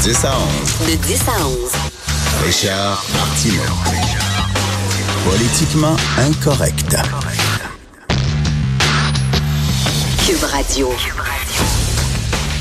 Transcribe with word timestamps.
De 0.00 0.04
10 0.06 0.24
à 0.24 0.32
11. 0.32 0.90
De 0.90 0.96
10 0.96 1.20
à 1.28 1.46
11. 1.46 1.72
Richard 2.46 3.04
Martineau. 3.12 3.62
Politiquement 5.26 5.94
incorrect. 6.16 6.96
Cube 10.26 10.42
Radio. 10.44 10.90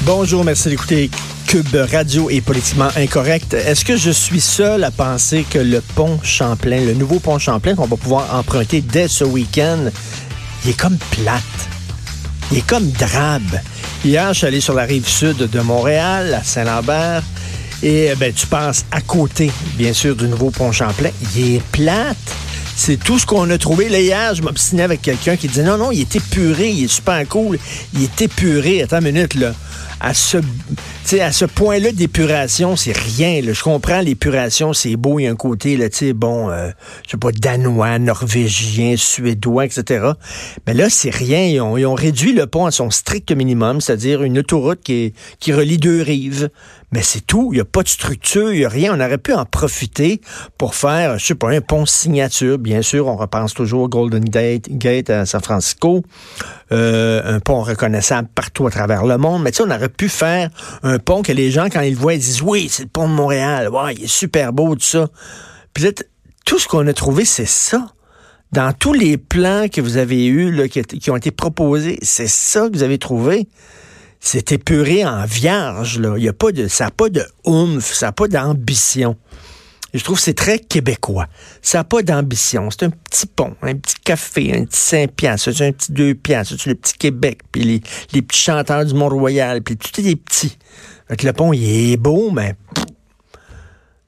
Bonjour, 0.02 0.44
merci 0.44 0.68
d'écouter 0.68 1.10
Cube 1.48 1.78
Radio 1.90 2.30
et 2.30 2.42
politiquement 2.42 2.90
incorrect. 2.98 3.54
Est-ce 3.54 3.86
que 3.86 3.96
je 3.96 4.12
suis 4.12 4.42
seul 4.42 4.84
à 4.84 4.92
penser 4.92 5.46
que 5.50 5.60
le 5.60 5.80
pont 5.80 6.20
Champlain, 6.22 6.82
le 6.82 6.94
nouveau 6.94 7.20
pont 7.20 7.40
Champlain 7.40 7.74
qu'on 7.74 7.88
va 7.88 7.96
pouvoir 7.96 8.36
emprunter 8.36 8.82
dès 8.82 9.08
ce 9.08 9.24
week-end, 9.24 9.90
il 10.66 10.72
est 10.72 10.78
comme 10.78 10.98
plate. 11.12 11.44
Il 12.52 12.58
est 12.58 12.68
comme 12.68 12.90
drabe. 12.92 13.62
Hier, 14.06 14.30
je 14.34 14.38
suis 14.38 14.48
allé 14.48 14.62
sur 14.62 14.74
la 14.74 14.84
rive 14.84 15.06
sud 15.08 15.38
de 15.38 15.60
Montréal, 15.60 16.34
à 16.34 16.42
Saint-Lambert, 16.42 17.22
et 17.84 18.14
ben, 18.18 18.34
tu 18.34 18.48
passes 18.48 18.86
à 18.92 19.02
côté, 19.02 19.52
bien 19.76 19.94
sûr, 19.94 20.16
du 20.16 20.28
nouveau 20.28 20.52
pont 20.52 20.72
Champlain. 20.72 21.10
Il 21.36 21.56
est 21.56 21.64
plate. 21.72 22.18
C'est 22.76 22.98
tout 22.98 23.20
ce 23.20 23.26
qu'on 23.26 23.50
a 23.50 23.58
trouvé. 23.58 23.90
Là, 23.90 24.00
hier, 24.00 24.36
je 24.36 24.42
m'obstinais 24.42 24.84
avec 24.84 25.02
quelqu'un 25.02 25.36
qui 25.36 25.48
disait 25.48 25.64
non, 25.64 25.78
non, 25.78 25.92
il 25.92 26.02
est 26.02 26.16
épuré, 26.16 26.70
il 26.70 26.86
est 26.86 26.88
super 26.88 27.28
cool. 27.28 27.60
Il 27.94 28.04
est 28.04 28.22
épuré. 28.22 28.82
Attends 28.82 29.00
une 29.00 29.12
minute, 29.12 29.36
là 29.36 29.54
à 30.00 30.14
ce, 30.14 30.38
à 31.20 31.32
ce 31.32 31.46
point-là 31.46 31.92
d'épuration, 31.92 32.76
c'est 32.76 32.96
rien. 32.96 33.42
Je 33.44 33.62
comprends 33.62 34.00
l'épuration, 34.00 34.74
c'est 34.74 34.96
beau, 34.96 35.20
il 35.20 35.24
y 35.24 35.28
a 35.28 35.32
un 35.32 35.36
côté, 35.36 35.76
là, 35.76 35.88
bon, 36.16 36.50
euh, 36.50 36.70
je 37.06 37.12
sais 37.12 37.18
pas, 37.18 37.32
danois, 37.32 38.00
norvégien, 38.00 38.96
suédois, 38.96 39.66
etc. 39.66 40.12
Mais 40.66 40.74
là, 40.74 40.90
c'est 40.90 41.14
rien. 41.14 41.44
Ils 41.46 41.60
ont, 41.62 41.96
réduit 41.96 42.34
le 42.34 42.48
pont 42.48 42.66
à 42.66 42.72
son 42.72 42.90
strict 42.92 43.32
minimum, 43.32 43.82
c'est-à-dire 43.82 44.24
une 44.24 44.40
autoroute 44.40 44.82
qui 44.82 45.14
relie 45.50 45.78
deux 45.78 46.02
rives. 46.02 46.50
Mais 46.92 47.04
c'est 47.04 47.22
tout. 47.22 47.50
Il 47.52 47.58
n'y 47.58 47.62
a 47.62 47.66
pas 47.66 47.84
de 47.84 47.88
structure, 47.88 48.52
il 48.52 48.60
n'y 48.60 48.66
a 48.66 48.70
rien. 48.70 48.96
On 48.96 49.00
aurait 49.00 49.20
pu 49.20 49.34
en 49.34 49.46
profiter 49.46 50.22
pour 50.58 50.74
faire, 50.74 51.20
je 51.20 51.26
sais 51.26 51.36
pas, 51.36 51.52
un 51.52 51.62
pont 51.62 51.86
signature. 51.86 52.58
Bien 52.58 52.82
sûr, 52.82 53.08
on 53.08 53.16
repense 53.16 53.54
toujours 53.54 53.84
au 53.84 53.88
Golden 53.88 54.24
Gate, 54.24 54.70
Gate 54.70 55.10
à 55.10 55.26
San 55.26 55.42
Francisco. 55.42 56.04
Euh, 56.72 57.22
un 57.26 57.40
pont 57.40 57.62
reconnaissable 57.62 58.28
partout 58.34 58.66
à 58.66 58.72
travers 58.72 59.06
le 59.06 59.18
monde. 59.18 59.44
Mais 59.44 59.52
tu 59.52 59.58
sais, 59.58 59.64
on 59.68 59.72
aurait 59.72 59.90
pu 59.90 60.10
faire 60.10 60.50
un 60.82 60.98
pont 60.98 61.22
que 61.22 61.32
les 61.32 61.52
gens, 61.52 61.68
quand 61.70 61.82
ils 61.82 61.94
le 61.94 62.00
voient, 62.00 62.16
ils 62.16 62.20
disent 62.20 62.42
Oui, 62.42 62.70
c'est 62.72 62.84
le 62.84 62.90
pont 62.90 63.08
de 63.08 63.14
Montréal. 63.14 63.70
Ouais, 63.70 63.94
il 63.94 64.06
est 64.06 64.08
super 64.08 64.52
beau, 64.52 64.76
tout 64.76 64.82
ça. 64.82 65.10
Puis 65.74 65.86
tout 66.46 66.58
ce 66.58 66.68
qu'on 66.68 66.88
a 66.88 66.94
trouvé, 66.94 67.26
c'est 67.26 67.48
ça. 67.48 67.94
Dans 68.52 68.74
tous 68.74 68.94
les 68.94 69.18
plans 69.18 69.68
que 69.72 69.80
vous 69.80 69.98
avez 69.98 70.26
eus, 70.26 70.52
là, 70.52 70.68
qui 70.68 71.12
ont 71.12 71.16
été 71.16 71.30
proposés, 71.30 72.00
c'est 72.02 72.28
ça 72.28 72.68
que 72.68 72.74
vous 72.74 72.82
avez 72.82 72.98
trouvé 72.98 73.48
c'est 74.20 74.52
épuré 74.52 75.06
en 75.06 75.26
vierge. 75.26 76.00
Là. 76.00 76.16
Il 76.18 76.24
y 76.24 76.30
a 76.30 76.34
pas 76.34 76.52
de, 76.52 76.68
ça 76.68 76.86
n'a 76.86 76.92
pas 76.92 77.10
de 77.10 77.26
oomph, 77.46 77.94
ça 77.94 78.08
n'a 78.08 78.12
pas 78.12 78.28
d'ambition. 78.28 79.16
Je 79.94 80.04
trouve 80.04 80.18
que 80.18 80.24
c'est 80.24 80.36
très 80.36 80.60
québécois. 80.60 81.28
Ça 81.62 81.80
n'a 81.80 81.84
pas 81.84 82.04
d'ambition. 82.04 82.70
C'est 82.70 82.84
un 82.84 82.92
petit 82.92 83.26
pont, 83.26 83.56
un 83.62 83.76
petit 83.76 83.96
café, 84.04 84.56
un 84.56 84.66
petit 84.66 84.80
5 84.80 85.12
piastres, 85.12 85.62
un 85.62 85.72
petit 85.72 85.92
2 85.92 86.14
piastres, 86.14 86.56
c'est 86.60 86.70
le 86.70 86.76
petit 86.76 86.94
Québec, 86.94 87.40
puis 87.52 87.64
les, 87.64 87.82
les 88.14 88.22
petits 88.22 88.40
chanteurs 88.40 88.86
du 88.86 88.94
Mont-Royal, 88.94 89.64
puis 89.64 89.78
tout 89.78 90.00
est 90.00 90.04
des 90.04 90.16
petits. 90.16 90.58
le 91.10 91.32
pont, 91.34 91.54
il 91.54 91.92
est 91.94 91.98
beau, 91.98 92.30
mais 92.30 92.56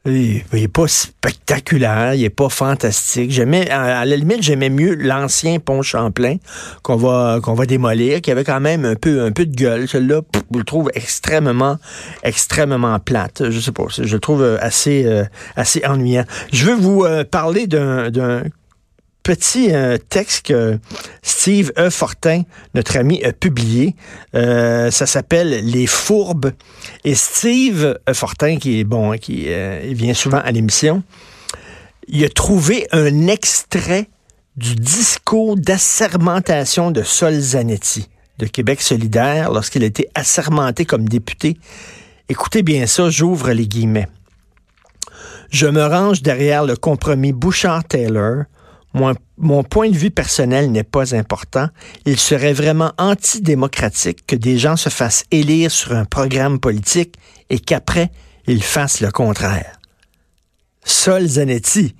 il 0.05 0.41
n'est 0.52 0.67
pas 0.67 0.88
spectaculaire, 0.88 2.16
il 2.16 2.23
est 2.23 2.31
pas 2.31 2.49
fantastique. 2.49 3.30
J'aimais, 3.31 3.69
à 3.69 4.03
la 4.03 4.16
limite, 4.16 4.41
j'aimais 4.41 4.69
mieux 4.69 4.95
l'ancien 4.95 5.59
pont 5.59 5.83
Champlain 5.83 6.38
qu'on 6.81 6.95
va 6.95 7.39
qu'on 7.41 7.53
va 7.53 7.67
démolir, 7.67 8.22
qui 8.22 8.31
avait 8.31 8.44
quand 8.44 8.59
même 8.59 8.83
un 8.83 8.95
peu 8.95 9.23
un 9.23 9.31
peu 9.31 9.45
de 9.45 9.55
gueule. 9.55 9.88
Celui-là, 9.88 10.22
je 10.33 10.57
le 10.57 10.63
trouve 10.63 10.89
extrêmement 10.95 11.77
extrêmement 12.23 12.97
plate. 12.99 13.49
Je 13.52 13.59
sais 13.59 13.72
pas, 13.72 13.85
je 13.89 14.11
le 14.11 14.19
trouve 14.19 14.57
assez 14.59 15.06
euh, 15.06 15.23
assez 15.56 15.85
ennuyant. 15.85 16.25
Je 16.51 16.66
veux 16.66 16.75
vous 16.75 17.03
euh, 17.03 17.23
parler 17.23 17.68
d'un 17.68 18.09
petit 19.23 19.73
euh, 19.73 19.97
texte 19.97 20.47
que 20.47 20.79
Steve 21.21 21.71
E. 21.77 21.89
Fortin, 21.89 22.43
notre 22.73 22.97
ami, 22.97 23.23
a 23.23 23.33
publié. 23.33 23.95
Euh, 24.35 24.91
ça 24.91 25.05
s'appelle 25.05 25.65
Les 25.65 25.87
Fourbes. 25.87 26.51
Et 27.03 27.15
Steve 27.15 27.99
E. 28.07 28.13
Fortin, 28.13 28.57
qui 28.57 28.79
est 28.79 28.83
bon, 28.83 29.17
qui 29.17 29.45
euh, 29.47 29.81
vient 29.93 30.13
souvent 30.13 30.39
à 30.39 30.51
l'émission, 30.51 31.03
il 32.07 32.23
a 32.25 32.29
trouvé 32.29 32.87
un 32.91 33.27
extrait 33.27 34.07
du 34.57 34.75
discours 34.75 35.55
d'assermentation 35.55 36.91
de 36.91 37.03
Sol 37.03 37.39
Zanetti 37.39 38.09
de 38.38 38.47
Québec 38.47 38.81
solidaire 38.81 39.51
lorsqu'il 39.51 39.83
a 39.83 39.85
été 39.85 40.07
assermenté 40.15 40.85
comme 40.85 41.07
député. 41.07 41.57
Écoutez 42.27 42.63
bien 42.63 42.88
ça, 42.88 43.09
j'ouvre 43.09 43.51
les 43.51 43.67
guillemets. 43.67 44.07
Je 45.51 45.67
me 45.67 45.85
range 45.85 46.21
derrière 46.21 46.65
le 46.65 46.75
compromis 46.75 47.33
Bouchard-Taylor 47.33 48.45
mon, 48.94 49.63
point 49.63 49.90
de 49.90 49.96
vue 49.96 50.12
personnel 50.12 50.72
n'est 50.72 50.84
pas 50.84 51.16
important. 51.16 51.68
Il 52.06 52.18
serait 52.18 52.53
vraiment 52.53 52.91
antidémocratique 52.97 54.25
que 54.28 54.35
des 54.35 54.57
gens 54.57 54.75
se 54.75 54.90
fassent 54.90 55.24
élire 55.31 55.72
sur 55.72 55.94
un 55.94 56.06
programme 56.06 56.59
politique 56.59 57.16
et 57.50 57.59
qu'après, 57.59 58.12
ils 58.47 58.63
fassent 58.63 59.01
le 59.01 59.12
contraire. 59.12 59.80
Sol 60.84 61.25
Zanetti. 61.25 61.96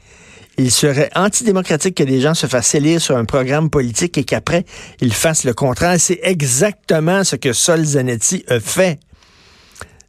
Il 0.58 0.70
serait 0.70 1.10
antidémocratique 1.16 1.96
que 1.96 2.04
des 2.04 2.20
gens 2.20 2.34
se 2.34 2.46
fassent 2.46 2.76
élire 2.76 3.02
sur 3.02 3.16
un 3.16 3.26
programme 3.26 3.70
politique 3.70 4.18
et 4.18 4.24
qu'après, 4.26 4.66
ils 5.00 5.14
fassent 5.14 5.46
le 5.46 5.54
contraire. 5.54 6.00
C'est 6.00 6.20
exactement 6.24 7.24
ce 7.24 7.38
que 7.38 7.54
Sol 7.54 7.84
Zanetti 7.84 8.44
a 8.50 8.60
fait. 8.60 9.00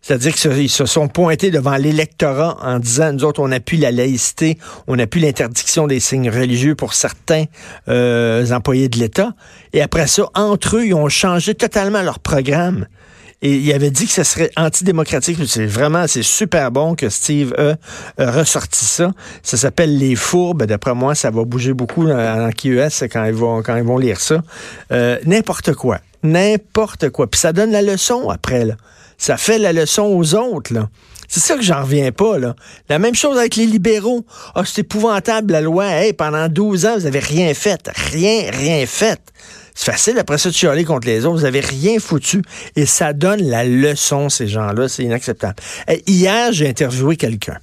C'est-à-dire 0.02 0.34
qu'ils 0.34 0.68
se 0.68 0.84
sont 0.84 1.06
pointés 1.06 1.52
devant 1.52 1.76
l'électorat 1.76 2.58
en 2.60 2.80
disant, 2.80 3.12
nous 3.12 3.24
autres, 3.24 3.40
on 3.40 3.52
appuie 3.52 3.78
la 3.78 3.92
laïcité, 3.92 4.58
on 4.88 4.98
appuie 4.98 5.20
l'interdiction 5.20 5.86
des 5.86 6.00
signes 6.00 6.28
religieux 6.28 6.74
pour 6.74 6.92
certains 6.92 7.44
euh, 7.88 8.50
employés 8.50 8.88
de 8.88 8.98
l'État. 8.98 9.32
Et 9.72 9.80
après 9.80 10.08
ça, 10.08 10.24
entre 10.34 10.76
eux, 10.76 10.86
ils 10.86 10.94
ont 10.94 11.08
changé 11.08 11.54
totalement 11.54 12.02
leur 12.02 12.18
programme. 12.18 12.86
Et 13.42 13.56
il 13.56 13.72
avait 13.72 13.90
dit 13.90 14.06
que 14.06 14.12
ce 14.12 14.22
serait 14.22 14.50
antidémocratique. 14.56 15.38
C'est 15.46 15.66
vraiment, 15.66 16.06
c'est 16.06 16.22
super 16.22 16.70
bon 16.70 16.94
que 16.94 17.08
Steve 17.08 17.54
a 17.58 17.76
ressorti 18.30 18.84
ça. 18.84 19.10
Ça 19.42 19.56
s'appelle 19.56 19.98
Les 19.98 20.14
Fourbes. 20.14 20.62
D'après 20.64 20.94
moi, 20.94 21.16
ça 21.16 21.30
va 21.30 21.44
bouger 21.44 21.74
beaucoup 21.74 22.08
en 22.08 22.50
QS 22.50 23.04
quand 23.10 23.24
ils 23.24 23.34
vont, 23.34 23.62
quand 23.62 23.76
ils 23.76 23.82
vont 23.82 23.98
lire 23.98 24.20
ça. 24.20 24.42
Euh, 24.92 25.18
n'importe 25.26 25.74
quoi. 25.74 25.98
N'importe 26.22 27.10
quoi. 27.10 27.28
Puis 27.28 27.40
ça 27.40 27.52
donne 27.52 27.72
la 27.72 27.82
leçon 27.82 28.30
après, 28.30 28.64
là. 28.64 28.74
Ça 29.22 29.36
fait 29.36 29.58
la 29.58 29.72
leçon 29.72 30.02
aux 30.02 30.34
autres, 30.34 30.74
là. 30.74 30.90
C'est 31.28 31.38
ça 31.38 31.54
que 31.54 31.62
j'en 31.62 31.82
reviens 31.82 32.10
pas, 32.10 32.40
là. 32.40 32.56
La 32.88 32.98
même 32.98 33.14
chose 33.14 33.38
avec 33.38 33.54
les 33.54 33.66
libéraux. 33.66 34.26
Ah, 34.56 34.64
c'est 34.66 34.80
épouvantable, 34.80 35.52
la 35.52 35.60
loi. 35.60 35.86
Hey, 35.86 36.12
pendant 36.12 36.48
12 36.48 36.86
ans, 36.86 36.94
vous 36.96 37.06
avez 37.06 37.20
rien 37.20 37.54
fait. 37.54 37.88
Rien, 38.10 38.50
rien 38.50 38.84
fait. 38.84 39.20
C'est 39.76 39.92
facile 39.92 40.18
après 40.18 40.38
ça 40.38 40.48
de 40.48 40.54
chialer 40.54 40.82
contre 40.82 41.06
les 41.06 41.24
autres. 41.24 41.38
Vous 41.38 41.44
avez 41.44 41.60
rien 41.60 42.00
foutu. 42.00 42.42
Et 42.74 42.84
ça 42.84 43.12
donne 43.12 43.42
la 43.42 43.64
leçon, 43.64 44.28
ces 44.28 44.48
gens-là. 44.48 44.88
C'est 44.88 45.04
inacceptable. 45.04 45.54
hier, 46.08 46.50
j'ai 46.50 46.68
interviewé 46.68 47.16
quelqu'un 47.16 47.58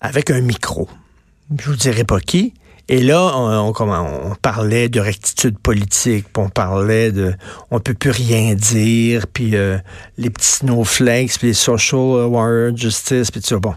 avec 0.00 0.30
un 0.30 0.40
micro. 0.40 0.88
Je 1.54 1.68
vous 1.68 1.76
dirai 1.76 2.04
pas 2.04 2.20
qui. 2.20 2.54
Et 2.90 3.02
là, 3.02 3.32
on, 3.36 4.34
parlait 4.40 4.88
de 4.88 4.98
rectitude 4.98 5.58
politique, 5.58 6.24
puis 6.32 6.42
on 6.42 6.48
parlait 6.48 7.12
de 7.12 7.34
on 7.70 7.80
peut 7.80 7.92
plus 7.92 8.10
rien 8.10 8.54
dire, 8.54 9.26
puis 9.26 9.56
euh, 9.56 9.76
les 10.16 10.30
petits 10.30 10.48
snowflakes, 10.48 11.38
puis 11.38 11.48
les 11.48 11.54
social 11.54 12.00
warrior 12.00 12.74
justice, 12.74 13.30
puis 13.30 13.42
tout 13.42 13.48
ça. 13.48 13.58
Bon. 13.58 13.74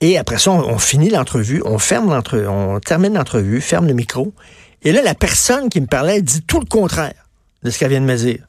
Et 0.00 0.18
après 0.18 0.38
ça, 0.38 0.52
on, 0.52 0.78
finit 0.78 1.10
l'entrevue, 1.10 1.62
on 1.64 1.78
ferme 1.78 2.10
l'entrevue, 2.10 2.46
on 2.46 2.78
termine 2.78 3.14
l'entrevue, 3.14 3.60
ferme 3.60 3.88
le 3.88 3.94
micro. 3.94 4.32
Et 4.82 4.92
là, 4.92 5.02
la 5.02 5.14
personne 5.14 5.68
qui 5.68 5.80
me 5.80 5.86
parlait 5.86 6.22
dit 6.22 6.42
tout 6.42 6.60
le 6.60 6.66
contraire 6.66 7.26
de 7.64 7.70
ce 7.70 7.78
qu'elle 7.78 7.88
vient 7.88 8.00
de 8.00 8.06
me 8.06 8.16
dire 8.16 8.46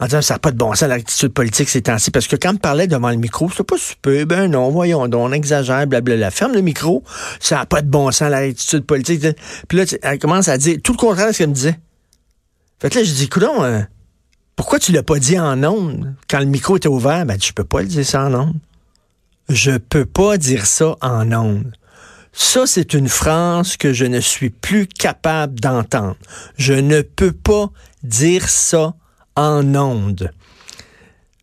en 0.00 0.06
disant 0.06 0.22
ça 0.22 0.34
n'a 0.34 0.38
pas 0.38 0.50
de 0.50 0.56
bon 0.56 0.74
sens 0.74 0.88
l'attitude 0.88 1.32
politique 1.32 1.68
ces 1.68 1.82
temps-ci. 1.82 2.10
Parce 2.10 2.26
que 2.26 2.36
quand 2.36 2.54
on 2.54 2.56
parlait 2.56 2.86
devant 2.86 3.10
le 3.10 3.16
micro, 3.16 3.50
c'était 3.50 3.64
pas 3.64 3.76
super, 3.78 4.26
ben 4.26 4.50
non, 4.50 4.70
voyons 4.70 5.06
donc, 5.08 5.28
on 5.28 5.32
exagère, 5.32 5.86
blablabla. 5.86 6.30
Ferme 6.30 6.54
le 6.54 6.62
micro, 6.62 7.04
ça 7.38 7.56
n'a 7.56 7.66
pas 7.66 7.82
de 7.82 7.88
bon 7.88 8.10
sens 8.10 8.30
l'attitude 8.30 8.84
politique. 8.84 9.24
Puis 9.68 9.78
là, 9.78 9.84
elle 10.02 10.18
commence 10.18 10.48
à 10.48 10.56
dire 10.56 10.78
tout 10.82 10.92
le 10.92 10.98
contraire 10.98 11.28
de 11.28 11.32
ce 11.32 11.38
qu'elle 11.38 11.50
me 11.50 11.54
disait. 11.54 11.78
Fait 12.80 12.88
que 12.88 12.98
là, 12.98 13.04
je 13.04 13.12
dis, 13.12 13.28
coudon, 13.28 13.62
euh, 13.62 13.80
pourquoi 14.56 14.78
tu 14.78 14.92
l'as 14.92 15.02
pas 15.02 15.18
dit 15.18 15.38
en 15.38 15.62
ondes? 15.64 16.14
Quand 16.28 16.38
le 16.38 16.46
micro 16.46 16.78
était 16.78 16.88
ouvert? 16.88 17.26
Ben, 17.26 17.36
je 17.40 17.52
peux 17.52 17.64
pas 17.64 17.82
le 17.82 17.88
dire 17.88 18.06
ça 18.06 18.24
en 18.24 18.34
ondes. 18.34 18.60
Je 19.50 19.72
peux 19.72 20.06
pas 20.06 20.38
dire 20.38 20.64
ça 20.64 20.96
en 21.02 21.30
ondes. 21.32 21.72
Ça, 22.32 22.66
c'est 22.66 22.94
une 22.94 23.08
phrase 23.08 23.76
que 23.76 23.92
je 23.92 24.04
ne 24.04 24.20
suis 24.20 24.50
plus 24.50 24.86
capable 24.86 25.60
d'entendre. 25.60 26.16
Je 26.56 26.74
ne 26.74 27.02
peux 27.02 27.32
pas 27.32 27.70
dire 28.02 28.48
ça 28.48 28.94
en 29.40 29.74
ondes. 29.74 30.30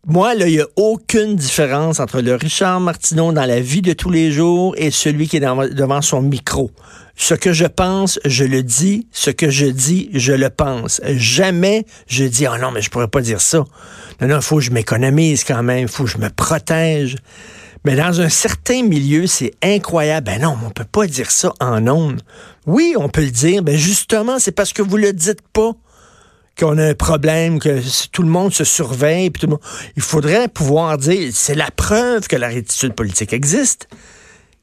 moi, 0.06 0.36
là, 0.36 0.48
il 0.48 0.56
n'y 0.56 0.62
a 0.62 0.68
aucune 0.76 1.36
différence 1.36 2.00
entre 2.00 2.22
le 2.22 2.36
Richard 2.36 2.80
Martineau 2.80 3.32
dans 3.32 3.46
la 3.46 3.60
vie 3.60 3.82
de 3.82 3.94
tous 3.94 4.12
les 4.12 4.32
jours 4.32 4.76
et 4.78 4.92
celui 4.92 5.28
qui 5.28 5.38
est 5.38 5.40
devant 5.40 6.02
son 6.02 6.22
micro. 6.22 6.72
Ce 7.16 7.34
que 7.34 7.52
je 7.52 7.66
pense, 7.66 8.20
je 8.24 8.46
le 8.46 8.62
dis. 8.62 9.08
Ce 9.12 9.32
que 9.32 9.50
je 9.50 9.66
dis, 9.66 10.10
je 10.14 10.34
le 10.34 10.52
pense. 10.52 11.02
Jamais 11.04 11.86
je 12.08 12.24
dis, 12.26 12.46
oh 12.48 12.58
non, 12.62 12.70
mais 12.72 12.82
je 12.82 12.92
pourrais 12.92 13.08
pas 13.08 13.22
dire 13.22 13.42
ça. 13.42 13.66
Non, 14.22 14.28
non, 14.28 14.36
il 14.38 14.44
faut 14.44 14.58
que 14.58 14.64
je 14.64 14.72
m'économise 14.72 15.44
quand 15.44 15.64
même. 15.64 15.80
Il 15.80 15.88
faut 15.88 16.04
que 16.04 16.12
je 16.12 16.20
me 16.20 16.30
protège. 16.30 17.16
Mais 17.84 17.96
dans 17.96 18.22
un 18.22 18.30
certain 18.30 18.84
milieu, 18.84 19.26
c'est 19.26 19.54
incroyable. 19.64 20.28
Ben 20.28 20.42
non, 20.42 20.56
on 20.64 20.70
peut 20.70 20.86
pas 20.86 21.08
dire 21.08 21.32
ça 21.32 21.52
en 21.60 21.88
ondes. 21.88 22.22
Oui, 22.68 22.94
on 22.98 23.10
peut 23.10 23.24
le 23.24 23.32
dire. 23.32 23.64
Ben 23.64 23.76
justement, 23.76 24.38
c'est 24.38 24.52
parce 24.52 24.72
que 24.72 24.84
vous 24.84 24.98
le 24.98 25.12
dites 25.12 25.42
pas 25.54 25.72
qu'on 26.58 26.78
a 26.78 26.90
un 26.90 26.94
problème, 26.94 27.60
que 27.60 27.82
tout 28.12 28.24
le 28.24 28.30
monde 28.30 28.54
se 28.54 28.64
surveille. 28.64 29.30
Puis 29.30 29.42
tout 29.42 29.48
le 29.48 29.52
monde... 29.52 29.62
Il 29.96 30.02
faudrait 30.02 30.48
pouvoir 30.48 30.98
dire, 30.98 31.30
c'est 31.34 31.56
la 31.56 31.70
preuve 31.72 32.28
que 32.28 32.36
la 32.36 32.48
rétitude 32.48 32.94
politique 32.94 33.34
existe 33.34 33.88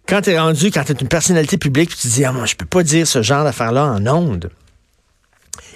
quand 0.07 0.21
tu 0.23 0.31
es 0.31 0.39
rendu, 0.39 0.71
quand 0.71 0.85
tu 0.85 0.93
une 0.93 1.09
personnalité 1.09 1.57
publique, 1.57 1.91
tu 1.91 1.97
te 1.97 2.09
dis, 2.09 2.25
ah, 2.25 2.33
moi, 2.33 2.47
je 2.47 2.57
peux 2.57 2.67
pas 2.67 2.83
dire 2.83 3.07
ce 3.07 3.23
genre 3.23 3.45
d'affaires-là 3.45 3.87
en 3.87 4.07
ondes. 4.07 4.51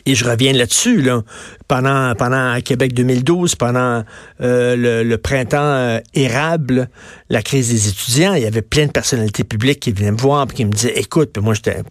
Et 0.07 0.15
je 0.15 0.25
reviens 0.25 0.53
là-dessus, 0.53 1.03
là. 1.03 1.23
Pendant, 1.67 2.15
pendant 2.15 2.59
Québec 2.61 2.95
2012, 2.95 3.57
pendant 3.57 4.05
euh, 4.41 5.03
le, 5.05 5.19
printemps 5.19 5.59
euh, 5.59 6.01
érable, 6.15 6.89
la 7.29 7.43
crise 7.43 7.69
des 7.69 7.89
étudiants, 7.89 8.35
il 8.35 8.43
y 8.43 8.47
avait 8.47 8.63
plein 8.63 8.87
de 8.87 8.93
personnalités 8.93 9.45
publiques 9.45 9.81
qui 9.81 9.93
venaient 9.93 10.13
me 10.13 10.17
voir 10.17 10.47
et 10.51 10.55
qui 10.55 10.65
me 10.65 10.71
disaient, 10.71 10.99
écoute, 10.99 11.31
puis 11.33 11.43
moi 11.43 11.55
j'étais 11.55 11.83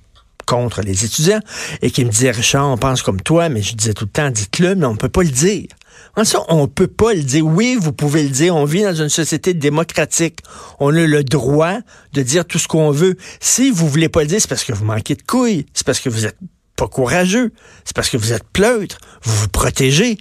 contre 0.47 0.81
les 0.81 1.05
étudiants, 1.05 1.41
et 1.83 1.91
qui 1.91 2.03
me 2.03 2.09
disaient, 2.09 2.31
Richard, 2.31 2.67
on 2.67 2.77
pense 2.77 3.03
comme 3.03 3.21
toi, 3.21 3.49
mais 3.49 3.61
je 3.61 3.75
disais 3.75 3.93
tout 3.93 4.05
le 4.05 4.11
temps, 4.11 4.31
dites-le, 4.31 4.73
mais 4.73 4.87
on 4.87 4.93
ne 4.93 4.97
peut 4.97 5.09
pas 5.09 5.21
le 5.21 5.29
dire. 5.29 5.67
En 6.15 6.23
ça, 6.23 6.39
on 6.49 6.67
peut 6.67 6.87
pas 6.87 7.13
le 7.13 7.21
dire. 7.21 7.45
Oui, 7.45 7.77
vous 7.79 7.93
pouvez 7.93 8.23
le 8.23 8.29
dire. 8.29 8.55
On 8.55 8.65
vit 8.65 8.81
dans 8.81 8.95
une 8.95 9.09
société 9.09 9.53
démocratique. 9.53 10.39
On 10.79 10.89
a 10.89 11.05
le 11.05 11.23
droit 11.23 11.77
de 12.13 12.23
dire 12.23 12.43
tout 12.45 12.57
ce 12.57 12.67
qu'on 12.67 12.89
veut. 12.89 13.15
Si 13.39 13.69
vous 13.69 13.87
voulez 13.87 14.09
pas 14.09 14.21
le 14.21 14.27
dire, 14.27 14.41
c'est 14.41 14.49
parce 14.49 14.63
que 14.63 14.73
vous 14.73 14.83
manquez 14.83 15.13
de 15.13 15.21
couilles. 15.21 15.67
C'est 15.75 15.85
parce 15.85 15.99
que 15.99 16.09
vous 16.09 16.25
êtes 16.25 16.37
pas 16.75 16.87
courageux. 16.87 17.51
C'est 17.85 17.95
parce 17.95 18.09
que 18.09 18.17
vous 18.17 18.33
êtes 18.33 18.45
pleutre. 18.51 18.97
Vous 19.21 19.35
vous 19.35 19.47
protégez. 19.49 20.17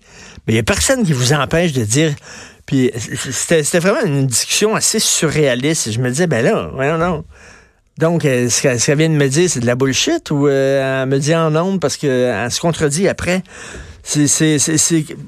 Mais 0.46 0.52
il 0.52 0.56
y 0.56 0.58
a 0.58 0.62
personne 0.62 1.02
qui 1.02 1.14
vous 1.14 1.32
empêche 1.32 1.72
de 1.72 1.84
dire. 1.84 2.14
Puis 2.66 2.90
c'était 3.30 3.78
vraiment 3.78 4.04
une 4.04 4.26
discussion 4.26 4.74
assez 4.74 4.98
surréaliste. 4.98 5.92
Je 5.92 6.00
me 6.00 6.10
disais, 6.10 6.26
ben 6.26 6.44
là, 6.44 6.70
non, 6.74 6.98
non. 6.98 7.24
Donc, 7.98 8.26
euh, 8.26 8.50
ce 8.50 8.62
qu'elle 8.62 8.98
vient 8.98 9.08
de 9.08 9.14
me 9.14 9.28
dire, 9.28 9.48
c'est 9.48 9.60
de 9.60 9.66
la 9.66 9.74
bullshit 9.74 10.30
ou 10.30 10.48
euh, 10.48 11.02
elle 11.02 11.08
me 11.08 11.18
dit 11.18 11.34
en 11.34 11.50
nombre 11.50 11.80
parce 11.80 11.96
qu'elle 11.96 12.50
se 12.50 12.60
contredit 12.60 13.08
après? 13.08 13.42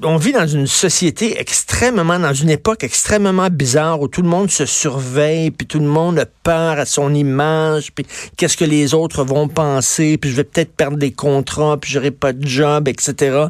On 0.03 0.15
vit 0.15 0.31
dans 0.31 0.47
une 0.47 0.65
société 0.65 1.39
extrêmement, 1.39 2.17
dans 2.17 2.33
une 2.33 2.49
époque 2.49 2.85
extrêmement 2.85 3.49
bizarre 3.51 3.99
où 3.99 4.07
tout 4.07 4.21
le 4.21 4.29
monde 4.29 4.49
se 4.49 4.65
surveille, 4.65 5.51
puis 5.51 5.67
tout 5.67 5.79
le 5.79 5.85
monde 5.85 6.17
a 6.17 6.25
peur 6.25 6.79
à 6.79 6.85
son 6.85 7.13
image, 7.13 7.91
puis 7.93 8.05
qu'est-ce 8.37 8.55
que 8.55 8.63
les 8.63 8.93
autres 8.93 9.25
vont 9.25 9.49
penser, 9.49 10.17
puis 10.17 10.31
je 10.31 10.35
vais 10.37 10.45
peut-être 10.45 10.71
perdre 10.71 10.97
des 10.97 11.11
contrats, 11.11 11.77
puis 11.77 11.91
j'aurai 11.91 12.11
pas 12.11 12.31
de 12.31 12.47
job, 12.47 12.87
etc. 12.87 13.47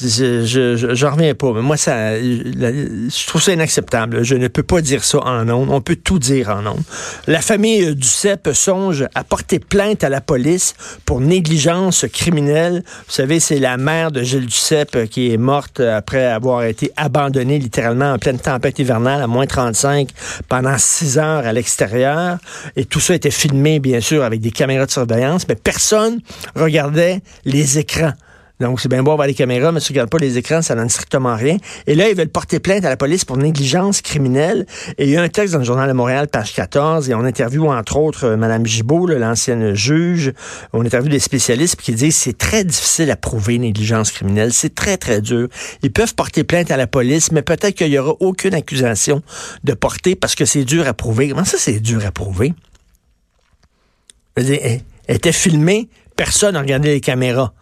Je, 0.00 0.44
je, 0.44 0.94
je, 0.94 1.06
reviens 1.06 1.34
pas. 1.34 1.52
Mais 1.52 1.62
moi, 1.62 1.76
ça, 1.76 2.16
je 2.20 3.26
trouve 3.26 3.42
ça 3.42 3.52
inacceptable. 3.52 4.22
Je 4.22 4.36
ne 4.36 4.46
peux 4.46 4.62
pas 4.62 4.80
dire 4.80 5.02
ça 5.02 5.18
en 5.18 5.48
ondes. 5.48 5.70
On 5.70 5.80
peut 5.80 5.96
tout 5.96 6.20
dire 6.20 6.50
en 6.50 6.64
ondes. 6.66 6.82
La 7.26 7.40
famille 7.40 7.96
du 7.96 8.06
CEP 8.06 8.50
songe 8.52 9.06
à 9.14 9.24
porter 9.24 9.58
plainte 9.58 10.04
à 10.04 10.08
la 10.08 10.20
police 10.20 10.74
pour 11.04 11.20
négligence 11.20 12.06
criminelle. 12.12 12.84
Vous 13.06 13.12
savez, 13.12 13.40
c'est 13.40 13.58
la 13.58 13.76
mère 13.76 14.12
de 14.12 14.22
Gilles 14.22 14.51
Euh, 14.72 15.06
qui 15.06 15.32
est 15.32 15.36
morte 15.36 15.80
après 15.80 16.26
avoir 16.26 16.64
été 16.64 16.92
abandonnée 16.96 17.58
littéralement 17.58 18.12
en 18.12 18.18
pleine 18.18 18.38
tempête 18.38 18.78
hivernale 18.78 19.22
à 19.22 19.26
moins 19.26 19.46
35 19.46 20.08
pendant 20.48 20.76
six 20.78 21.18
heures 21.18 21.46
à 21.46 21.52
l'extérieur. 21.52 22.38
Et 22.76 22.84
tout 22.84 23.00
ça 23.00 23.14
était 23.14 23.30
filmé, 23.30 23.78
bien 23.78 24.00
sûr, 24.00 24.22
avec 24.22 24.40
des 24.40 24.50
caméras 24.50 24.86
de 24.86 24.90
surveillance, 24.90 25.46
mais 25.48 25.54
personne 25.54 26.20
regardait 26.54 27.20
les 27.44 27.78
écrans. 27.78 28.12
Donc, 28.62 28.80
c'est 28.80 28.88
bien 28.88 29.02
beau 29.02 29.10
avoir 29.10 29.26
les 29.26 29.34
caméras, 29.34 29.72
mais 29.72 29.80
si 29.80 29.88
tu 29.88 29.92
regardes 29.92 30.10
pas 30.10 30.18
les 30.18 30.38
écrans, 30.38 30.62
ça 30.62 30.76
donne 30.76 30.88
strictement 30.88 31.34
rien. 31.34 31.56
Et 31.86 31.94
là, 31.94 32.08
ils 32.08 32.16
veulent 32.16 32.28
porter 32.28 32.60
plainte 32.60 32.84
à 32.84 32.88
la 32.88 32.96
police 32.96 33.24
pour 33.24 33.36
négligence 33.36 34.00
criminelle. 34.02 34.66
Et 34.98 35.04
il 35.04 35.10
y 35.10 35.16
a 35.16 35.22
un 35.22 35.28
texte 35.28 35.52
dans 35.52 35.58
le 35.58 35.64
Journal 35.64 35.88
de 35.88 35.92
Montréal, 35.92 36.28
page 36.28 36.54
14, 36.54 37.10
et 37.10 37.14
on 37.14 37.24
interviewe, 37.24 37.66
entre 37.66 37.96
autres, 37.96 38.24
euh, 38.24 38.36
Mme 38.36 38.64
Gibault, 38.64 39.06
l'ancienne 39.06 39.74
juge. 39.74 40.32
On 40.72 40.84
interviewe 40.84 41.10
des 41.10 41.18
spécialistes 41.18 41.76
qui 41.76 41.92
disent 41.92 42.16
c'est 42.16 42.38
très 42.38 42.62
difficile 42.62 43.10
à 43.10 43.16
prouver 43.16 43.58
négligence 43.58 44.12
criminelle. 44.12 44.52
C'est 44.52 44.74
très, 44.74 44.96
très 44.96 45.20
dur. 45.20 45.48
Ils 45.82 45.92
peuvent 45.92 46.14
porter 46.14 46.44
plainte 46.44 46.70
à 46.70 46.76
la 46.76 46.86
police, 46.86 47.32
mais 47.32 47.42
peut-être 47.42 47.74
qu'il 47.74 47.88
y 47.88 47.98
aura 47.98 48.14
aucune 48.20 48.54
accusation 48.54 49.22
de 49.64 49.74
porter 49.74 50.14
parce 50.14 50.36
que 50.36 50.44
c'est 50.44 50.64
dur 50.64 50.86
à 50.86 50.94
prouver. 50.94 51.28
Comment 51.28 51.44
ça, 51.44 51.58
c'est 51.58 51.80
dur 51.80 52.06
à 52.06 52.12
prouver? 52.12 52.54
Elle 54.36 54.80
était 55.08 55.32
filmée, 55.32 55.88
personne 56.16 56.54
n'a 56.54 56.60
regardé 56.60 56.90
les 56.90 57.00
caméras. 57.00 57.52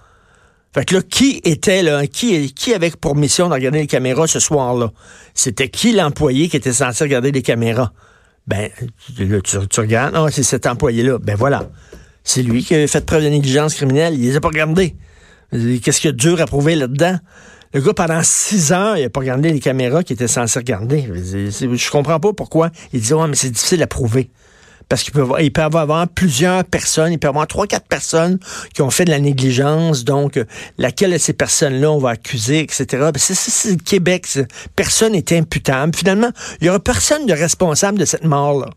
Fait 0.72 0.84
que 0.84 0.94
là, 0.94 1.02
qui 1.02 1.40
était 1.44 1.82
là, 1.82 2.06
qui, 2.06 2.54
qui 2.54 2.74
avait 2.74 2.90
pour 2.90 3.16
mission 3.16 3.48
de 3.48 3.54
regarder 3.54 3.80
les 3.80 3.86
caméras 3.88 4.28
ce 4.28 4.38
soir-là? 4.38 4.92
C'était 5.34 5.68
qui 5.68 5.92
l'employé 5.92 6.48
qui 6.48 6.56
était 6.56 6.72
censé 6.72 7.02
regarder 7.04 7.32
les 7.32 7.42
caméras? 7.42 7.92
Ben, 8.46 8.70
tu, 9.16 9.28
tu 9.68 9.80
regardes, 9.80 10.14
non, 10.14 10.28
c'est 10.30 10.44
cet 10.44 10.66
employé-là. 10.66 11.18
Ben 11.18 11.34
voilà. 11.34 11.68
C'est 12.22 12.42
lui 12.42 12.62
qui 12.62 12.74
a 12.74 12.86
fait 12.86 13.04
preuve 13.04 13.24
de 13.24 13.28
négligence 13.28 13.74
criminelle. 13.74 14.14
Il 14.14 14.22
les 14.22 14.36
a 14.36 14.40
pas 14.40 14.48
regardés. 14.48 14.94
Qu'est-ce 15.50 16.00
qu'il 16.00 16.08
y 16.08 16.10
a 16.10 16.12
de 16.12 16.16
dur 16.16 16.40
à 16.40 16.46
prouver 16.46 16.76
là-dedans? 16.76 17.18
Le 17.72 17.80
gars, 17.80 17.94
pendant 17.94 18.20
six 18.22 18.72
heures, 18.72 18.96
il 18.96 19.04
a 19.04 19.10
pas 19.10 19.20
regardé 19.20 19.52
les 19.52 19.60
caméras 19.60 20.02
qu'il 20.04 20.14
était 20.14 20.28
censé 20.28 20.58
regarder. 20.58 21.04
Je 21.12 21.90
comprends 21.90 22.20
pas 22.20 22.32
pourquoi. 22.32 22.70
Il 22.92 23.00
dit, 23.00 23.12
ouais, 23.14 23.28
mais 23.28 23.36
c'est 23.36 23.50
difficile 23.50 23.82
à 23.82 23.86
prouver 23.86 24.30
parce 24.90 25.04
qu'il 25.04 25.12
peut, 25.12 25.24
il 25.40 25.52
peut 25.52 25.62
avoir 25.62 26.08
plusieurs 26.08 26.64
personnes, 26.64 27.12
il 27.12 27.18
peut 27.18 27.28
avoir 27.28 27.46
trois, 27.46 27.66
quatre 27.66 27.86
personnes 27.86 28.38
qui 28.74 28.82
ont 28.82 28.90
fait 28.90 29.04
de 29.04 29.10
la 29.10 29.20
négligence, 29.20 30.04
donc 30.04 30.36
euh, 30.36 30.44
laquelle 30.78 31.12
de 31.12 31.18
ces 31.18 31.32
personnes-là 31.32 31.92
on 31.92 31.98
va 31.98 32.10
accuser, 32.10 32.58
etc. 32.58 33.10
C'est 33.16 33.70
le 33.70 33.76
Québec, 33.76 34.26
personne 34.74 35.12
n'est 35.12 35.32
imputable. 35.32 35.96
Finalement, 35.96 36.30
il 36.60 36.66
y 36.66 36.70
aura 36.70 36.80
personne 36.80 37.24
de 37.24 37.32
responsable 37.32 37.98
de 37.98 38.04
cette 38.04 38.24
mort-là 38.24 38.68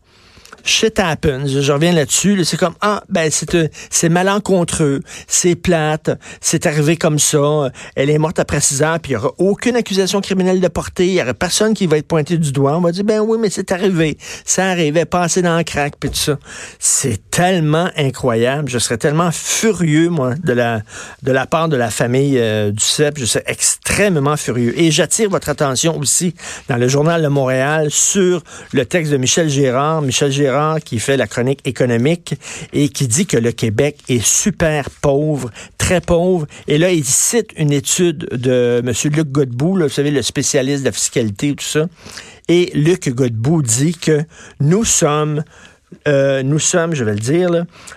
shit 0.64 0.98
happens. 0.98 1.46
Je, 1.46 1.72
reviens 1.72 1.92
là-dessus. 1.92 2.44
C'est 2.44 2.56
comme, 2.56 2.74
ah, 2.80 3.02
ben, 3.08 3.30
c'est, 3.30 3.54
euh, 3.54 3.68
c'est 3.90 4.08
malencontreux, 4.08 5.00
c'est 5.26 5.54
plate, 5.54 6.10
c'est 6.40 6.66
arrivé 6.66 6.96
comme 6.96 7.18
ça. 7.18 7.70
Elle 7.94 8.10
est 8.10 8.18
morte 8.18 8.38
après 8.38 8.60
six 8.60 8.82
ans, 8.82 8.96
puis 9.00 9.12
il 9.12 9.16
n'y 9.16 9.22
aura 9.22 9.32
aucune 9.38 9.76
accusation 9.76 10.20
criminelle 10.20 10.60
de 10.60 10.68
portée. 10.68 11.06
Il 11.06 11.14
n'y 11.14 11.22
aura 11.22 11.34
personne 11.34 11.74
qui 11.74 11.86
va 11.86 11.98
être 11.98 12.08
pointé 12.08 12.38
du 12.38 12.52
doigt. 12.52 12.76
On 12.76 12.80
va 12.80 12.92
dire, 12.92 13.04
ben 13.04 13.20
oui, 13.20 13.38
mais 13.40 13.50
c'est 13.50 13.70
arrivé. 13.72 14.18
Ça 14.44 14.66
arrivait, 14.66 15.04
passer 15.04 15.42
dans 15.42 15.56
le 15.56 15.64
crack, 15.64 15.94
puis 16.00 16.10
tout 16.10 16.16
ça. 16.16 16.38
C'est 16.78 17.30
tellement 17.30 17.90
incroyable. 17.96 18.68
Je 18.68 18.78
serais 18.78 18.98
tellement 18.98 19.30
furieux, 19.30 20.08
moi, 20.08 20.34
de 20.42 20.52
la, 20.52 20.80
de 21.22 21.32
la 21.32 21.46
part 21.46 21.68
de 21.68 21.76
la 21.76 21.90
famille 21.90 22.38
euh, 22.38 22.70
du 22.70 22.82
CEP. 22.82 23.18
Je 23.18 23.26
serais 23.26 23.44
extrêmement 23.46 24.36
furieux. 24.36 24.78
Et 24.78 24.90
j'attire 24.90 25.28
votre 25.28 25.48
attention 25.48 25.98
aussi 25.98 26.34
dans 26.68 26.76
le 26.76 26.88
journal 26.88 27.22
de 27.22 27.28
Montréal 27.28 27.90
sur 27.90 28.42
le 28.72 28.86
texte 28.86 29.12
de 29.12 29.16
Michel 29.16 29.48
Gérard. 29.48 30.02
Michel 30.02 30.32
Gérard 30.32 30.53
qui 30.84 30.98
fait 30.98 31.16
la 31.16 31.26
chronique 31.26 31.60
économique 31.64 32.34
et 32.72 32.88
qui 32.88 33.08
dit 33.08 33.26
que 33.26 33.36
le 33.36 33.52
Québec 33.52 33.98
est 34.08 34.24
super 34.24 34.90
pauvre, 34.90 35.50
très 35.78 36.00
pauvre. 36.00 36.46
Et 36.68 36.78
là, 36.78 36.90
il 36.90 37.04
cite 37.04 37.50
une 37.56 37.72
étude 37.72 38.28
de 38.30 38.82
M. 38.84 38.92
Luc 39.12 39.30
Godbout, 39.30 39.78
vous 39.78 39.88
savez, 39.88 40.10
le 40.10 40.22
spécialiste 40.22 40.80
de 40.80 40.88
la 40.88 40.92
fiscalité 40.92 41.48
et 41.48 41.54
tout 41.54 41.64
ça. 41.64 41.86
Et 42.48 42.70
Luc 42.74 43.08
Godbout 43.08 43.62
dit 43.62 43.94
que 43.94 44.22
nous 44.60 44.84
sommes 44.84 45.42
euh, 46.08 46.42
nous 46.42 46.58
sommes, 46.58 46.94
je 46.94 47.04
vais 47.04 47.14
le 47.14 47.20
dire, 47.20 47.50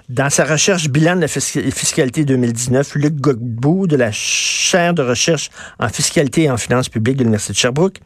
dans 0.07 0.29
sa 0.29 0.45
recherche 0.45 0.87
bilan 0.89 1.15
de 1.15 1.21
la 1.21 1.27
fiscalité 1.27 2.25
2019, 2.25 2.95
Luc 2.95 3.15
Godbout 3.15 3.87
de 3.87 3.95
la 3.95 4.11
chaire 4.11 4.93
de 4.93 5.01
recherche 5.01 5.49
en 5.79 5.89
fiscalité 5.89 6.43
et 6.43 6.51
en 6.51 6.57
finances 6.57 6.89
publiques 6.89 7.17
de 7.17 7.23
l'Université 7.23 7.53
de 7.53 7.57
Sherbrooke 7.57 7.99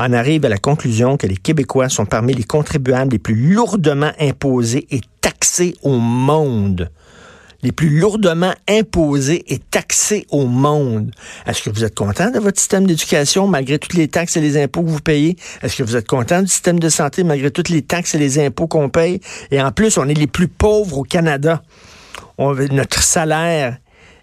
en 0.00 0.14
arrive 0.14 0.46
à 0.46 0.48
la 0.48 0.56
conclusion 0.56 1.18
que 1.18 1.26
les 1.26 1.36
Québécois 1.36 1.90
sont 1.90 2.06
parmi 2.06 2.32
les 2.32 2.44
contribuables 2.44 3.12
les 3.12 3.18
plus 3.18 3.34
lourdement 3.34 4.12
imposés 4.18 4.86
et 4.90 5.00
taxés 5.20 5.76
au 5.82 5.98
monde 5.98 6.90
les 7.62 7.72
plus 7.72 7.90
lourdement 7.90 8.54
imposés 8.68 9.44
et 9.52 9.58
taxés 9.58 10.26
au 10.30 10.46
monde. 10.46 11.10
Est-ce 11.46 11.62
que 11.62 11.70
vous 11.70 11.84
êtes 11.84 11.94
content 11.94 12.30
de 12.30 12.38
votre 12.38 12.58
système 12.58 12.86
d'éducation 12.86 13.46
malgré 13.46 13.78
toutes 13.78 13.92
les 13.92 14.08
taxes 14.08 14.38
et 14.38 14.40
les 14.40 14.56
impôts 14.56 14.82
que 14.82 14.88
vous 14.88 15.00
payez? 15.00 15.36
Est-ce 15.62 15.76
que 15.76 15.82
vous 15.82 15.96
êtes 15.96 16.08
content 16.08 16.40
du 16.40 16.48
système 16.48 16.78
de 16.78 16.88
santé 16.88 17.22
malgré 17.22 17.50
toutes 17.50 17.68
les 17.68 17.82
taxes 17.82 18.14
et 18.14 18.18
les 18.18 18.38
impôts 18.38 18.66
qu'on 18.66 18.88
paye? 18.88 19.20
Et 19.50 19.60
en 19.60 19.72
plus, 19.72 19.98
on 19.98 20.08
est 20.08 20.14
les 20.14 20.26
plus 20.26 20.48
pauvres 20.48 20.98
au 20.98 21.02
Canada. 21.02 21.62
On, 22.38 22.54
notre 22.54 23.02
salaire 23.02 23.76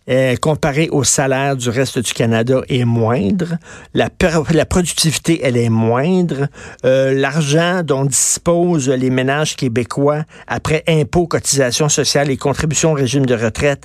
euh, 0.10 0.36
comparé 0.38 0.90
au 0.90 1.04
salaire 1.04 1.56
du 1.56 1.70
reste 1.70 2.00
du 2.00 2.14
Canada, 2.14 2.62
est 2.70 2.86
moindre. 2.86 3.58
La, 3.94 4.10
la 4.52 4.66
productivité, 4.66 5.42
elle 5.44 5.58
est 5.58 5.70
moindre. 5.70 6.48
Euh, 6.86 7.14
L'argent 7.14 7.84
dont 7.84 8.06
disposent 8.06 8.90
les 8.90 9.10
ménages 9.10 9.56
québécois 9.56 10.24
après 10.48 10.84
impôts, 10.88 11.28
cotisations 11.28 11.90
sociales 11.90 12.30
et 12.30 12.38
contributions 12.38 12.92
au 12.92 12.96
régime 12.96 13.26
de 13.26 13.36
retraite 13.36 13.84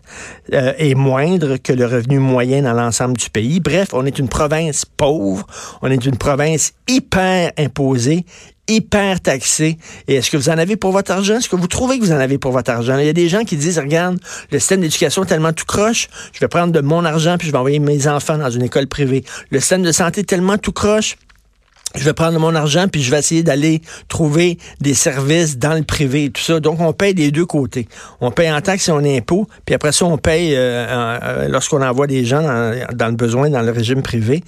euh, 0.52 0.72
est 0.78 0.94
moindre 0.94 1.56
que 1.56 1.72
le 1.72 1.86
revenu 1.86 2.18
moyen 2.18 2.62
dans 2.62 2.74
l'ensemble 2.74 3.16
du 3.16 3.30
pays. 3.30 3.60
Bref, 3.60 3.88
on 3.92 4.06
est 4.06 4.18
une 4.18 4.28
province 4.28 4.84
pauvre, 4.84 5.46
on 5.82 5.90
est 5.90 6.04
une 6.04 6.16
province 6.16 6.72
hyper 6.88 7.52
imposée, 7.58 8.24
hyper 8.68 9.20
taxé. 9.20 9.76
Et 10.08 10.14
est-ce 10.14 10.30
que 10.30 10.36
vous 10.36 10.48
en 10.48 10.58
avez 10.58 10.76
pour 10.76 10.92
votre 10.92 11.10
argent? 11.10 11.36
Est-ce 11.36 11.48
que 11.48 11.56
vous 11.56 11.66
trouvez 11.66 11.98
que 11.98 12.04
vous 12.04 12.12
en 12.12 12.18
avez 12.18 12.38
pour 12.38 12.52
votre 12.52 12.70
argent? 12.70 12.96
Il 12.98 13.06
y 13.06 13.08
a 13.08 13.12
des 13.12 13.28
gens 13.28 13.44
qui 13.44 13.56
disent, 13.56 13.78
regarde, 13.78 14.18
le 14.50 14.58
système 14.58 14.80
d'éducation 14.80 15.24
est 15.24 15.26
tellement 15.26 15.52
tout 15.52 15.64
croche, 15.66 16.08
je 16.32 16.40
vais 16.40 16.48
prendre 16.48 16.72
de 16.72 16.80
mon 16.80 17.04
argent 17.04 17.36
puis 17.38 17.48
je 17.48 17.52
vais 17.52 17.58
envoyer 17.58 17.78
mes 17.78 18.06
enfants 18.06 18.38
dans 18.38 18.50
une 18.50 18.62
école 18.62 18.86
privée. 18.86 19.24
Le 19.50 19.60
système 19.60 19.82
de 19.82 19.92
santé 19.92 20.20
est 20.20 20.24
tellement 20.24 20.58
tout 20.58 20.72
croche, 20.72 21.16
je 21.94 22.04
vais 22.04 22.12
prendre 22.12 22.38
mon 22.38 22.54
argent 22.54 22.86
puis 22.90 23.02
je 23.02 23.10
vais 23.10 23.18
essayer 23.18 23.42
d'aller 23.42 23.82
trouver 24.08 24.58
des 24.80 24.94
services 24.94 25.58
dans 25.58 25.74
le 25.74 25.82
privé 25.82 26.30
tout 26.30 26.42
ça. 26.42 26.60
Donc, 26.60 26.80
on 26.80 26.92
paye 26.92 27.14
des 27.14 27.30
deux 27.30 27.46
côtés. 27.46 27.88
On 28.20 28.30
paye 28.30 28.50
en 28.50 28.60
taxes 28.60 28.88
et 28.88 28.92
en 28.92 29.04
impôts, 29.04 29.46
puis 29.64 29.74
après 29.74 29.92
ça, 29.92 30.04
on 30.04 30.18
paye 30.18 30.54
euh, 30.54 30.86
euh, 30.88 31.48
lorsqu'on 31.48 31.82
envoie 31.82 32.06
des 32.06 32.24
gens 32.24 32.42
dans, 32.42 33.08
le 33.08 33.14
besoin 33.14 33.50
dans 33.50 33.62
le 33.62 33.70
régime 33.70 34.02
privé. 34.02 34.42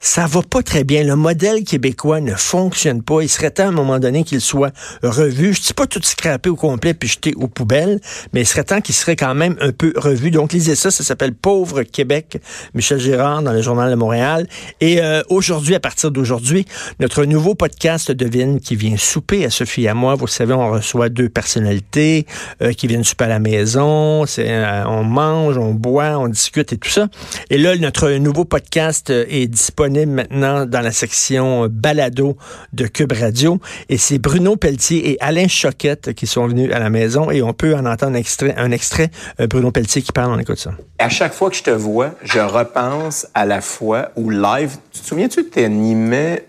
Ça 0.00 0.26
va 0.26 0.42
pas 0.42 0.62
très 0.62 0.84
bien. 0.84 1.04
Le 1.04 1.16
modèle 1.16 1.64
québécois 1.64 2.20
ne 2.20 2.34
fonctionne 2.34 3.02
pas. 3.02 3.22
Il 3.22 3.28
serait 3.28 3.50
temps 3.50 3.64
à 3.64 3.68
un 3.68 3.72
moment 3.72 3.98
donné 3.98 4.24
qu'il 4.24 4.40
soit 4.40 4.72
revu. 5.02 5.54
Je 5.54 5.62
dis 5.62 5.74
pas 5.74 5.86
tout 5.86 6.00
scraper 6.02 6.50
au 6.50 6.56
complet 6.56 6.94
puis 6.94 7.08
jeter 7.08 7.34
aux 7.36 7.48
poubelles, 7.48 8.00
mais 8.32 8.42
il 8.42 8.46
serait 8.46 8.64
temps 8.64 8.80
qu'il 8.80 8.94
serait 8.94 9.16
quand 9.16 9.34
même 9.34 9.56
un 9.60 9.72
peu 9.72 9.92
revu. 9.96 10.30
Donc, 10.30 10.52
lisez 10.52 10.74
ça. 10.74 10.90
Ça 10.90 11.04
s'appelle 11.04 11.34
Pauvre 11.34 11.82
Québec. 11.82 12.40
Michel 12.74 12.98
Girard 12.98 13.42
dans 13.42 13.52
le 13.52 13.62
Journal 13.62 13.90
de 13.90 13.96
Montréal. 13.96 14.46
Et 14.80 15.00
euh, 15.00 15.22
aujourd'hui, 15.28 15.74
à 15.74 15.80
partir 15.80 16.10
d'aujourd'hui, 16.10 16.66
notre 16.98 17.24
nouveau 17.24 17.54
podcast 17.54 18.10
devine 18.10 18.60
qui 18.60 18.76
vient 18.76 18.96
souper 18.96 19.44
à 19.44 19.50
Sophie 19.50 19.84
et 19.84 19.88
à 19.88 19.94
moi. 19.94 20.14
Vous 20.14 20.26
savez, 20.26 20.54
on 20.54 20.70
reçoit 20.70 21.08
deux 21.08 21.28
personnalités 21.28 22.26
euh, 22.62 22.72
qui 22.72 22.86
viennent 22.86 23.04
souper 23.04 23.24
à 23.24 23.28
la 23.28 23.38
maison. 23.38 24.24
Euh, 24.38 24.84
on 24.86 25.04
mange, 25.04 25.56
on 25.56 25.72
boit, 25.72 26.18
on 26.18 26.28
discute 26.28 26.72
et 26.72 26.78
tout 26.78 26.88
ça. 26.88 27.08
Et 27.50 27.58
là, 27.58 27.76
notre 27.76 28.10
nouveau 28.12 28.44
podcast 28.44 29.10
euh, 29.10 29.24
est 29.28 29.46
disponible 29.46 30.12
maintenant 30.12 30.66
dans 30.66 30.80
la 30.80 30.92
section 30.92 31.68
balado 31.70 32.36
de 32.72 32.86
Cube 32.86 33.12
Radio. 33.12 33.60
Et 33.88 33.98
c'est 33.98 34.18
Bruno 34.18 34.56
Pelletier 34.56 35.10
et 35.10 35.16
Alain 35.20 35.48
Choquette 35.48 36.14
qui 36.14 36.26
sont 36.26 36.46
venus 36.46 36.72
à 36.72 36.78
la 36.78 36.90
maison 36.90 37.30
et 37.30 37.42
on 37.42 37.52
peut 37.52 37.74
en 37.74 37.86
entendre 37.86 38.16
un 38.16 38.18
extrait. 38.18 38.54
Un 38.56 38.72
extrait 38.72 39.10
Bruno 39.38 39.70
Pelletier 39.70 40.02
qui 40.02 40.12
parle, 40.12 40.32
on 40.32 40.38
écoute 40.38 40.58
ça. 40.58 40.72
À 40.98 41.08
chaque 41.08 41.32
fois 41.32 41.50
que 41.50 41.56
je 41.56 41.62
te 41.62 41.70
vois, 41.70 42.14
je 42.22 42.40
repense 42.40 43.26
à 43.34 43.46
la 43.46 43.60
fois 43.60 44.10
où 44.16 44.30
live, 44.30 44.76
tu 44.92 45.00
te 45.00 45.06
souviens-tu 45.06 45.44
que 45.44 45.54
tu 45.54 45.60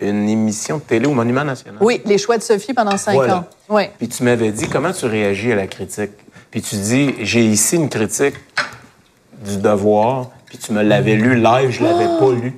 une 0.02 0.26
émission 0.32 0.78
de 0.78 0.84
télé 0.84 1.06
au 1.06 1.14
Monument 1.14 1.44
National. 1.44 1.78
Oui, 1.82 2.02
les 2.06 2.18
choix 2.18 2.38
de 2.38 2.44
Sophie 2.44 2.74
pendant 2.74 2.98
cinq 2.98 3.18
ans. 3.30 3.46
Oui. 3.70 3.84
Puis 3.98 4.08
tu 4.08 4.24
m'avais 4.24 4.52
dit 4.52 4.68
comment 4.68 4.92
tu 4.92 5.06
réagis 5.06 5.52
à 5.52 5.56
la 5.56 5.68
critique? 5.68 6.12
Puis 6.50 6.62
tu 6.62 6.76
dis 6.76 7.16
j'ai 7.22 7.46
ici 7.46 7.76
une 7.76 7.90
critique 7.90 8.36
du 9.44 9.58
devoir. 9.58 10.30
Puis 10.46 10.58
tu 10.58 10.74
me 10.74 10.82
l'avais 10.84 11.16
lu 11.16 11.36
live, 11.36 11.70
je 11.70 11.84
l'avais 11.84 12.20
pas 12.20 12.32
lu. 12.34 12.52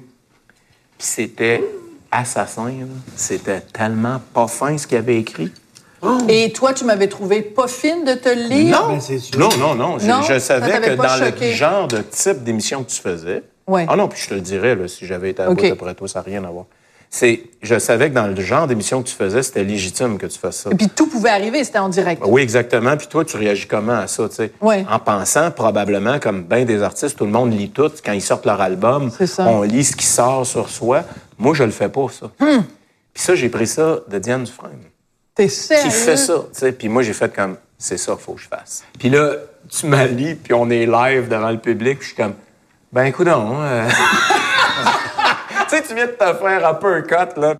Puis 0.97 1.07
c'était 1.07 1.63
assassin. 2.11 2.71
C'était 3.15 3.61
tellement 3.61 4.19
pas 4.33 4.47
fin 4.47 4.77
ce 4.77 4.87
qu'il 4.87 4.97
avait 4.97 5.17
écrit. 5.17 5.51
Et 6.27 6.51
toi, 6.51 6.73
tu 6.73 6.83
m'avais 6.83 7.07
trouvé 7.07 7.41
pas 7.41 7.67
fine 7.67 8.03
de 8.03 8.13
te 8.13 8.29
lire? 8.29 8.89
Non, 9.37 9.49
non, 9.57 9.75
non, 9.75 9.97
non? 9.97 10.21
Je, 10.21 10.37
savais 10.39 10.81
que 10.81 10.95
dans 10.95 11.25
le 11.25 11.51
genre 11.51 11.87
de 11.87 11.99
type 11.99 12.43
d'émission 12.43 12.83
que 12.83 12.89
tu 12.89 12.99
faisais. 12.99 13.43
Ouais. 13.67 13.85
Ah 13.87 13.95
non, 13.95 14.09
puis 14.09 14.21
je 14.21 14.27
te 14.27 14.33
le 14.33 14.41
dirais, 14.41 14.75
là, 14.75 14.89
si 14.89 15.05
j'avais 15.05 15.29
été 15.29 15.41
à 15.41 15.49
okay. 15.49 15.71
après 15.71 15.95
toi, 15.95 16.07
ça 16.09 16.19
n'a 16.19 16.25
rien 16.25 16.43
à 16.43 16.49
voir 16.49 16.65
c'est, 17.15 17.43
je 17.61 17.77
savais 17.77 18.09
que 18.09 18.15
dans 18.15 18.25
le 18.25 18.41
genre 18.41 18.65
d'émission 18.65 19.03
que 19.03 19.07
tu 19.07 19.13
faisais, 19.13 19.43
c'était 19.43 19.63
légitime 19.63 20.17
que 20.17 20.25
tu 20.25 20.39
fasses 20.39 20.61
ça. 20.61 20.71
Et 20.71 20.75
puis 20.75 20.89
tout 20.89 21.05
pouvait 21.05 21.29
arriver, 21.29 21.63
c'était 21.63 21.77
en 21.77 21.87
direct. 21.87 22.23
Oui, 22.25 22.41
exactement. 22.41 22.97
Puis 22.97 23.05
toi, 23.05 23.23
tu 23.23 23.37
réagis 23.37 23.67
comment 23.67 23.99
à 23.99 24.07
ça, 24.07 24.27
tu 24.27 24.35
sais? 24.35 24.51
Oui. 24.61 24.83
En 24.89 24.97
pensant 24.97 25.51
probablement, 25.51 26.19
comme 26.19 26.41
bien 26.41 26.65
des 26.65 26.81
artistes, 26.81 27.15
tout 27.15 27.25
le 27.25 27.31
monde 27.31 27.55
lit 27.55 27.69
tout. 27.69 27.91
Quand 28.03 28.13
ils 28.13 28.21
sortent 28.21 28.47
leur 28.47 28.59
album, 28.59 29.11
on 29.37 29.61
lit 29.61 29.83
ce 29.83 29.95
qui 29.95 30.07
sort 30.07 30.43
sur 30.47 30.69
soi. 30.69 31.03
Moi, 31.37 31.53
je 31.53 31.63
le 31.63 31.69
fais 31.69 31.87
pas, 31.87 32.07
ça. 32.09 32.31
Hmm. 32.39 32.63
Puis 33.13 33.23
ça, 33.23 33.35
j'ai 33.35 33.49
pris 33.49 33.67
ça 33.67 33.99
de 34.07 34.17
Diane 34.17 34.45
Dufresne. 34.45 34.81
T'es 35.35 35.49
sérieux? 35.49 35.83
Qui 35.83 35.91
fait 35.91 36.17
ça, 36.17 36.33
tu 36.51 36.59
sais? 36.59 36.71
Puis 36.71 36.89
moi, 36.89 37.03
j'ai 37.03 37.13
fait 37.13 37.31
comme, 37.31 37.57
c'est 37.77 37.97
ça, 37.97 38.17
faut 38.17 38.33
que 38.33 38.41
je 38.41 38.47
fasse. 38.47 38.83
Puis 38.97 39.11
là, 39.11 39.33
tu 39.69 39.85
m'as 39.85 40.07
puis 40.07 40.53
on 40.55 40.67
est 40.71 40.87
live 40.87 41.27
devant 41.27 41.51
le 41.51 41.59
public, 41.59 41.99
puis 41.99 42.09
je 42.09 42.13
suis 42.15 42.23
comme, 42.23 42.33
ben 42.91 43.03
écoute 43.03 43.27
donc, 43.27 43.53
euh... 43.59 43.87
sais, 45.75 45.83
tu 45.83 45.95
viens 45.95 46.07
de 46.07 46.11
te 46.11 46.33
faire 46.33 46.67
un 46.67 46.73
peu 46.75 46.93
un 46.95 47.01
cut, 47.01 47.39
là. 47.39 47.55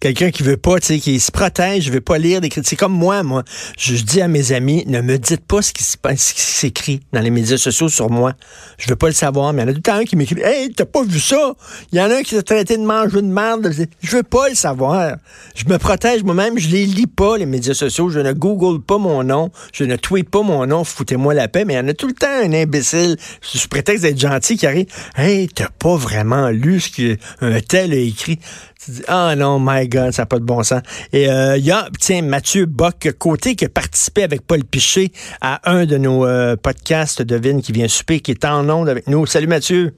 Quelqu'un 0.00 0.30
qui 0.30 0.42
veut 0.42 0.56
pas, 0.56 0.78
tu 0.80 0.86
sais, 0.86 0.98
qui 0.98 1.18
se 1.20 1.30
protège, 1.30 1.84
je 1.84 1.92
veux 1.92 2.00
pas 2.00 2.18
lire 2.18 2.40
des 2.40 2.48
critiques. 2.48 2.70
C'est 2.70 2.76
comme 2.76 2.92
moi, 2.92 3.22
moi. 3.22 3.42
Je, 3.78 3.94
dis 3.96 4.20
à 4.20 4.28
mes 4.28 4.52
amis, 4.52 4.84
ne 4.86 5.00
me 5.00 5.18
dites 5.18 5.44
pas 5.44 5.62
ce 5.62 5.72
qui 5.72 5.82
s'écrit 5.82 7.00
dans 7.12 7.20
les 7.20 7.30
médias 7.30 7.56
sociaux 7.56 7.88
sur 7.88 8.10
moi. 8.10 8.34
Je 8.78 8.88
veux 8.88 8.96
pas 8.96 9.08
le 9.08 9.14
savoir, 9.14 9.52
mais 9.52 9.62
il 9.62 9.66
y 9.66 9.68
en 9.68 9.70
a 9.70 9.72
tout 9.72 9.78
le 9.78 9.82
temps 9.82 9.94
un 9.94 10.04
qui 10.04 10.16
m'écrit, 10.16 10.40
hey, 10.42 10.72
t'as 10.72 10.84
pas 10.84 11.02
vu 11.02 11.18
ça? 11.18 11.54
Il 11.92 11.98
y 11.98 12.02
en 12.02 12.10
a 12.10 12.16
un 12.16 12.22
qui 12.22 12.34
s'est 12.34 12.42
traité 12.42 12.76
de 12.76 12.82
manger 12.82 13.22
de 13.22 13.26
merde. 13.26 13.72
Je 14.00 14.16
veux 14.16 14.22
pas 14.22 14.48
le 14.48 14.54
savoir. 14.54 15.16
Je 15.54 15.64
me 15.66 15.78
protège 15.78 16.22
moi-même, 16.22 16.58
je 16.58 16.68
les 16.68 16.86
lis 16.86 17.06
pas, 17.06 17.36
les 17.36 17.46
médias 17.46 17.74
sociaux. 17.74 18.10
Je 18.10 18.20
ne 18.20 18.32
google 18.32 18.80
pas 18.82 18.98
mon 18.98 19.24
nom. 19.24 19.50
Je 19.72 19.84
ne 19.84 19.96
tweet 19.96 20.28
pas 20.28 20.42
mon 20.42 20.66
nom. 20.66 20.84
Foutez-moi 20.84 21.34
la 21.34 21.48
paix. 21.48 21.64
Mais 21.64 21.74
il 21.74 21.76
y 21.76 21.80
en 21.80 21.88
a 21.88 21.94
tout 21.94 22.06
le 22.06 22.14
temps 22.14 22.28
un 22.28 22.52
imbécile, 22.52 23.16
sous 23.40 23.68
prétexte 23.68 24.02
d'être 24.02 24.20
gentil, 24.20 24.56
qui 24.56 24.66
arrive, 24.66 24.86
hey, 25.16 25.48
t'as 25.48 25.68
pas 25.68 25.96
vraiment 25.96 26.48
lu 26.50 26.80
ce 26.80 26.90
qu'un 26.90 27.60
tel 27.60 27.92
a 27.92 27.96
écrit. 27.96 28.38
Tu 28.82 28.92
dis, 28.92 29.02
ah 29.08 29.34
non, 29.36 29.60
my 29.60 29.88
God, 29.88 30.12
ça 30.12 30.22
n'a 30.22 30.26
pas 30.26 30.38
de 30.38 30.44
bon 30.44 30.62
sens. 30.62 30.80
Et 31.12 31.28
euh, 31.28 31.58
il 31.58 31.66
y 31.66 31.70
a, 31.70 31.90
tiens, 31.98 32.22
Mathieu 32.22 32.64
Bock-Côté 32.64 33.54
qui 33.54 33.66
a 33.66 33.68
participé 33.68 34.22
avec 34.22 34.40
Paul 34.46 34.64
Piché 34.64 35.12
à 35.42 35.70
un 35.70 35.84
de 35.84 35.98
nos 35.98 36.24
euh, 36.24 36.56
podcasts 36.56 37.20
de 37.20 37.36
Vine 37.36 37.60
qui 37.60 37.72
vient 37.72 37.88
souper, 37.88 38.20
qui 38.20 38.30
est 38.30 38.44
en 38.46 38.70
onde 38.70 38.88
avec 38.88 39.06
nous. 39.06 39.26
Salut 39.26 39.48
Mathieu. 39.48 39.92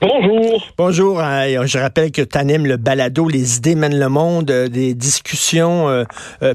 Bonjour. 0.00 0.64
Bonjour. 0.78 1.20
Euh, 1.20 1.66
je 1.66 1.78
rappelle 1.78 2.12
que 2.12 2.22
tu 2.22 2.38
animes 2.38 2.66
le 2.66 2.76
balado 2.76 3.28
Les 3.28 3.56
idées 3.56 3.74
mènent 3.74 3.98
le 3.98 4.08
monde, 4.08 4.46
des 4.46 4.94
discussions 4.94 6.06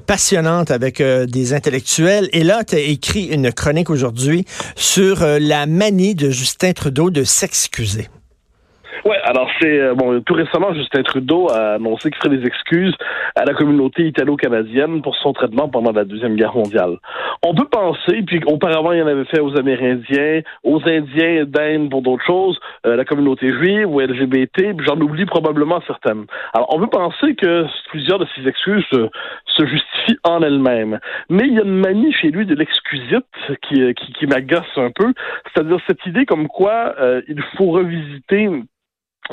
passionnantes 0.06 0.72
avec 0.72 1.02
des 1.02 1.54
intellectuels. 1.54 2.30
Et 2.32 2.46
là, 2.46 2.64
tu 2.64 2.76
as 2.76 2.80
écrit 2.80 3.26
une 3.26 3.52
chronique 3.52 3.90
aujourd'hui 3.90 4.46
sur 4.78 5.26
la 5.26 5.66
manie 5.66 6.16
de 6.16 6.30
Justin 6.30 6.72
Trudeau 6.72 7.10
de 7.10 7.26
s'excuser. 7.26 8.08
Ouais, 9.04 9.18
alors 9.24 9.50
c'est 9.60 9.80
euh, 9.80 9.94
bon 9.94 10.22
tout 10.22 10.34
récemment 10.34 10.74
Justin 10.74 11.04
Trudeau 11.04 11.48
a 11.52 11.74
annoncé 11.74 12.10
qu'il 12.10 12.18
ferait 12.18 12.38
des 12.38 12.46
excuses 12.46 12.96
à 13.36 13.44
la 13.44 13.54
communauté 13.54 14.08
italo-canadienne 14.08 15.02
pour 15.02 15.16
son 15.18 15.34
traitement 15.34 15.68
pendant 15.68 15.92
la 15.92 16.06
deuxième 16.06 16.36
guerre 16.36 16.56
mondiale. 16.56 16.98
On 17.46 17.54
peut 17.54 17.68
penser, 17.68 18.24
puis 18.26 18.42
auparavant 18.46 18.94
il 18.94 19.04
en 19.04 19.08
avait 19.08 19.26
fait 19.26 19.40
aux 19.40 19.58
Amérindiens, 19.58 20.42
aux 20.64 20.82
Indiens 20.88 21.44
d'Inde 21.46 21.90
pour 21.90 22.02
d'autres 22.02 22.26
choses, 22.26 22.60
euh, 22.86 22.96
la 22.96 23.06
communauté 23.06 23.52
juive 23.52 23.88
ou 23.88 24.00
LGBT, 24.00 24.76
j'en 24.80 25.00
oublie 25.00 25.26
probablement 25.26 25.82
certaines. 25.86 26.26
Alors 26.54 26.74
on 26.74 26.80
peut 26.80 26.88
penser 26.88 27.36
que 27.36 27.66
plusieurs 27.90 28.20
de 28.20 28.28
ces 28.36 28.48
excuses 28.48 28.86
se, 28.92 29.66
justifient 29.66 30.20
en 30.24 30.42
elles-mêmes, 30.42 31.00
mais 31.30 31.48
il 31.48 31.54
y 31.54 31.60
a 31.60 31.64
une 31.64 31.80
manie 31.80 32.14
chez 32.14 32.30
lui 32.30 32.46
de 32.46 32.56
l'excusite 32.56 33.26
qui, 33.68 33.94
qui, 33.96 34.14
qui 34.14 34.28
m'agace 34.28 34.64
un 34.78 34.92
peu, 34.92 35.14
c'est-à-dire 35.54 35.80
cette 35.88 36.06
idée 36.06 36.26
comme 36.26 36.48
quoi 36.48 36.96
euh, 37.00 37.22
il 37.28 37.42
faut 37.58 37.72
revisiter 37.72 38.50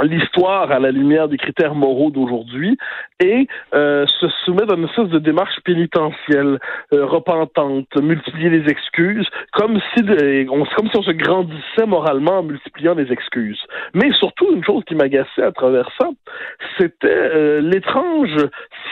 l'histoire 0.02 0.70
à 0.70 0.78
la 0.78 0.90
lumière 0.90 1.28
des 1.28 1.36
critères 1.36 1.74
moraux 1.74 2.10
d'aujourd'hui 2.10 2.78
et 3.20 3.46
euh, 3.74 4.06
se 4.06 4.26
soumettre 4.44 4.72
à 4.72 4.76
une 4.76 4.84
espèce 4.84 5.08
de 5.08 5.18
démarche 5.18 5.60
pénitentielle, 5.64 6.58
euh, 6.94 7.04
repentante, 7.04 7.86
multiplier 8.00 8.48
les 8.48 8.70
excuses, 8.70 9.26
comme 9.52 9.78
si 9.94 10.02
on, 10.50 10.64
comme 10.64 10.88
si 10.88 10.96
on 10.96 11.02
se 11.02 11.10
grandissait 11.10 11.86
moralement 11.86 12.38
en 12.38 12.42
multipliant 12.42 12.94
les 12.94 13.12
excuses. 13.12 13.60
Mais 13.94 14.10
surtout, 14.12 14.52
une 14.54 14.64
chose 14.64 14.82
qui 14.86 14.94
m'agaçait 14.94 15.42
à 15.42 15.52
travers 15.52 15.88
ça, 16.00 16.08
c'était 16.78 17.08
euh, 17.08 17.60
l'étrange 17.60 18.36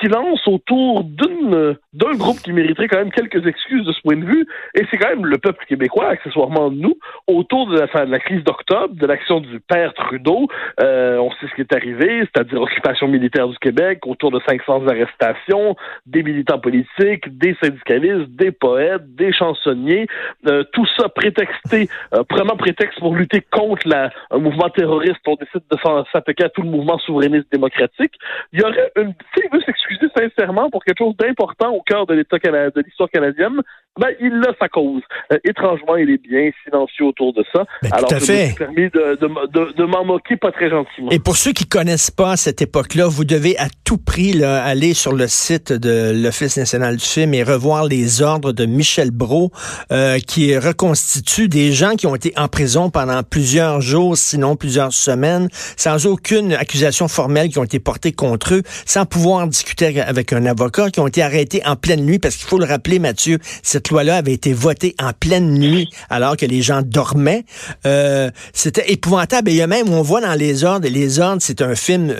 silence 0.00 0.46
autour 0.46 1.04
d'une 1.04 1.76
d'un 1.92 2.12
groupe 2.12 2.38
qui 2.38 2.52
mériterait 2.52 2.88
quand 2.88 2.98
même 2.98 3.10
quelques 3.10 3.46
excuses 3.46 3.84
de 3.84 3.92
ce 3.92 4.00
point 4.02 4.16
de 4.16 4.24
vue, 4.24 4.46
et 4.74 4.86
c'est 4.90 4.96
quand 4.96 5.08
même 5.08 5.26
le 5.26 5.38
peuple 5.38 5.64
québécois, 5.66 6.08
accessoirement 6.08 6.70
nous, 6.70 6.96
autour 7.26 7.68
de 7.68 7.78
la, 7.78 7.88
fin, 7.88 8.06
de 8.06 8.10
la 8.10 8.20
crise 8.20 8.44
d'octobre, 8.44 8.94
de 8.94 9.06
l'action 9.06 9.40
du 9.40 9.60
père 9.60 9.92
Trudeau, 9.94 10.48
Euh, 10.80 10.89
on 11.20 11.30
sait 11.32 11.46
ce 11.48 11.54
qui 11.54 11.60
est 11.62 11.74
arrivé, 11.74 12.20
c'est-à-dire 12.20 12.60
occupation 12.60 13.08
militaire 13.08 13.48
du 13.48 13.58
Québec, 13.58 14.00
autour 14.06 14.30
de 14.30 14.40
500 14.46 14.86
arrestations, 14.86 15.76
des 16.06 16.22
militants 16.22 16.58
politiques, 16.58 17.38
des 17.38 17.56
syndicalistes, 17.62 18.30
des 18.30 18.50
poètes, 18.52 19.14
des 19.14 19.32
chansonniers, 19.32 20.06
euh, 20.46 20.64
tout 20.72 20.86
ça 20.98 21.08
prétexté, 21.08 21.88
euh, 22.14 22.22
prenant 22.28 22.56
prétexte 22.56 22.98
pour 23.00 23.14
lutter 23.14 23.40
contre 23.50 23.88
la, 23.88 24.10
un 24.30 24.38
mouvement 24.38 24.68
terroriste. 24.70 25.20
On 25.26 25.36
décide 25.36 25.62
de 25.70 25.76
s'attaquer 26.12 26.44
à 26.44 26.48
tout 26.48 26.62
le 26.62 26.70
mouvement 26.70 26.98
souverainiste 26.98 27.50
démocratique. 27.52 28.14
Il 28.52 28.60
y 28.60 28.62
aurait 28.62 28.92
une, 28.96 29.14
s'il 29.34 29.50
veut 29.52 29.60
s'excuser 29.60 30.06
sincèrement 30.16 30.70
pour 30.70 30.84
quelque 30.84 30.98
chose 30.98 31.16
d'important 31.16 31.70
au 31.72 31.82
cœur 31.82 32.06
de 32.06 32.14
l'État 32.14 32.38
de 32.38 32.80
l'histoire 32.80 33.10
canadienne, 33.10 33.60
ben, 33.98 34.08
il 34.20 34.32
a 34.48 34.54
sa 34.58 34.68
cause. 34.68 35.02
Euh, 35.32 35.38
étrangement, 35.44 35.96
il 35.96 36.10
est 36.10 36.22
bien 36.22 36.50
silencieux 36.64 37.06
autour 37.06 37.32
de 37.32 37.44
ça. 37.52 37.66
Ben, 37.82 37.90
Alors, 37.92 38.08
tout 38.08 38.14
à 38.14 38.20
fait. 38.20 38.54
permis 38.56 38.88
de, 38.90 39.16
de, 39.20 39.46
de, 39.48 39.72
de 39.72 39.84
m'en 39.84 40.04
moquer 40.04 40.36
pas 40.36 40.52
très 40.52 40.70
gentiment. 40.70 40.79
Et 41.10 41.18
pour 41.18 41.36
ceux 41.36 41.52
qui 41.52 41.66
connaissent 41.66 42.10
pas 42.10 42.36
cette 42.36 42.62
époque-là, 42.62 43.06
vous 43.06 43.24
devez 43.24 43.58
à 43.58 43.68
tout 43.84 43.98
prix 43.98 44.32
là, 44.32 44.62
aller 44.62 44.94
sur 44.94 45.12
le 45.12 45.28
site 45.28 45.72
de 45.72 46.12
l'Office 46.14 46.56
national 46.56 46.96
du 46.96 47.04
film 47.04 47.34
et 47.34 47.42
revoir 47.42 47.84
les 47.84 48.22
ordres 48.22 48.52
de 48.52 48.66
Michel 48.66 49.10
Brault, 49.10 49.50
euh, 49.92 50.18
qui 50.18 50.56
reconstitue 50.56 51.48
des 51.48 51.72
gens 51.72 51.96
qui 51.96 52.06
ont 52.06 52.14
été 52.14 52.32
en 52.36 52.48
prison 52.48 52.90
pendant 52.90 53.22
plusieurs 53.22 53.80
jours, 53.80 54.16
sinon 54.16 54.56
plusieurs 54.56 54.92
semaines, 54.92 55.48
sans 55.76 56.06
aucune 56.06 56.52
accusation 56.52 57.08
formelle 57.08 57.48
qui 57.48 57.58
ont 57.58 57.64
été 57.64 57.80
portées 57.80 58.12
contre 58.12 58.54
eux, 58.54 58.62
sans 58.86 59.06
pouvoir 59.06 59.46
discuter 59.46 60.00
avec 60.00 60.32
un 60.32 60.46
avocat, 60.46 60.90
qui 60.90 61.00
ont 61.00 61.06
été 61.06 61.22
arrêtés 61.22 61.62
en 61.66 61.76
pleine 61.76 62.04
nuit, 62.04 62.18
parce 62.18 62.36
qu'il 62.36 62.46
faut 62.46 62.58
le 62.58 62.66
rappeler, 62.66 62.98
Mathieu, 62.98 63.38
cette 63.62 63.90
loi-là 63.90 64.16
avait 64.16 64.32
été 64.32 64.52
votée 64.52 64.94
en 65.02 65.12
pleine 65.12 65.58
nuit, 65.58 65.88
alors 66.08 66.36
que 66.36 66.46
les 66.46 66.62
gens 66.62 66.82
dormaient. 66.82 67.44
Euh, 67.86 68.30
C'était 68.52 68.92
épouvantable. 68.92 69.50
Et 69.50 69.54
il 69.54 69.56
y 69.56 69.62
a 69.62 69.66
même, 69.66 69.88
on 69.88 70.02
voit 70.02 70.20
dans 70.20 70.34
les 70.34 70.64
ordres, 70.64 70.69
les 70.78 71.18
ordres, 71.18 71.42
c'est 71.42 71.62
un 71.62 71.74
film 71.74 72.14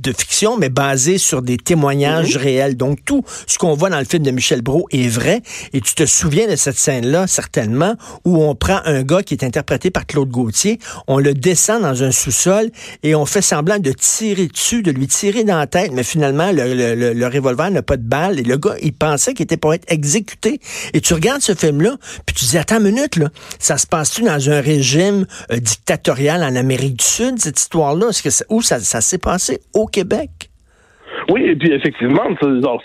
de 0.00 0.12
fiction, 0.12 0.56
mais 0.56 0.68
basé 0.68 1.18
sur 1.18 1.42
des 1.42 1.56
témoignages 1.56 2.36
Mhm. 2.36 2.42
réels. 2.42 2.76
Donc, 2.76 2.98
tout 3.04 3.24
ce 3.46 3.58
qu'on 3.58 3.74
voit 3.74 3.90
dans 3.90 3.98
le 3.98 4.04
film 4.04 4.22
de 4.22 4.30
Michel 4.30 4.62
Brault 4.62 4.86
est 4.90 5.08
vrai. 5.08 5.42
Et 5.72 5.80
tu 5.80 5.94
te 5.94 6.06
souviens 6.06 6.46
de 6.48 6.56
cette 6.56 6.76
scène-là, 6.78 7.26
certainement, 7.26 7.94
où 8.24 8.42
on 8.42 8.54
prend 8.54 8.80
un 8.84 9.02
gars 9.02 9.22
qui 9.22 9.34
est 9.34 9.44
interprété 9.44 9.90
par 9.90 10.06
Claude 10.06 10.30
Gauthier, 10.30 10.78
on 11.06 11.18
le 11.18 11.34
descend 11.34 11.82
dans 11.82 12.02
un 12.02 12.10
sous-sol 12.10 12.70
et 13.02 13.14
on 13.14 13.26
fait 13.26 13.42
semblant 13.42 13.78
de 13.78 13.92
tirer 13.92 14.46
dessus, 14.48 14.82
de 14.82 14.90
lui 14.90 15.06
tirer 15.06 15.44
dans 15.44 15.58
la 15.58 15.66
tête, 15.66 15.92
mais 15.92 16.02
finalement, 16.02 16.50
le, 16.52 16.74
le- 16.74 16.94
le- 16.94 17.12
le 17.12 17.26
revolver 17.26 17.70
n'a 17.70 17.82
pas 17.82 17.96
de 17.96 18.02
balle 18.02 18.38
et 18.38 18.42
le 18.42 18.56
gars, 18.56 18.74
il 18.82 18.92
pensait 18.92 19.34
qu'il 19.34 19.44
était 19.44 19.56
pour 19.56 19.74
être 19.74 19.84
exécuté. 19.92 20.60
Et 20.94 21.00
tu 21.00 21.14
regardes 21.14 21.42
ce 21.42 21.54
film-là, 21.54 21.96
puis 22.26 22.34
tu 22.34 22.44
dis, 22.46 22.58
attends 22.58 22.78
une 22.78 22.92
minute, 22.94 23.16
là, 23.16 23.28
ça 23.58 23.76
se 23.78 23.86
passe-tu 23.86 24.22
dans 24.22 24.50
un 24.50 24.60
régime 24.60 25.26
euh, 25.52 25.58
dictatorial 25.58 26.42
en 26.42 26.56
Amérique 26.56 26.96
du 26.96 27.04
Sud, 27.04 27.40
cette 27.40 27.58
histoire-là? 27.60 28.08
Est-ce 28.10 28.22
que 28.22 28.30
ça- 28.30 28.44
où 28.48 28.62
ça, 28.62 28.80
ça 28.80 29.00
s'est 29.00 29.18
passé? 29.18 29.60
Au 29.74 29.86
Québec? 29.90 30.50
Oui, 31.28 31.42
et 31.42 31.56
puis 31.56 31.72
effectivement, 31.72 32.22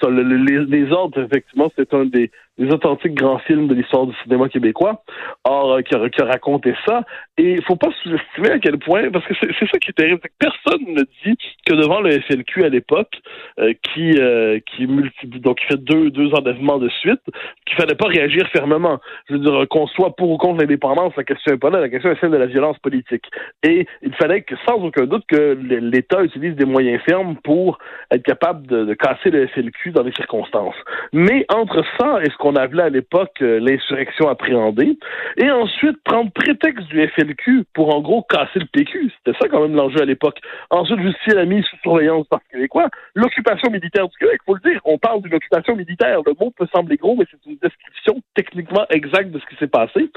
les, 0.10 0.66
les 0.66 0.92
ordres, 0.92 1.22
effectivement, 1.22 1.72
c'est 1.76 1.94
un 1.94 2.06
des, 2.06 2.32
des 2.58 2.72
authentiques 2.72 3.14
grands 3.14 3.40
films 3.40 3.68
de 3.68 3.76
l'histoire 3.76 4.08
du 4.08 4.16
cinéma 4.24 4.50
québécois, 4.50 5.04
or, 5.44 5.74
euh, 5.74 5.82
qui, 5.82 5.96
a, 5.96 6.26
raconté 6.26 6.74
ça. 6.86 7.04
Et 7.38 7.54
il 7.54 7.64
faut 7.64 7.76
pas 7.76 7.90
sous-estimer 8.02 8.52
à 8.52 8.60
quel 8.60 8.78
point, 8.78 9.10
parce 9.12 9.26
que 9.26 9.34
c'est 9.42 9.70
ça 9.70 9.78
qui 9.80 9.90
est 9.90 9.94
terrible, 9.94 10.20
c'est 10.24 10.30
que 10.30 10.52
personne 10.52 10.94
ne 10.94 11.04
dit 11.24 11.38
que 11.66 11.74
devant 11.74 12.02
le 12.02 12.20
FLQ 12.22 12.64
à 12.64 12.70
l'époque, 12.70 13.20
euh, 13.60 13.74
qui 13.84 14.18
euh, 14.18 14.60
qui 14.66 14.88
multiplie, 14.88 15.40
donc 15.40 15.60
qui 15.60 15.66
fait 15.66 15.84
deux 15.84 16.10
deux 16.10 16.34
enlèvements 16.34 16.78
de 16.78 16.90
suite, 16.90 17.22
qu'il 17.66 17.78
fallait 17.78 17.96
pas 17.96 18.08
réagir 18.08 18.48
fermement. 18.50 19.00
Je 19.30 19.34
veux 19.34 19.40
dire, 19.40 19.68
qu'on 19.70 19.88
soit 19.88 20.16
pour 20.16 20.30
ou 20.30 20.38
contre 20.38 20.62
l'indépendance, 20.62 21.14
la 21.18 21.24
question 21.24 21.54
est 21.54 21.58
pas 21.58 21.70
là, 21.70 21.80
la 21.80 21.90
question 21.90 22.12
est 22.12 22.20
celle 22.22 22.32
de 22.32 22.38
la 22.38 22.46
violence 22.46 22.78
politique. 22.80 23.26
Et 23.64 23.88
il 24.02 24.14
fallait 24.16 24.42
que, 24.42 24.56
sans 24.68 24.76
aucun 24.76 25.06
doute, 25.06 25.26
que 25.28 25.58
l'État 25.62 26.24
utilise 26.24 26.56
des 26.56 26.66
moyens 26.66 27.02
fermes 27.04 27.36
pour 27.44 27.78
être 28.12 28.24
capable 28.24 28.68
de, 28.68 28.94
casser 28.94 29.30
le 29.30 29.48
FLQ 29.48 29.92
dans 29.92 30.04
les 30.04 30.14
circonstances. 30.14 30.76
Mais 31.12 31.46
entre 31.50 31.84
ça 32.00 32.20
et 32.24 32.30
ce 32.30 32.38
qu'on 32.46 32.56
appelait 32.58 32.84
à 32.84 32.90
l'époque 32.90 33.42
euh, 33.42 33.60
l'insurrection 33.60 34.30
appréhendée, 34.30 35.00
et 35.38 35.50
ensuite 35.50 35.98
prendre 36.04 36.32
prétexte 36.32 36.86
du 36.90 37.02
FLQ 37.08 37.64
pour 37.74 37.96
en 37.96 38.02
gros 38.02 38.22
casser 38.22 38.60
le 38.60 38.68
PQ, 38.72 39.12
c'était 39.18 39.36
ça 39.42 39.50
quand 39.50 39.62
même 39.62 39.74
l'enjeu 39.74 40.00
à 40.00 40.06
l'époque. 40.06 40.38
Ensuite, 40.70 41.00
justifier 41.00 41.34
la 41.34 41.46
mise 41.46 41.66
sous 41.66 41.78
surveillance 41.78 42.28
par 42.28 42.42
Québécois, 42.52 42.90
l'occupation 43.16 43.72
militaire 43.72 44.08
du 44.08 44.16
Québec, 44.20 44.42
faut 44.46 44.54
le 44.54 44.70
dire, 44.70 44.80
on 44.86 45.00
parle 45.00 45.24
d'une 45.24 45.34
occupation 45.34 45.76
militaire, 45.76 46.20
le 46.24 46.34
mot 46.40 46.52
peut 46.56 46.68
sembler 46.72 46.98
gros, 46.98 47.16
mais 47.16 47.26
c'est 47.32 47.50
une 47.50 47.58
description 47.58 48.22
techniquement 48.36 48.86
exacte 48.92 49.32
de 49.32 49.40
ce 49.40 49.46
qui 49.48 49.56
s'est 49.56 49.66
passé. 49.66 50.12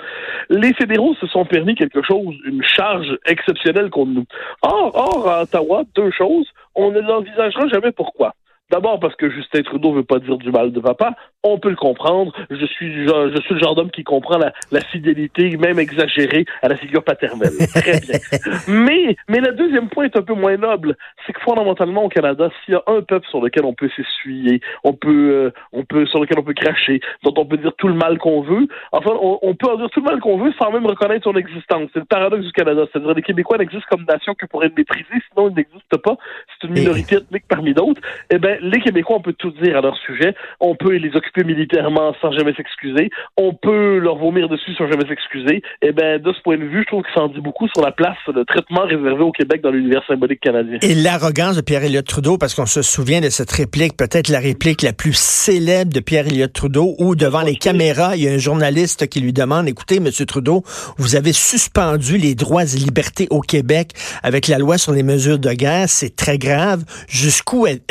Les 0.50 0.74
fédéraux 0.74 1.14
se 1.14 1.26
sont 1.28 1.46
permis 1.46 1.76
quelque 1.76 2.02
chose, 2.02 2.36
une 2.44 2.62
charge 2.62 3.16
exceptionnelle 3.24 3.88
contre 3.88 4.12
nous. 4.12 4.26
Or, 4.60 4.90
or, 4.94 5.28
à 5.30 5.42
Ottawa, 5.44 5.84
deux 5.94 6.10
choses, 6.10 6.46
on 6.74 6.90
ne 6.90 7.00
l'envisagera 7.00 7.68
jamais 7.68 7.92
pourquoi? 7.92 8.34
D'abord 8.70 9.00
parce 9.00 9.16
que 9.16 9.30
Justin 9.30 9.62
Trudeau 9.62 9.92
veut 9.92 10.04
pas 10.04 10.18
dire 10.18 10.36
du 10.36 10.50
mal 10.50 10.72
de 10.72 10.80
papa. 10.80 11.14
On 11.42 11.58
peut 11.58 11.70
le 11.70 11.76
comprendre. 11.76 12.32
Je 12.50 12.66
suis, 12.66 13.06
genre- 13.06 13.28
je 13.34 13.40
suis 13.42 13.54
le 13.54 13.60
genre 13.60 13.74
d'homme 13.74 13.90
qui 13.90 14.04
comprend 14.04 14.36
la, 14.38 14.52
la 14.72 14.80
fidélité, 14.80 15.56
même 15.56 15.78
exagérée, 15.78 16.44
à 16.62 16.68
la 16.68 16.76
figure 16.76 17.02
paternelle. 17.02 17.52
Très 17.74 18.00
bien. 18.00 18.18
Mais, 18.68 19.16
mais 19.28 19.40
le 19.40 19.52
deuxième 19.52 19.88
point 19.88 20.04
est 20.04 20.16
un 20.16 20.22
peu 20.22 20.34
moins 20.34 20.56
noble. 20.56 20.96
C'est 21.26 21.32
que 21.32 21.40
fondamentalement, 21.40 22.04
au 22.04 22.08
Canada, 22.08 22.50
s'il 22.64 22.74
y 22.74 22.76
a 22.76 22.82
un 22.86 23.00
peuple 23.02 23.26
sur 23.28 23.40
lequel 23.40 23.64
on 23.64 23.72
peut 23.72 23.88
s'essuyer, 23.96 24.60
on 24.84 24.92
peut, 24.92 25.30
euh, 25.30 25.50
on 25.72 25.84
peut, 25.84 26.04
sur 26.06 26.20
lequel 26.20 26.38
on 26.38 26.42
peut 26.42 26.54
cracher, 26.54 27.00
dont 27.22 27.32
on 27.36 27.46
peut 27.46 27.56
dire 27.56 27.72
tout 27.78 27.88
le 27.88 27.94
mal 27.94 28.18
qu'on 28.18 28.42
veut, 28.42 28.66
enfin, 28.92 29.12
on, 29.20 29.38
on 29.42 29.54
peut 29.54 29.68
en 29.70 29.76
dire 29.76 29.88
tout 29.90 30.00
le 30.00 30.10
mal 30.10 30.20
qu'on 30.20 30.38
veut 30.38 30.52
sans 30.60 30.70
même 30.72 30.86
reconnaître 30.86 31.24
son 31.24 31.36
existence. 31.36 31.88
C'est 31.94 32.00
le 32.00 32.04
paradoxe 32.04 32.44
du 32.44 32.52
Canada. 32.52 32.82
C'est-à-dire, 32.92 33.14
les 33.14 33.22
Québécois 33.22 33.56
n'existent 33.58 33.86
comme 33.90 34.04
nation 34.04 34.34
que 34.34 34.46
pour 34.46 34.62
être 34.64 34.76
méprisés, 34.76 35.06
sinon 35.32 35.48
ils 35.50 35.54
n'existent 35.54 35.98
pas. 36.02 36.16
C'est 36.60 36.66
une 36.68 36.74
minorité 36.74 37.16
ethnique 37.16 37.44
parmi 37.48 37.72
d'autres. 37.72 38.00
Eh 38.30 38.38
ben, 38.38 38.57
les 38.60 38.80
Québécois, 38.80 39.16
on 39.16 39.22
peut 39.22 39.34
tout 39.38 39.50
dire 39.62 39.76
à 39.76 39.80
leur 39.80 39.96
sujet. 39.98 40.34
On 40.60 40.74
peut 40.74 40.94
les 40.96 41.14
occuper 41.14 41.44
militairement 41.44 42.14
sans 42.20 42.32
jamais 42.32 42.54
s'excuser. 42.54 43.10
On 43.36 43.54
peut 43.54 43.98
leur 43.98 44.16
vomir 44.16 44.48
dessus 44.48 44.74
sans 44.74 44.86
jamais 44.88 45.06
s'excuser. 45.08 45.62
Eh 45.82 45.92
ben, 45.92 46.20
de 46.20 46.32
ce 46.32 46.40
point 46.42 46.56
de 46.56 46.64
vue, 46.64 46.80
je 46.82 46.86
trouve 46.86 47.02
que 47.02 47.08
ça 47.14 47.22
en 47.22 47.28
dit 47.28 47.40
beaucoup 47.40 47.68
sur 47.68 47.82
la 47.84 47.92
place, 47.92 48.16
le 48.34 48.44
traitement 48.44 48.82
réservé 48.82 49.22
au 49.22 49.32
Québec 49.32 49.60
dans 49.62 49.70
l'univers 49.70 50.02
symbolique 50.06 50.40
canadien. 50.40 50.78
Et 50.82 50.94
l'arrogance 50.94 51.56
de 51.56 51.60
Pierre-Éliott 51.62 52.06
Trudeau, 52.06 52.38
parce 52.38 52.54
qu'on 52.54 52.66
se 52.66 52.82
souvient 52.82 53.20
de 53.20 53.30
cette 53.30 53.50
réplique, 53.52 53.96
peut-être 53.96 54.28
la 54.28 54.40
réplique 54.40 54.82
la 54.82 54.92
plus 54.92 55.16
célèbre 55.16 55.92
de 55.92 56.00
Pierre-Éliott 56.00 56.52
Trudeau, 56.52 56.94
où 56.98 57.14
devant 57.14 57.42
les 57.42 57.56
caméras, 57.56 58.16
il 58.16 58.24
y 58.24 58.28
a 58.28 58.32
un 58.32 58.38
journaliste 58.38 59.08
qui 59.08 59.20
lui 59.20 59.32
demande, 59.32 59.68
écoutez, 59.68 60.00
Monsieur 60.00 60.26
Trudeau, 60.26 60.62
vous 60.96 61.16
avez 61.16 61.32
suspendu 61.32 62.18
les 62.18 62.34
droits 62.34 62.62
et 62.64 62.76
libertés 62.78 63.26
au 63.30 63.40
Québec 63.40 63.90
avec 64.22 64.48
la 64.48 64.58
loi 64.58 64.78
sur 64.78 64.92
les 64.92 65.02
mesures 65.02 65.38
de 65.38 65.52
guerre, 65.52 65.88
c'est 65.88 66.14
très 66.16 66.38
grave. 66.38 66.84
Jusqu'où 67.08 67.66
êtes- 67.66 67.82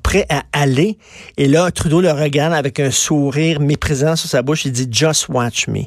prêt 0.00 0.24
à 0.28 0.42
aller? 0.52 0.98
Et 1.36 1.48
là, 1.48 1.70
Trudeau 1.70 2.00
le 2.00 2.10
regarde 2.10 2.52
avec 2.52 2.80
un 2.80 2.90
sourire 2.90 3.60
méprisant 3.60 4.16
sur 4.16 4.28
sa 4.28 4.42
bouche, 4.42 4.64
il 4.64 4.72
dit, 4.72 4.88
just 4.90 5.28
watch 5.28 5.68
me. 5.68 5.84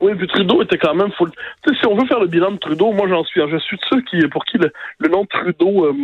Oui, 0.00 0.14
puis 0.16 0.26
Trudeau 0.26 0.62
était 0.62 0.78
quand 0.78 0.94
même 0.94 1.10
sais, 1.18 1.74
si 1.80 1.86
on 1.86 1.96
veut 1.96 2.06
faire 2.06 2.18
le 2.18 2.26
bilan 2.26 2.50
de 2.50 2.56
Trudeau, 2.56 2.92
moi 2.92 3.08
j'en 3.08 3.22
suis, 3.24 3.40
je 3.48 3.56
suis 3.58 3.76
de 3.76 3.82
ceux 3.88 4.00
qui, 4.02 4.26
pour 4.28 4.44
qui 4.44 4.58
le, 4.58 5.08
nom 5.08 5.22
de 5.22 5.28
Trudeau 5.28 5.86
euh, 5.86 5.94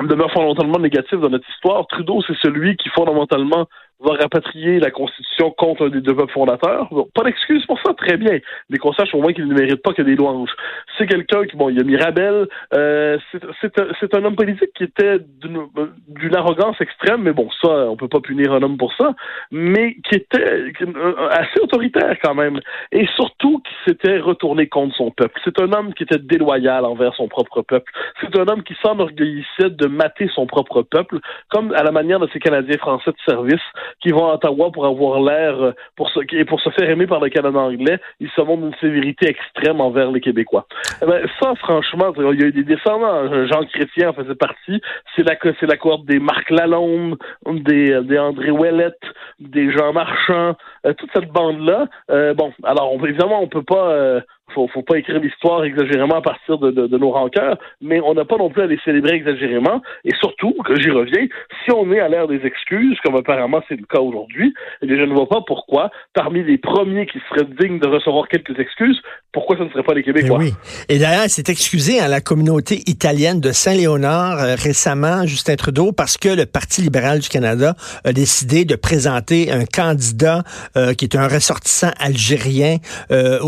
demeure 0.00 0.32
fondamentalement 0.32 0.80
négatif 0.80 1.20
dans 1.20 1.30
notre 1.30 1.48
histoire. 1.48 1.86
Trudeau, 1.86 2.22
c'est 2.26 2.36
celui 2.42 2.76
qui 2.76 2.88
fondamentalement 2.88 3.68
va 4.02 4.14
rapatrier 4.14 4.80
la 4.80 4.90
Constitution 4.90 5.50
contre 5.50 5.86
un 5.86 5.88
des 5.90 6.00
deux 6.00 6.14
peuples 6.14 6.32
fondateurs. 6.32 6.88
Bon, 6.90 7.08
pas 7.14 7.22
d'excuse 7.22 7.64
pour 7.66 7.78
ça, 7.84 7.92
très 7.94 8.16
bien. 8.16 8.38
Mais 8.68 8.78
qu'on 8.78 8.92
sache 8.92 9.14
au 9.14 9.20
moins 9.20 9.32
qu'il 9.32 9.46
ne 9.46 9.54
mérite 9.54 9.82
pas 9.82 9.92
que 9.92 10.02
des 10.02 10.16
louanges. 10.16 10.50
C'est 10.96 11.06
quelqu'un 11.06 11.44
qui, 11.44 11.56
bon, 11.56 11.68
il 11.68 11.80
a 11.80 11.84
Mirabel, 11.84 12.48
euh, 12.74 13.18
c'est 13.60 14.14
un, 14.14 14.24
homme 14.24 14.36
politique 14.36 14.72
qui 14.76 14.84
était 14.84 15.18
d'une 15.30 16.36
arrogance 16.36 16.80
extrême, 16.80 17.22
mais 17.22 17.32
bon, 17.32 17.48
ça, 17.62 17.68
on 17.90 17.96
peut 17.96 18.08
pas 18.08 18.20
punir 18.20 18.52
un 18.52 18.62
homme 18.62 18.76
pour 18.76 18.92
ça, 18.94 19.14
mais 19.50 19.96
qui 20.08 20.16
était 20.16 20.72
euh, 20.82 21.28
assez 21.30 21.60
autoritaire 21.60 22.16
quand 22.22 22.34
même. 22.34 22.60
Et 22.92 23.06
surtout 23.16 23.60
qui 23.60 23.72
s'était 23.86 24.18
retourné 24.18 24.68
contre 24.68 24.94
son 24.96 25.10
peuple. 25.10 25.40
C'est 25.44 25.60
un 25.60 25.72
homme 25.72 25.94
qui 25.94 26.04
était 26.04 26.18
déloyal 26.18 26.84
envers 26.84 27.14
son 27.14 27.28
propre 27.28 27.62
peuple. 27.62 27.90
C'est 28.20 28.36
un 28.38 28.46
homme 28.48 28.62
qui 28.62 28.74
s'enorgueillissait 28.82 29.70
de 29.70 29.86
mater 29.86 30.30
son 30.34 30.46
propre 30.46 30.82
peuple, 30.82 31.18
comme 31.48 31.72
à 31.74 31.82
la 31.82 31.92
manière 31.92 32.20
de 32.20 32.28
ces 32.32 32.38
Canadiens 32.38 32.78
français 32.78 33.10
de 33.10 33.32
service 33.32 33.60
qui 34.00 34.10
vont 34.10 34.28
à 34.28 34.34
Ottawa 34.34 34.70
pour 34.72 34.86
avoir 34.86 35.20
l'air, 35.20 35.60
euh, 35.60 35.72
pour 35.96 36.08
se, 36.10 36.20
et 36.34 36.44
pour 36.44 36.60
se 36.60 36.70
faire 36.70 36.88
aimer 36.88 37.06
par 37.06 37.20
le 37.20 37.28
Canada 37.28 37.58
anglais, 37.58 37.98
ils 38.20 38.30
se 38.30 38.40
montrent 38.40 38.62
d'une 38.62 38.80
sévérité 38.80 39.28
extrême 39.28 39.80
envers 39.80 40.10
les 40.10 40.20
Québécois. 40.20 40.66
Eh 41.02 41.06
ben, 41.06 41.26
ça, 41.40 41.54
franchement, 41.56 42.12
il 42.16 42.40
y 42.40 42.44
a 42.44 42.46
eu 42.46 42.52
des 42.52 42.64
descendants. 42.64 43.46
Jean 43.46 43.64
Chrétien 43.64 44.10
en 44.10 44.12
faisait 44.12 44.34
partie. 44.34 44.80
C'est 45.14 45.22
la, 45.22 45.36
c'est 45.58 45.66
la 45.66 45.76
cohorte 45.76 46.04
des 46.06 46.18
Marc 46.18 46.50
Lalonde, 46.50 47.16
des, 47.46 48.00
des 48.02 48.18
André 48.18 48.50
Ouellette, 48.50 49.00
des 49.38 49.70
Jean 49.72 49.92
Marchand, 49.92 50.56
euh, 50.86 50.92
toute 50.94 51.10
cette 51.12 51.30
bande-là. 51.30 51.86
Euh, 52.10 52.34
bon, 52.34 52.52
alors, 52.64 52.92
on, 52.92 53.04
évidemment, 53.04 53.42
on 53.42 53.48
peut 53.48 53.62
pas, 53.62 53.90
euh, 53.90 54.20
faut, 54.54 54.68
faut 54.68 54.82
pas 54.82 54.98
écrire 54.98 55.20
l'histoire 55.20 55.64
exagérément 55.64 56.16
à 56.16 56.22
partir 56.22 56.58
de, 56.58 56.98
nos 56.98 57.10
rancœurs, 57.10 57.58
mais 57.80 58.00
on 58.00 58.14
n'a 58.14 58.24
pas 58.24 58.36
non 58.36 58.50
plus 58.50 58.62
à 58.62 58.66
les 58.66 58.78
célébrer 58.84 59.14
exagérément. 59.14 59.80
Et 60.04 60.14
surtout, 60.20 60.54
que 60.64 60.80
j'y 60.80 60.90
reviens, 60.90 61.26
si 61.64 61.72
on 61.72 61.90
est 61.92 62.00
à 62.00 62.08
l'ère 62.08 62.28
des 62.28 62.44
excuses, 62.44 62.98
comme 63.04 63.16
apparemment 63.16 63.62
c'est 63.68 63.76
le 63.76 63.86
cas 63.86 64.00
aujourd'hui, 64.00 64.54
eh 64.82 64.88
je 64.88 65.02
ne 65.02 65.14
vois 65.14 65.28
pas 65.28 65.40
pourquoi, 65.46 65.90
parmi 66.14 66.42
les 66.42 66.58
premiers 66.58 67.06
qui 67.06 67.18
seraient 67.28 67.48
dignes 67.60 67.78
de 67.78 67.88
recevoir 67.88 68.28
quelques 68.28 68.58
excuses, 68.58 69.00
pourquoi 69.32 69.56
ce 69.56 69.62
ne 69.62 69.68
serait 69.70 69.82
pas 69.82 69.94
les 69.94 70.02
Québécois? 70.02 70.38
Eh 70.40 70.44
oui. 70.44 70.54
Et 70.88 70.98
d'ailleurs, 70.98 71.26
c'est 71.28 71.48
excusé 71.48 72.00
à 72.00 72.08
la 72.08 72.20
communauté 72.20 72.82
italienne 72.86 73.40
de 73.40 73.52
Saint-Léonard 73.52 74.38
euh, 74.38 74.54
récemment, 74.56 75.26
Justin 75.26 75.56
Trudeau, 75.56 75.92
parce 75.92 76.16
que 76.16 76.28
le 76.28 76.46
Parti 76.46 76.82
libéral 76.82 77.20
du 77.20 77.28
Canada 77.28 77.74
a 78.04 78.12
décidé 78.12 78.64
de 78.64 78.74
présenter 78.74 79.52
un 79.52 79.64
candidat 79.64 80.42
euh, 80.76 80.94
qui 80.94 81.04
est 81.04 81.16
un 81.16 81.28
ressortissant 81.28 81.90
algérien 81.98 82.78
euh, 83.10 83.38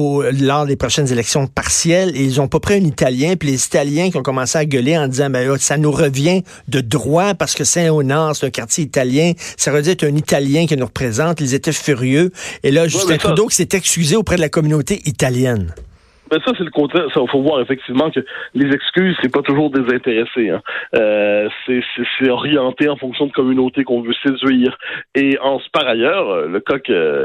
lors 0.40 0.66
des 0.66 0.76
prochaines 0.76 0.91
élections 1.00 1.46
partielles. 1.46 2.16
Et 2.16 2.22
ils 2.22 2.40
ont 2.40 2.48
pas 2.48 2.60
pris 2.60 2.74
un 2.74 2.84
Italien, 2.84 3.34
puis 3.36 3.50
les 3.50 3.64
Italiens 3.64 4.10
qui 4.10 4.16
ont 4.18 4.22
commencé 4.22 4.58
à 4.58 4.64
gueuler 4.64 4.98
en 4.98 5.08
disant, 5.08 5.30
ben 5.30 5.48
là, 5.48 5.56
ça 5.58 5.76
nous 5.76 5.90
revient 5.90 6.42
de 6.68 6.80
droit 6.80 7.34
parce 7.34 7.54
que 7.54 7.64
Saint-Léonard, 7.64 8.36
c'est 8.36 8.46
un 8.46 8.50
quartier 8.50 8.84
italien, 8.84 9.32
ça 9.56 9.70
veut 9.70 9.82
dire 9.82 9.96
un 10.02 10.16
Italien 10.16 10.66
qui 10.66 10.76
nous 10.76 10.86
représente. 10.86 11.40
Ils 11.40 11.54
étaient 11.54 11.72
furieux. 11.72 12.32
Et 12.62 12.70
là, 12.70 12.88
Justin 12.88 13.16
Trudeau 13.16 13.46
qui 13.46 13.56
s'est 13.56 13.68
excusé 13.72 14.16
auprès 14.16 14.36
de 14.36 14.40
la 14.40 14.48
communauté 14.48 15.00
italienne. 15.04 15.74
Ben 16.32 16.40
ça, 16.46 16.52
c'est 16.56 16.64
le 16.64 16.70
contraire. 16.70 17.04
Il 17.14 17.28
faut 17.28 17.42
voir 17.42 17.60
effectivement 17.60 18.10
que 18.10 18.20
les 18.54 18.74
excuses, 18.74 19.14
c'est 19.20 19.30
pas 19.30 19.42
toujours 19.42 19.68
désintéressé. 19.68 20.48
Hein. 20.48 20.62
Euh, 20.96 21.50
c'est 21.66 22.30
orienté 22.30 22.88
en 22.88 22.96
fonction 22.96 23.26
de 23.26 23.32
communauté 23.32 23.84
qu'on 23.84 24.00
veut 24.00 24.14
séduire. 24.24 24.78
Et 25.14 25.38
en 25.42 25.60
par 25.74 25.86
ailleurs, 25.86 26.48
le 26.48 26.58
cas 26.60 26.78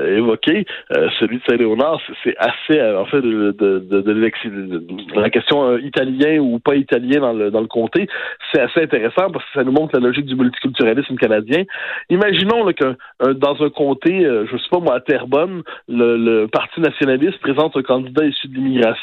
évoqué, 0.09 0.65
euh, 0.91 1.07
celui 1.21 1.37
de 1.37 1.41
Saint-Léonard, 1.47 2.01
c'est 2.21 2.35
assez 2.37 2.81
en 2.81 3.05
fait 3.05 3.21
de, 3.21 3.55
de, 3.57 3.79
de, 3.79 4.01
de, 4.01 5.19
la 5.21 5.29
question 5.29 5.69
euh, 5.69 5.79
italien 5.79 6.39
ou 6.39 6.59
pas 6.59 6.75
italien 6.75 7.21
dans 7.21 7.33
le 7.33 7.49
dans 7.49 7.61
le 7.61 7.67
comté, 7.67 8.09
c'est 8.51 8.59
assez 8.59 8.81
intéressant 8.81 9.31
parce 9.31 9.45
que 9.45 9.51
ça 9.53 9.63
nous 9.63 9.71
montre 9.71 9.97
la 9.97 10.05
logique 10.05 10.25
du 10.25 10.35
multiculturalisme 10.35 11.15
canadien. 11.15 11.63
Imaginons 12.09 12.65
là, 12.65 12.73
que 12.73 13.33
dans 13.33 13.63
un 13.63 13.69
comté, 13.69 14.25
euh, 14.25 14.45
je 14.51 14.57
sais 14.57 14.69
pas 14.69 14.79
moi, 14.79 14.95
à 14.95 14.99
Terrebonne, 14.99 15.63
le, 15.87 16.17
le 16.17 16.47
Parti 16.49 16.81
nationaliste 16.81 17.39
présente 17.39 17.77
un 17.77 17.83
candidat 17.83 18.25
issu 18.25 18.49
de 18.49 18.55
l'immigration 18.55 18.96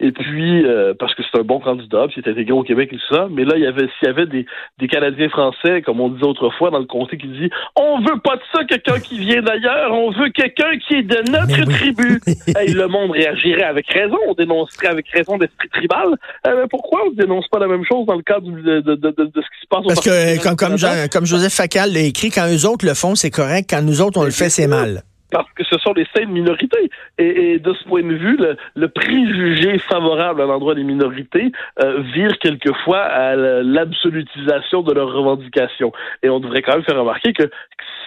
et 0.00 0.12
puis, 0.12 0.64
euh, 0.64 0.94
parce 0.98 1.14
que 1.14 1.22
c'est 1.22 1.38
un 1.38 1.44
bon 1.44 1.60
candidat, 1.60 2.06
puis 2.08 2.20
il 2.20 2.28
est 2.28 2.30
intégré 2.30 2.52
au 2.52 2.62
Québec 2.62 2.90
et 2.92 2.96
tout 2.96 3.14
ça, 3.14 3.28
mais 3.30 3.44
là, 3.44 3.54
il 3.56 3.62
y 3.62 3.66
avait, 3.66 3.88
s'il 3.98 4.08
y 4.08 4.10
avait 4.10 4.26
des, 4.26 4.46
des 4.78 4.88
Canadiens 4.88 5.28
français, 5.28 5.82
comme 5.82 6.00
on 6.00 6.08
disait 6.08 6.26
autrefois 6.26 6.70
dans 6.70 6.78
le 6.78 6.84
comté, 6.84 7.16
qui 7.16 7.26
dit 7.28 7.50
On 7.76 8.00
veut 8.00 8.18
pas 8.22 8.36
de 8.36 8.42
ça, 8.52 8.64
quelqu'un 8.64 9.00
qui 9.00 9.18
vient 9.18 9.42
d'ailleurs, 9.42 9.92
on 9.92 10.10
veut 10.10 10.30
quelqu'un 10.30 10.76
qui 10.86 10.96
est 10.96 11.02
de 11.02 11.30
notre 11.30 11.64
tribu. 11.70 12.20
hey, 12.56 12.72
le 12.72 12.88
monde 12.88 13.12
réagirait 13.12 13.64
avec 13.64 13.86
raison, 13.88 14.18
on 14.28 14.34
dénoncerait 14.34 14.88
avec 14.88 15.06
raison 15.10 15.38
d'esprit 15.38 15.68
tribal. 15.68 16.08
Euh, 16.46 16.66
pourquoi 16.70 17.06
on 17.06 17.10
ne 17.10 17.16
dénonce 17.16 17.48
pas 17.48 17.58
la 17.58 17.68
même 17.68 17.84
chose 17.84 18.06
dans 18.06 18.16
le 18.16 18.22
cadre 18.22 18.50
de, 18.50 18.80
de, 18.80 18.94
de, 18.94 19.10
de 19.10 19.30
ce 19.34 19.40
qui 19.40 19.60
se 19.62 19.68
passe 19.68 19.84
au 19.84 19.88
Parce 19.88 20.00
que, 20.00 20.42
comme, 20.42 20.56
comme, 20.56 20.76
comme 21.10 21.26
Joseph 21.26 21.52
Facal 21.52 21.92
l'a 21.92 22.00
écrit, 22.00 22.30
quand 22.30 22.46
eux 22.48 22.66
autres 22.66 22.86
le 22.86 22.94
font, 22.94 23.14
c'est 23.14 23.30
correct, 23.30 23.68
quand 23.70 23.82
nous 23.82 24.00
autres, 24.00 24.20
on 24.20 24.24
le 24.24 24.30
fait, 24.30 24.50
c'est 24.50 24.66
mal 24.66 25.02
parce 25.30 25.50
que 25.52 25.64
ce 25.64 25.78
sont 25.78 25.92
des 25.92 26.06
saines 26.14 26.30
minorités. 26.30 26.90
Et, 27.18 27.58
de 27.58 27.72
ce 27.72 27.84
point 27.84 28.02
de 28.02 28.14
vue, 28.14 28.38
le, 28.74 28.88
préjugé 28.88 29.78
favorable 29.78 30.40
à 30.40 30.46
l'endroit 30.46 30.74
des 30.74 30.84
minorités 30.84 31.52
euh, 31.82 32.00
vire 32.14 32.38
quelquefois 32.38 33.00
à 33.00 33.34
l'absolutisation 33.36 34.82
de 34.82 34.92
leurs 34.92 35.12
revendications. 35.12 35.92
Et 36.22 36.28
on 36.28 36.40
devrait 36.40 36.62
quand 36.62 36.74
même 36.74 36.84
faire 36.84 36.98
remarquer 36.98 37.32
que 37.32 37.44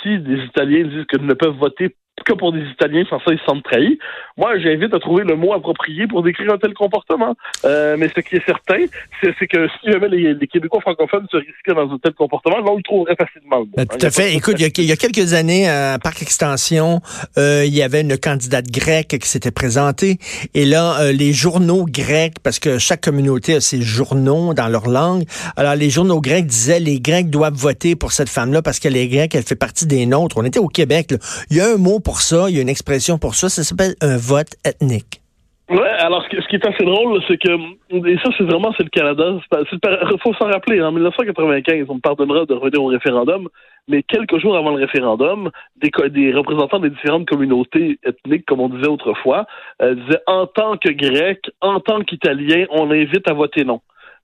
si 0.01 0.19
des 0.19 0.37
Italiens 0.45 0.85
disent 0.85 1.05
qu'ils 1.05 1.25
ne 1.25 1.33
peuvent 1.33 1.57
voter 1.57 1.95
que 2.23 2.33
pour 2.33 2.51
des 2.51 2.61
Italiens, 2.61 3.03
sans 3.09 3.19
ça, 3.19 3.31
ils 3.31 3.39
se 3.39 3.45
sentent 3.45 3.63
trahis. 3.63 3.99
Moi, 4.37 4.57
j'invite 4.59 4.93
à 4.93 4.99
trouver 4.99 5.23
le 5.23 5.35
mot 5.35 5.53
approprié 5.53 6.07
pour 6.07 6.23
décrire 6.23 6.53
un 6.53 6.57
tel 6.57 6.73
comportement. 6.73 7.35
Euh, 7.65 7.95
mais 7.97 8.09
ce 8.15 8.21
qui 8.21 8.35
est 8.37 8.45
certain, 8.45 8.85
c'est 9.21 9.47
que 9.47 9.67
si 9.67 9.91
jamais 9.91 10.09
les, 10.09 10.47
Québécois 10.47 10.81
francophones 10.81 11.27
se 11.31 11.37
risquaient 11.37 11.75
dans 11.75 11.91
un 11.91 11.97
tel 11.97 12.13
comportement, 12.13 12.57
on 12.65 12.77
le 12.77 12.83
trouverait 12.83 13.15
facilement. 13.15 13.63
Ben, 13.75 13.85
tout 13.85 14.03
à 14.05 14.09
fait. 14.09 14.33
Écoute, 14.33 14.55
il 14.59 14.85
y, 14.85 14.91
a, 14.91 14.95
quelques 14.95 15.33
années, 15.33 15.69
à 15.69 15.99
Parc 16.01 16.21
Extension, 16.21 17.01
euh, 17.37 17.63
il 17.65 17.75
y 17.75 17.81
avait 17.83 18.01
une 18.01 18.17
candidate 18.17 18.69
grecque 18.71 19.17
qui 19.19 19.27
s'était 19.27 19.51
présentée. 19.51 20.17
Et 20.53 20.65
là, 20.65 21.01
euh, 21.01 21.11
les 21.11 21.33
journaux 21.33 21.85
grecs, 21.85 22.35
parce 22.43 22.59
que 22.59 22.77
chaque 22.77 23.01
communauté 23.01 23.55
a 23.55 23.61
ses 23.61 23.81
journaux 23.81 24.53
dans 24.53 24.67
leur 24.67 24.87
langue, 24.87 25.23
alors 25.55 25.75
les 25.75 25.89
journaux 25.89 26.21
grecs 26.21 26.45
disaient 26.45 26.79
les 26.79 26.99
Grecs 26.99 27.29
doivent 27.29 27.53
voter 27.53 27.95
pour 27.95 28.11
cette 28.11 28.29
femme-là 28.29 28.61
parce 28.61 28.79
qu'elle 28.79 28.97
est 28.97 29.07
grecque, 29.07 29.35
elle 29.35 29.43
fait 29.43 29.55
partie 29.55 29.85
des 29.85 30.05
nôtres. 30.05 30.37
On 30.37 30.45
était 30.45 30.59
au 30.59 30.67
Québec. 30.67 31.13
Il 31.49 31.57
y 31.57 31.61
a 31.61 31.73
un 31.73 31.77
mot 31.77 31.99
pour 31.99 32.08
ça, 32.17 32.49
il 32.49 32.55
y 32.55 32.59
a 32.59 32.61
une 32.61 32.69
expression 32.69 33.17
pour 33.17 33.35
ça, 33.35 33.49
ça 33.49 33.63
s'appelle 33.63 33.95
un 34.01 34.17
vote 34.17 34.55
ethnique. 34.65 35.21
Ouais, 35.69 35.89
alors 35.99 36.23
ce 36.23 36.47
qui 36.47 36.55
est 36.55 36.65
assez 36.65 36.83
drôle, 36.83 37.21
c'est 37.27 37.37
que 37.37 37.51
et 37.93 38.17
ça 38.23 38.31
c'est 38.35 38.43
vraiment 38.43 38.73
c'est 38.75 38.83
le 38.83 38.89
Canada. 38.89 39.37
Il 39.51 40.19
faut 40.19 40.33
s'en 40.33 40.47
rappeler. 40.47 40.81
En 40.81 40.91
1995, 40.91 41.85
on 41.89 41.95
me 41.95 41.99
pardonnera 41.99 42.45
de 42.45 42.55
revenir 42.55 42.83
au 42.83 42.87
référendum, 42.87 43.47
mais 43.87 44.01
quelques 44.01 44.39
jours 44.39 44.57
avant 44.57 44.71
le 44.71 44.83
référendum, 44.83 45.51
des, 45.75 46.33
représentants 46.33 46.79
des 46.79 46.89
différentes 46.89 47.27
communautés 47.27 47.99
ethniques, 48.03 48.47
comme 48.47 48.61
on 48.61 48.69
disait 48.69 48.87
autrefois, 48.87 49.45
euh, 49.83 49.93
disaient 49.93 50.21
en 50.25 50.47
tant 50.47 50.75
que 50.77 50.89
Grec, 50.89 51.51
en 51.61 51.79
tant 51.79 52.01
qu'Italien, 52.01 52.65
on 52.71 52.89
invite 52.89 53.29
à 53.29 53.33
voter 53.33 53.63
non. 53.63 53.81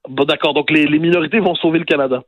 Bon, 0.10 0.24
d'accord. 0.24 0.54
Donc, 0.54 0.72
les, 0.72 0.88
minorités 1.00 1.40
vont 1.40 1.56
sauver 1.56 1.80
le 1.80 1.86
Canada. 1.86 2.24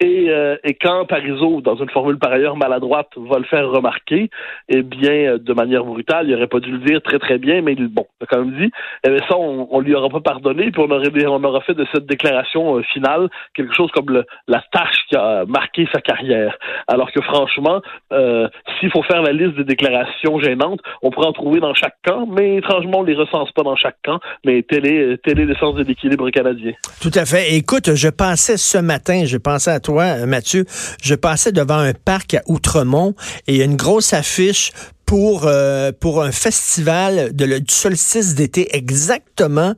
Et, 0.00 0.30
euh, 0.30 0.56
et 0.64 0.72
quand 0.72 1.04
Parizeau, 1.04 1.60
dans 1.60 1.76
une 1.76 1.90
formule 1.90 2.18
par 2.18 2.32
ailleurs 2.32 2.56
maladroite, 2.56 3.10
va 3.16 3.38
le 3.38 3.44
faire 3.44 3.68
remarquer, 3.68 4.30
eh 4.70 4.82
bien, 4.82 5.12
euh, 5.12 5.38
de 5.38 5.52
manière 5.52 5.84
brutale, 5.84 6.26
il 6.26 6.34
aurait 6.34 6.46
pas 6.46 6.60
dû 6.60 6.70
le 6.70 6.78
dire 6.78 7.02
très 7.02 7.18
très 7.18 7.36
bien, 7.36 7.60
mais 7.60 7.74
bon, 7.74 8.06
même 8.32 8.52
dit, 8.58 8.70
eh 9.04 9.10
bien, 9.10 9.18
ça, 9.28 9.36
on, 9.36 9.68
on 9.70 9.80
lui 9.80 9.94
aura 9.94 10.08
pas 10.08 10.20
pardonné, 10.20 10.70
puis 10.70 10.80
on 10.80 10.90
aurait, 10.90 11.10
aura 11.26 11.60
fait 11.60 11.74
de 11.74 11.86
cette 11.92 12.06
déclaration 12.06 12.78
euh, 12.78 12.82
finale 12.94 13.28
quelque 13.52 13.74
chose 13.74 13.90
comme 13.90 14.24
la 14.48 14.64
tâche 14.72 14.96
qui 15.10 15.16
a 15.16 15.44
marqué 15.44 15.86
sa 15.92 16.00
carrière. 16.00 16.56
Alors 16.88 17.12
que 17.12 17.20
franchement, 17.20 17.82
s'il 18.78 18.90
faut 18.90 19.02
faire 19.02 19.22
la 19.22 19.32
liste 19.32 19.56
des 19.56 19.64
déclarations 19.64 20.38
gênantes, 20.40 20.80
on 21.02 21.10
pourrait 21.10 21.26
en 21.26 21.32
trouver 21.32 21.60
dans 21.60 21.74
chaque 21.74 21.96
camp, 22.04 22.26
mais 22.26 22.56
étrangement, 22.56 23.00
on 23.00 23.02
les 23.02 23.14
recense 23.14 23.50
pas 23.52 23.62
dans 23.62 23.76
chaque 23.76 23.96
camp, 24.04 24.18
mais 24.44 24.62
tel 24.62 24.86
est 24.86 25.34
l'essence 25.34 25.74
de 25.74 25.84
l'équilibre 25.84 26.30
canadien. 26.30 26.72
Tout 27.02 27.10
à 27.14 27.24
fait. 27.24 27.54
Écoute, 27.54 27.94
je 27.94 28.08
pensais 28.08 28.56
ce 28.56 28.78
matin, 28.78 29.24
je 29.26 29.36
pensais 29.36 29.70
à 29.70 29.80
toi 29.80 29.89
Mathieu, 30.26 30.64
je 31.02 31.14
passais 31.14 31.52
devant 31.52 31.78
un 31.78 31.92
parc 31.92 32.34
à 32.34 32.42
Outremont 32.46 33.14
et 33.46 33.54
il 33.54 33.58
y 33.58 33.62
a 33.62 33.64
une 33.64 33.76
grosse 33.76 34.12
affiche 34.12 34.72
pour, 35.10 35.46
euh, 35.46 35.90
un 36.22 36.32
festival 36.32 37.34
de 37.34 37.58
du 37.58 37.74
solstice 37.74 38.36
d'été 38.36 38.76
exactement 38.76 39.74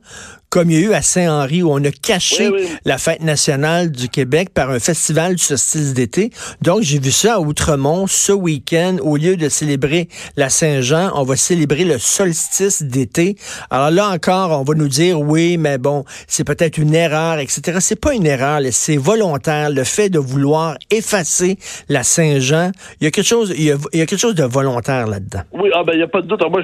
comme 0.53 0.69
il 0.69 0.79
y 0.79 0.83
a 0.85 0.87
eu 0.87 0.93
à 0.93 1.01
Saint-Henri 1.01 1.63
où 1.63 1.71
on 1.71 1.83
a 1.83 1.89
caché 1.89 2.51
la 2.85 2.99
fête 2.99 3.23
nationale 3.23 3.91
du 3.91 4.07
Québec 4.07 4.49
par 4.53 4.69
un 4.69 4.77
festival 4.77 5.33
du 5.33 5.41
solstice 5.41 5.95
d'été. 5.95 6.29
Donc, 6.61 6.83
j'ai 6.83 6.99
vu 6.99 7.09
ça 7.09 7.37
à 7.37 7.39
Outremont 7.39 8.05
ce 8.05 8.33
week-end. 8.33 8.97
Au 9.01 9.17
lieu 9.17 9.35
de 9.35 9.49
célébrer 9.49 10.09
la 10.37 10.49
Saint-Jean, 10.49 11.09
on 11.15 11.23
va 11.23 11.37
célébrer 11.37 11.85
le 11.85 11.97
solstice 11.97 12.83
d'été. 12.83 13.35
Alors 13.71 13.89
là 13.89 14.09
encore, 14.09 14.51
on 14.51 14.63
va 14.63 14.75
nous 14.75 14.87
dire, 14.87 15.19
oui, 15.19 15.57
mais 15.57 15.79
bon, 15.79 16.03
c'est 16.27 16.45
peut-être 16.45 16.77
une 16.77 16.93
erreur, 16.93 17.39
etc. 17.39 17.79
C'est 17.79 17.99
pas 17.99 18.13
une 18.13 18.27
erreur, 18.27 18.59
c'est 18.69 18.97
volontaire. 18.97 19.71
Le 19.71 19.83
fait 19.83 20.09
de 20.09 20.19
vouloir 20.19 20.75
effacer 20.91 21.57
la 21.89 22.03
Saint-Jean, 22.03 22.69
il 23.01 23.05
y 23.05 23.07
a 23.07 23.09
quelque 23.11 23.25
chose, 23.25 23.51
il 23.57 23.63
y 23.63 23.71
a, 23.71 23.77
quelque 24.05 24.17
chose 24.17 24.35
de 24.35 24.43
volontaire 24.43 25.07
là-dedans. 25.07 25.41
Oui, 25.51 25.71
ah 25.73 25.81
ben, 25.83 25.93
il 25.93 25.97
n'y 25.97 26.03
a 26.03 26.07
pas 26.07 26.21
de 26.21 26.27
doute. 26.27 26.43
Moi, 26.47 26.61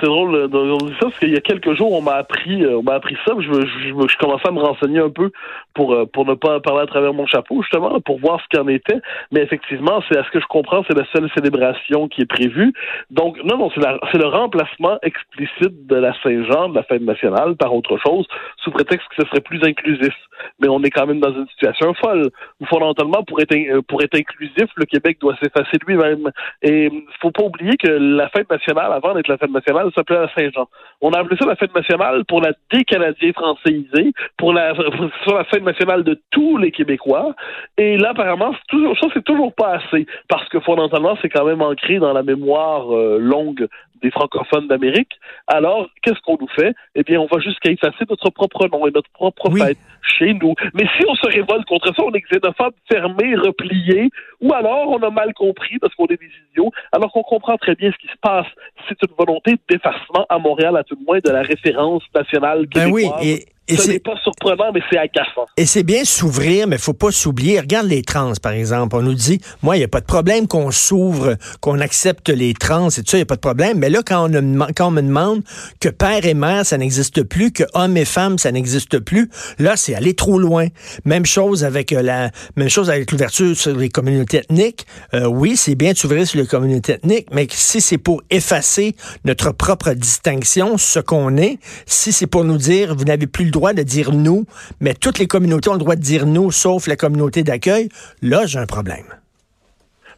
c'est 0.00 0.06
drôle 0.06 0.48
de 0.50 0.78
dire 0.78 0.96
ça, 0.98 1.06
parce 1.08 1.18
qu'il 1.18 1.34
y 1.34 1.36
a 1.36 1.42
quelques 1.42 1.74
jours, 1.74 1.92
on 1.92 2.00
m'a 2.00 2.14
appris, 2.14 2.62
euh, 2.62 2.78
on 2.78 2.82
m'a 2.82 2.94
appris 2.94 3.09
ça. 3.24 3.34
Je, 3.38 3.52
je, 3.52 4.16
commençais 4.18 4.48
à 4.48 4.52
me 4.52 4.60
renseigner 4.60 5.00
un 5.00 5.10
peu 5.10 5.30
pour, 5.74 5.94
euh, 5.94 6.06
pour 6.06 6.26
ne 6.26 6.34
pas 6.34 6.60
parler 6.60 6.82
à 6.82 6.86
travers 6.86 7.14
mon 7.14 7.26
chapeau, 7.26 7.62
justement, 7.62 8.00
pour 8.00 8.18
voir 8.18 8.40
ce 8.40 8.48
qu'il 8.48 8.60
en 8.60 8.68
était. 8.68 9.00
Mais 9.30 9.40
effectivement, 9.40 10.02
c'est 10.08 10.18
à 10.18 10.24
ce 10.24 10.30
que 10.30 10.40
je 10.40 10.46
comprends, 10.46 10.82
c'est 10.88 10.96
la 10.96 11.06
seule 11.12 11.28
célébration 11.34 12.08
qui 12.08 12.22
est 12.22 12.26
prévue. 12.26 12.72
Donc, 13.10 13.42
non, 13.44 13.58
non, 13.58 13.70
c'est 13.70 14.18
le 14.18 14.26
remplacement 14.26 14.98
explicite 15.02 15.86
de 15.86 15.96
la 15.96 16.12
Saint-Jean, 16.22 16.68
de 16.70 16.74
la 16.74 16.82
fête 16.82 17.02
nationale, 17.02 17.56
par 17.56 17.74
autre 17.74 17.98
chose, 17.98 18.26
sous 18.58 18.70
prétexte 18.70 19.06
que 19.08 19.22
ce 19.22 19.28
serait 19.28 19.40
plus 19.40 19.62
inclusif. 19.64 20.14
Mais 20.60 20.68
on 20.68 20.82
est 20.82 20.90
quand 20.90 21.06
même 21.06 21.20
dans 21.20 21.32
une 21.32 21.46
situation 21.48 21.92
folle, 21.94 22.30
fondamentalement, 22.68 23.22
pour 23.24 23.40
être, 23.40 23.54
euh, 23.54 23.82
pour 23.82 24.02
être 24.02 24.16
inclusif, 24.16 24.66
le 24.76 24.86
Québec 24.86 25.18
doit 25.20 25.36
s'effacer 25.42 25.78
lui-même. 25.86 26.30
Et 26.62 26.90
faut 27.20 27.30
pas 27.30 27.44
oublier 27.44 27.76
que 27.76 27.88
la 27.88 28.28
fête 28.30 28.50
nationale, 28.50 28.92
avant 28.92 29.14
d'être 29.14 29.28
la 29.28 29.38
fête 29.38 29.50
nationale, 29.50 29.90
s'appelait 29.94 30.20
la 30.20 30.34
Saint-Jean. 30.34 30.68
On 31.00 31.10
a 31.12 31.20
appelé 31.20 31.36
ça 31.38 31.46
la 31.46 31.56
fête 31.56 31.74
nationale 31.74 32.24
pour 32.24 32.40
la 32.40 32.52
décalage 32.72 32.99
canadien 33.00 33.32
françaisé 33.32 34.12
pour 34.36 34.52
la, 34.52 34.74
sur 35.22 35.36
la 35.36 35.44
fête 35.44 35.62
nationale 35.62 36.04
de 36.04 36.20
tous 36.30 36.56
les 36.58 36.70
Québécois. 36.70 37.34
Et 37.78 37.96
là, 37.96 38.10
apparemment, 38.10 38.54
toujours, 38.68 38.96
ça, 38.98 39.08
c'est 39.14 39.24
toujours 39.24 39.54
pas 39.54 39.78
assez, 39.78 40.06
parce 40.28 40.48
que 40.48 40.60
fondamentalement, 40.60 41.16
c'est 41.22 41.28
quand 41.28 41.44
même 41.44 41.62
ancré 41.62 41.98
dans 41.98 42.12
la 42.12 42.22
mémoire 42.22 42.94
euh, 42.94 43.18
longue 43.18 43.68
des 44.02 44.10
francophones 44.10 44.66
d'Amérique. 44.66 45.12
Alors, 45.46 45.88
qu'est-ce 46.02 46.20
qu'on 46.24 46.38
nous 46.40 46.48
fait? 46.48 46.74
Eh 46.94 47.02
bien, 47.02 47.20
on 47.20 47.26
va 47.26 47.38
jusqu'à 47.40 47.70
effacer 47.70 48.04
notre 48.08 48.30
propre 48.30 48.66
nom 48.72 48.86
et 48.86 48.90
notre 48.90 49.10
propre 49.10 49.50
fête 49.50 49.78
chez 50.02 50.32
nous. 50.34 50.54
Mais 50.74 50.86
si 50.96 51.04
on 51.06 51.14
se 51.14 51.26
révolte 51.26 51.66
contre 51.66 51.94
ça, 51.94 52.02
on 52.02 52.12
est 52.12 52.22
xénophobe, 52.22 52.72
fermé, 52.90 53.34
replié, 53.36 54.10
ou 54.40 54.52
alors 54.52 54.88
on 54.88 54.98
a 55.02 55.10
mal 55.10 55.32
compris 55.34 55.78
parce 55.78 55.94
qu'on 55.94 56.06
est 56.06 56.20
des 56.20 56.30
idiots, 56.50 56.70
alors 56.92 57.12
qu'on 57.12 57.22
comprend 57.22 57.56
très 57.56 57.74
bien 57.74 57.90
ce 57.92 57.98
qui 57.98 58.12
se 58.12 58.18
passe. 58.20 58.46
C'est 58.88 58.96
une 59.02 59.14
volonté 59.16 59.56
d'effacement 59.68 60.26
à 60.28 60.38
Montréal, 60.38 60.76
à 60.76 60.84
tout 60.84 60.96
le 60.98 61.04
moins, 61.04 61.18
de 61.18 61.30
la 61.30 61.42
référence 61.42 62.02
nationale 62.14 62.66
Ben 62.74 62.90
oui, 62.90 63.02
québécoise. 63.02 63.26
et, 63.26 63.46
et 63.70 63.76
Ce 63.76 63.82
c'est- 63.82 63.92
n'est 63.92 63.98
pas 64.00 64.16
surprenant, 64.22 64.70
mais 64.74 64.80
c'est 64.90 64.98
agaçant. 64.98 65.46
Et 65.56 65.66
c'est 65.66 65.82
bien 65.82 66.04
s'ouvrir, 66.04 66.66
mais 66.66 66.78
faut 66.78 66.92
pas 66.92 67.10
s'oublier. 67.10 67.60
Regarde 67.60 67.86
les 67.86 68.02
trans, 68.02 68.32
par 68.42 68.52
exemple. 68.52 68.96
On 68.96 69.02
nous 69.02 69.14
dit, 69.14 69.40
moi, 69.62 69.76
il 69.76 69.80
n'y 69.80 69.84
a 69.84 69.88
pas 69.88 70.00
de 70.00 70.06
problème 70.06 70.46
qu'on 70.48 70.70
s'ouvre, 70.70 71.36
qu'on 71.60 71.80
accepte 71.80 72.28
les 72.28 72.54
trans 72.54 72.88
et 72.90 73.02
tout 73.02 73.10
ça, 73.10 73.16
il 73.16 73.20
n'y 73.20 73.22
a 73.22 73.26
pas 73.26 73.36
de 73.36 73.40
problème. 73.40 73.78
Mais 73.78 73.90
là, 73.90 74.00
quand 74.04 74.24
on, 74.24 74.28
me 74.28 74.34
demande- 74.40 74.72
quand 74.76 74.88
on 74.88 74.90
me 74.92 75.02
demande 75.02 75.42
que 75.80 75.88
père 75.88 76.24
et 76.26 76.34
mère, 76.34 76.64
ça 76.66 76.78
n'existe 76.78 77.22
plus, 77.22 77.52
que 77.52 77.64
homme 77.74 77.96
et 77.96 78.04
femme, 78.04 78.38
ça 78.38 78.50
n'existe 78.52 78.98
plus, 78.98 79.30
là, 79.58 79.76
c'est 79.76 79.94
aller 79.94 80.14
trop 80.14 80.38
loin. 80.38 80.66
Même 81.04 81.26
chose 81.26 81.64
avec 81.64 81.92
euh, 81.92 82.02
la, 82.02 82.30
même 82.56 82.68
chose 82.68 82.90
avec 82.90 83.10
l'ouverture 83.12 83.56
sur 83.56 83.76
les 83.76 83.88
communautés 83.88 84.38
ethniques. 84.38 84.86
Euh, 85.14 85.26
oui, 85.26 85.56
c'est 85.56 85.74
bien 85.74 85.92
de 85.92 85.96
s'ouvrir 85.98 86.26
sur 86.26 86.40
les 86.40 86.46
communautés 86.46 86.94
ethniques, 86.94 87.28
mais 87.32 87.46
si 87.50 87.80
c'est 87.80 87.98
pour 87.98 88.22
effacer 88.30 88.94
notre 89.24 89.52
propre 89.52 89.92
distinction, 89.92 90.78
ce 90.78 90.98
qu'on 91.00 91.36
est, 91.36 91.58
si 91.86 92.12
c'est 92.12 92.26
pour 92.26 92.44
nous 92.44 92.56
dire, 92.56 92.94
vous 92.96 93.04
n'avez 93.04 93.26
plus 93.26 93.44
le 93.44 93.50
droit 93.50 93.59
de 93.74 93.82
dire 93.82 94.12
nous, 94.12 94.44
mais 94.80 94.94
toutes 94.94 95.18
les 95.18 95.26
communautés 95.26 95.68
ont 95.70 95.74
le 95.74 95.78
droit 95.78 95.96
de 95.96 96.00
dire 96.00 96.26
nous, 96.26 96.50
sauf 96.50 96.86
la 96.86 96.96
communauté 96.96 97.42
d'accueil, 97.42 97.88
là, 98.22 98.46
j'ai 98.46 98.58
un 98.58 98.66
problème. 98.66 99.04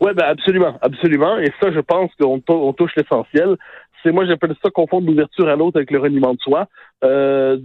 Oui, 0.01 0.11
ben 0.15 0.25
absolument, 0.25 0.79
absolument. 0.81 1.39
Et 1.39 1.53
ça, 1.61 1.71
je 1.73 1.81
pense 1.81 2.11
qu'on 2.21 2.41
tou- 2.41 2.53
on 2.55 2.73
touche 2.73 2.93
l'essentiel. 2.97 3.57
C'est 4.03 4.11
moi, 4.11 4.27
j'appelle 4.27 4.55
ça 4.61 4.71
confondre 4.71 5.07
l'ouverture 5.07 5.49
à 5.49 5.55
l'autre 5.55 5.77
avec 5.77 5.91
le 5.93 6.01
reniement 6.01 6.35
de 6.35 6.41
soi. 6.41 6.67
Euh, 7.05 7.57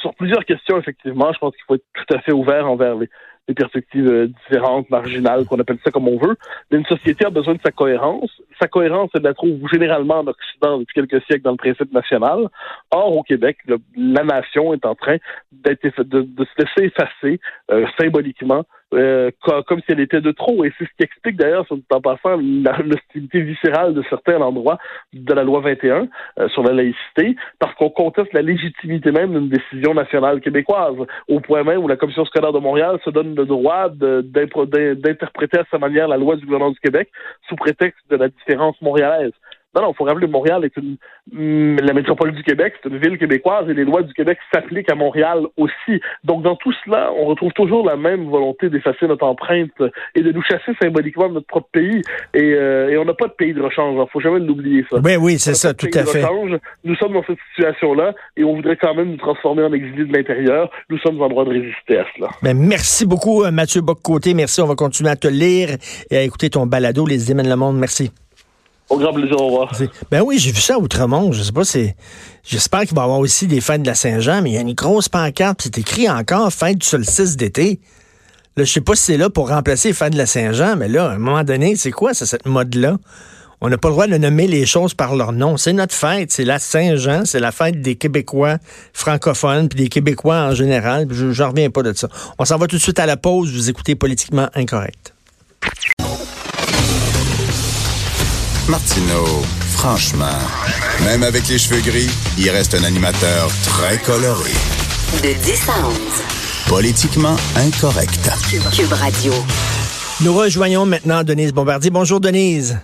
sur 0.00 0.12
plusieurs 0.14 0.44
questions, 0.44 0.76
effectivement, 0.78 1.32
je 1.32 1.38
pense 1.38 1.52
qu'il 1.54 1.62
faut 1.68 1.76
être 1.76 1.84
tout 1.94 2.14
à 2.14 2.20
fait 2.20 2.32
ouvert 2.32 2.68
envers 2.68 2.96
les, 2.96 3.08
les 3.48 3.54
perspectives 3.54 4.08
euh, 4.08 4.26
différentes, 4.26 4.88
marginales, 4.90 5.44
qu'on 5.44 5.60
appelle 5.60 5.78
ça 5.84 5.90
comme 5.90 6.08
on 6.08 6.18
veut. 6.18 6.36
Mais 6.70 6.78
une 6.78 6.86
société 6.86 7.26
a 7.26 7.30
besoin 7.30 7.54
de 7.54 7.60
sa 7.64 7.70
cohérence. 7.70 8.30
Sa 8.60 8.68
cohérence, 8.68 9.10
elle 9.14 9.22
la 9.22 9.34
trouve 9.34 9.58
généralement 9.70 10.20
en 10.20 10.26
Occident 10.26 10.78
depuis 10.78 10.94
quelques 10.94 11.22
siècles 11.24 11.42
dans 11.42 11.52
le 11.52 11.56
principe 11.56 11.92
national. 11.92 12.48
Or, 12.90 13.16
au 13.16 13.22
Québec, 13.22 13.58
la 13.96 14.24
nation 14.24 14.72
est 14.72 14.86
en 14.86 14.94
train 14.94 15.16
d'être 15.52 16.02
de, 16.02 16.22
de 16.22 16.44
se 16.44 16.62
laisser 16.62 16.92
effacer 16.94 17.40
euh, 17.70 17.86
symboliquement 17.98 18.64
euh, 18.94 19.30
co- 19.42 19.62
comme 19.64 19.80
si 19.80 19.86
elle 19.88 20.00
était 20.00 20.20
de 20.20 20.30
trop. 20.32 20.64
Et 20.64 20.72
c'est 20.78 20.84
ce 20.84 20.90
qui 20.96 21.04
explique 21.04 21.36
d'ailleurs, 21.36 21.66
en 21.90 22.00
passant, 22.00 22.36
l'hostilité 22.36 23.40
viscérale 23.40 23.94
de 23.94 24.02
certains 24.08 24.36
à 24.36 24.38
l'endroit 24.38 24.78
de 25.12 25.34
la 25.34 25.42
loi 25.42 25.60
21 25.60 26.08
euh, 26.38 26.48
sur 26.48 26.62
la 26.62 26.72
laïcité, 26.72 27.36
parce 27.58 27.74
qu'on 27.74 27.90
conteste 27.90 28.32
la 28.32 28.42
légitimité 28.42 29.10
même 29.10 29.32
d'une 29.32 29.48
décision 29.48 29.94
nationale 29.94 30.40
québécoise, 30.40 30.96
au 31.28 31.40
point 31.40 31.62
même 31.64 31.78
où 31.78 31.88
la 31.88 31.96
Commission 31.96 32.24
scolaire 32.24 32.52
de 32.52 32.58
Montréal 32.58 32.98
se 33.04 33.10
donne 33.10 33.34
le 33.34 33.46
droit 33.46 33.88
d'interpréter 33.88 35.58
à 35.58 35.64
sa 35.70 35.78
manière 35.78 36.08
la 36.08 36.16
loi 36.16 36.36
du 36.36 36.44
gouvernement 36.44 36.70
du 36.72 36.80
Québec 36.80 37.10
sous 37.48 37.56
prétexte 37.56 38.00
de 38.10 38.16
la 38.16 38.28
différence 38.28 38.80
montréalaise. 38.80 39.32
Non, 39.74 39.82
non, 39.82 39.92
il 39.92 39.96
faut 39.96 40.04
rappeler 40.04 40.26
que 40.26 40.32
Montréal 40.32 40.64
est 40.64 40.76
une 40.76 40.96
la 41.32 41.94
métropole 41.94 42.32
du 42.32 42.42
Québec, 42.42 42.74
c'est 42.82 42.88
une 42.88 42.98
ville 42.98 43.18
québécoise 43.18 43.68
et 43.68 43.74
les 43.74 43.84
lois 43.84 44.02
du 44.02 44.12
Québec 44.12 44.38
s'appliquent 44.52 44.90
à 44.90 44.94
Montréal 44.94 45.46
aussi. 45.56 46.00
Donc 46.22 46.42
dans 46.42 46.56
tout 46.56 46.72
cela, 46.84 47.10
on 47.16 47.24
retrouve 47.24 47.52
toujours 47.52 47.86
la 47.86 47.96
même 47.96 48.28
volonté 48.28 48.68
d'effacer 48.68 49.06
notre 49.06 49.24
empreinte 49.24 49.70
et 50.14 50.22
de 50.22 50.32
nous 50.32 50.42
chasser 50.42 50.72
symboliquement 50.80 51.28
de 51.28 51.34
notre 51.34 51.46
propre 51.46 51.68
pays. 51.72 52.02
Et, 52.34 52.52
euh, 52.52 52.90
et 52.90 52.98
on 52.98 53.04
n'a 53.04 53.14
pas 53.14 53.26
de 53.26 53.32
pays 53.32 53.54
de 53.54 53.62
rechange, 53.62 53.96
il 53.96 54.10
faut 54.12 54.20
jamais 54.20 54.40
l'oublier 54.40 54.84
ça. 54.90 54.98
Oui, 55.02 55.16
oui, 55.16 55.38
c'est 55.38 55.54
ça, 55.54 55.72
tout 55.72 55.88
à 55.94 56.04
fait. 56.04 56.22
rechange. 56.22 56.58
Nous 56.84 56.94
sommes 56.96 57.14
dans 57.14 57.24
cette 57.24 57.38
situation-là 57.54 58.14
et 58.36 58.44
on 58.44 58.54
voudrait 58.56 58.76
quand 58.76 58.94
même 58.94 59.12
nous 59.12 59.16
transformer 59.16 59.62
en 59.62 59.72
exilés 59.72 60.04
de 60.04 60.12
l'intérieur. 60.12 60.70
Nous 60.90 60.98
sommes 60.98 61.20
en 61.22 61.28
droit 61.28 61.44
de 61.44 61.50
résister 61.50 61.98
à 61.98 62.06
cela. 62.16 62.28
Ben, 62.42 62.56
merci 62.56 63.06
beaucoup, 63.06 63.44
euh, 63.44 63.50
Mathieu 63.50 63.80
Boccoté. 63.80 64.34
Merci. 64.34 64.60
On 64.60 64.66
va 64.66 64.74
continuer 64.74 65.10
à 65.10 65.16
te 65.16 65.28
lire 65.28 65.68
et 66.10 66.16
à 66.18 66.22
écouter 66.22 66.50
ton 66.50 66.66
balado, 66.66 67.06
Les 67.06 67.32
mènent 67.34 67.48
le 67.48 67.56
monde. 67.56 67.78
Merci. 67.78 68.10
Grand 68.98 69.12
plaisir, 69.12 69.36
revoir. 69.36 69.72
Ben 70.10 70.22
oui, 70.22 70.38
j'ai 70.38 70.52
vu 70.52 70.60
ça 70.60 70.74
à 70.74 70.78
Outremont. 70.78 71.32
Je 71.32 71.42
sais 71.42 71.52
pas. 71.52 71.62
J'espère 72.44 72.80
qu'il 72.82 72.94
va 72.94 73.02
y 73.02 73.04
avoir 73.04 73.18
aussi 73.18 73.46
des 73.46 73.60
fêtes 73.60 73.82
de 73.82 73.86
la 73.86 73.94
Saint-Jean, 73.94 74.42
mais 74.42 74.50
il 74.50 74.54
y 74.54 74.58
a 74.58 74.60
une 74.60 74.74
grosse 74.74 75.08
pancarte, 75.08 75.60
c'est 75.62 75.78
écrit 75.78 76.08
encore 76.08 76.52
fête 76.52 76.78
du 76.78 76.86
solstice 76.86 77.36
d'été. 77.36 77.80
Là, 78.56 78.64
je 78.64 78.70
sais 78.70 78.80
pas 78.80 78.94
si 78.94 79.02
c'est 79.02 79.16
là 79.16 79.30
pour 79.30 79.48
remplacer 79.48 79.88
les 79.88 79.94
fêtes 79.94 80.12
de 80.12 80.18
la 80.18 80.26
Saint-Jean, 80.26 80.76
mais 80.76 80.88
là, 80.88 81.06
à 81.06 81.14
un 81.14 81.18
moment 81.18 81.42
donné, 81.42 81.74
c'est 81.76 81.90
quoi 81.90 82.14
cette 82.14 82.46
mode-là? 82.46 82.98
On 83.60 83.70
n'a 83.70 83.78
pas 83.78 83.88
le 83.88 83.94
droit 83.94 84.06
de 84.06 84.16
nommer 84.18 84.46
les 84.46 84.66
choses 84.66 84.92
par 84.92 85.16
leur 85.16 85.32
nom. 85.32 85.56
C'est 85.56 85.72
notre 85.72 85.94
fête, 85.94 86.30
c'est 86.30 86.44
la 86.44 86.58
Saint-Jean, 86.58 87.24
c'est 87.24 87.40
la 87.40 87.50
fête 87.50 87.80
des 87.80 87.96
Québécois 87.96 88.58
francophones, 88.92 89.68
puis 89.68 89.84
des 89.84 89.88
Québécois 89.88 90.36
en 90.36 90.54
général. 90.54 91.06
Je 91.10 91.32
j'en 91.32 91.50
reviens 91.50 91.70
pas 91.70 91.82
de 91.82 91.92
ça. 91.94 92.08
On 92.38 92.44
s'en 92.44 92.58
va 92.58 92.66
tout 92.66 92.76
de 92.76 92.82
suite 92.82 92.98
à 92.98 93.06
la 93.06 93.16
pause. 93.16 93.52
Vous 93.54 93.70
écoutez 93.70 93.94
Politiquement 93.94 94.48
Incorrect. 94.54 95.14
Martineau, 98.68 99.26
franchement, 99.68 100.38
même 101.04 101.22
avec 101.22 101.46
les 101.48 101.58
cheveux 101.58 101.82
gris, 101.82 102.08
il 102.38 102.48
reste 102.48 102.74
un 102.74 102.82
animateur 102.84 103.48
très 103.62 103.98
coloré. 103.98 104.52
De 105.22 105.34
10 105.44 105.68
à 105.68 105.86
11. 105.86 105.98
Politiquement 106.66 107.36
incorrect. 107.56 108.30
Cube 108.74 108.92
Radio. 108.92 109.32
Nous 110.22 110.32
rejoignons 110.32 110.86
maintenant 110.86 111.22
Denise 111.24 111.52
Bombardier. 111.52 111.90
Bonjour 111.90 112.20
Denise. 112.20 112.78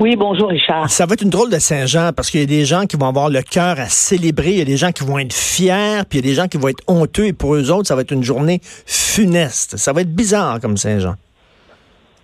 Oui, 0.00 0.16
bonjour 0.16 0.50
Richard. 0.50 0.90
Ça 0.90 1.06
va 1.06 1.14
être 1.14 1.22
une 1.22 1.30
drôle 1.30 1.50
de 1.50 1.58
Saint-Jean 1.58 2.12
parce 2.14 2.30
qu'il 2.30 2.40
y 2.40 2.42
a 2.42 2.46
des 2.46 2.66
gens 2.66 2.84
qui 2.84 2.96
vont 2.96 3.08
avoir 3.08 3.30
le 3.30 3.40
cœur 3.40 3.80
à 3.80 3.88
célébrer, 3.88 4.50
il 4.50 4.58
y 4.58 4.62
a 4.62 4.66
des 4.66 4.76
gens 4.76 4.92
qui 4.92 5.04
vont 5.04 5.18
être 5.18 5.32
fiers, 5.32 6.02
puis 6.08 6.18
il 6.18 6.26
y 6.26 6.28
a 6.28 6.30
des 6.30 6.34
gens 6.34 6.46
qui 6.46 6.58
vont 6.58 6.68
être 6.68 6.82
honteux 6.86 7.26
et 7.26 7.32
pour 7.32 7.54
eux 7.54 7.70
autres, 7.70 7.88
ça 7.88 7.94
va 7.94 8.02
être 8.02 8.12
une 8.12 8.24
journée 8.24 8.60
funeste. 8.84 9.78
Ça 9.78 9.94
va 9.94 10.02
être 10.02 10.14
bizarre 10.14 10.60
comme 10.60 10.76
Saint-Jean. 10.76 11.16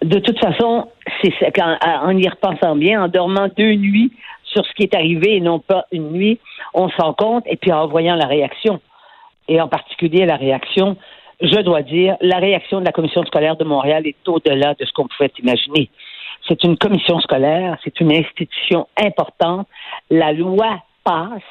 De 0.06 0.20
toute 0.20 0.38
façon, 0.38 0.88
c'est 1.20 1.32
quand- 1.52 1.76
en 1.82 2.16
y 2.16 2.28
repensant 2.28 2.76
bien, 2.76 3.02
en 3.02 3.08
dormant 3.08 3.48
deux 3.56 3.74
nuits 3.74 4.12
sur 4.44 4.64
ce 4.64 4.72
qui 4.74 4.84
est 4.84 4.94
arrivé 4.94 5.36
et 5.36 5.40
non 5.40 5.58
pas 5.58 5.84
une 5.90 6.10
nuit, 6.12 6.38
on 6.74 6.88
se 6.88 6.96
rend 6.96 7.12
compte, 7.12 7.44
et 7.46 7.56
puis 7.56 7.72
en 7.72 7.88
voyant 7.88 8.14
la 8.14 8.26
réaction, 8.26 8.80
et 9.48 9.60
en 9.60 9.66
particulier 9.66 10.24
la 10.24 10.36
réaction, 10.36 10.96
je 11.40 11.60
dois 11.60 11.82
dire, 11.82 12.16
la 12.20 12.38
réaction 12.38 12.78
de 12.80 12.84
la 12.84 12.92
commission 12.92 13.24
scolaire 13.24 13.56
de 13.56 13.64
Montréal 13.64 14.06
est 14.06 14.28
au-delà 14.28 14.74
de 14.74 14.84
ce 14.84 14.92
qu'on 14.92 15.08
pouvait 15.08 15.32
imaginer. 15.42 15.90
C'est 16.46 16.62
une 16.62 16.76
commission 16.78 17.18
scolaire, 17.18 17.76
c'est 17.82 17.98
une 17.98 18.12
institution 18.12 18.86
importante. 18.96 19.66
La 20.08 20.32
loi 20.32 20.82
passe, 21.02 21.42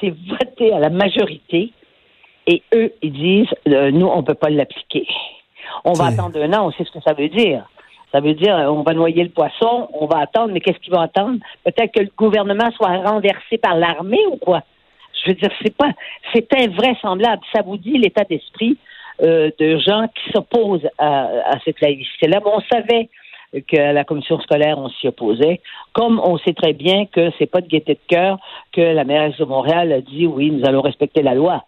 c'est 0.00 0.14
voté 0.28 0.72
à 0.72 0.78
la 0.78 0.90
majorité, 0.90 1.72
et 2.46 2.62
eux, 2.72 2.92
ils 3.02 3.12
disent, 3.12 3.54
euh, 3.66 3.90
nous, 3.90 4.06
on 4.06 4.18
ne 4.18 4.22
peut 4.22 4.34
pas 4.34 4.48
l'appliquer. 4.50 5.08
On 5.84 5.92
va 5.92 6.04
attendre 6.06 6.40
un 6.40 6.52
an, 6.52 6.68
on 6.68 6.70
sait 6.72 6.84
ce 6.84 6.92
que 6.92 7.00
ça 7.02 7.14
veut 7.14 7.28
dire. 7.28 7.64
Ça 8.12 8.20
veut 8.20 8.34
dire, 8.34 8.54
on 8.54 8.82
va 8.82 8.92
noyer 8.92 9.22
le 9.22 9.30
poisson, 9.30 9.88
on 9.92 10.06
va 10.06 10.18
attendre, 10.18 10.52
mais 10.52 10.60
qu'est-ce 10.60 10.78
qu'il 10.78 10.92
va 10.92 11.02
attendre? 11.02 11.38
Peut-être 11.64 11.92
que 11.92 12.00
le 12.00 12.10
gouvernement 12.16 12.70
soit 12.72 12.96
renversé 13.08 13.58
par 13.58 13.76
l'armée 13.76 14.24
ou 14.32 14.36
quoi? 14.36 14.62
Je 15.22 15.30
veux 15.30 15.36
dire, 15.36 15.50
c'est 15.62 15.76
pas, 15.76 15.90
c'est 16.32 16.48
invraisemblable. 16.54 17.42
Ça 17.54 17.62
vous 17.62 17.76
dit 17.76 17.98
l'état 17.98 18.24
d'esprit 18.24 18.76
euh, 19.22 19.50
de 19.58 19.78
gens 19.78 20.06
qui 20.08 20.32
s'opposent 20.32 20.88
à, 20.98 21.26
à 21.54 21.60
cette 21.64 21.80
laïcité-là? 21.80 22.40
On 22.44 22.60
savait 22.72 23.08
que 23.52 23.76
la 23.76 24.04
commission 24.04 24.40
scolaire, 24.40 24.78
on 24.78 24.88
s'y 24.88 25.08
opposait. 25.08 25.60
Comme 25.92 26.20
on 26.20 26.38
sait 26.38 26.52
très 26.54 26.72
bien 26.72 27.06
que 27.06 27.30
c'est 27.38 27.50
pas 27.50 27.60
de 27.60 27.68
gaieté 27.68 27.94
de 27.94 28.00
cœur 28.08 28.38
que 28.72 28.80
la 28.80 29.04
mairesse 29.04 29.36
de 29.38 29.44
Montréal 29.44 29.92
a 29.92 30.00
dit 30.00 30.26
oui, 30.26 30.50
nous 30.50 30.66
allons 30.66 30.82
respecter 30.82 31.22
la 31.22 31.34
loi. 31.34 31.64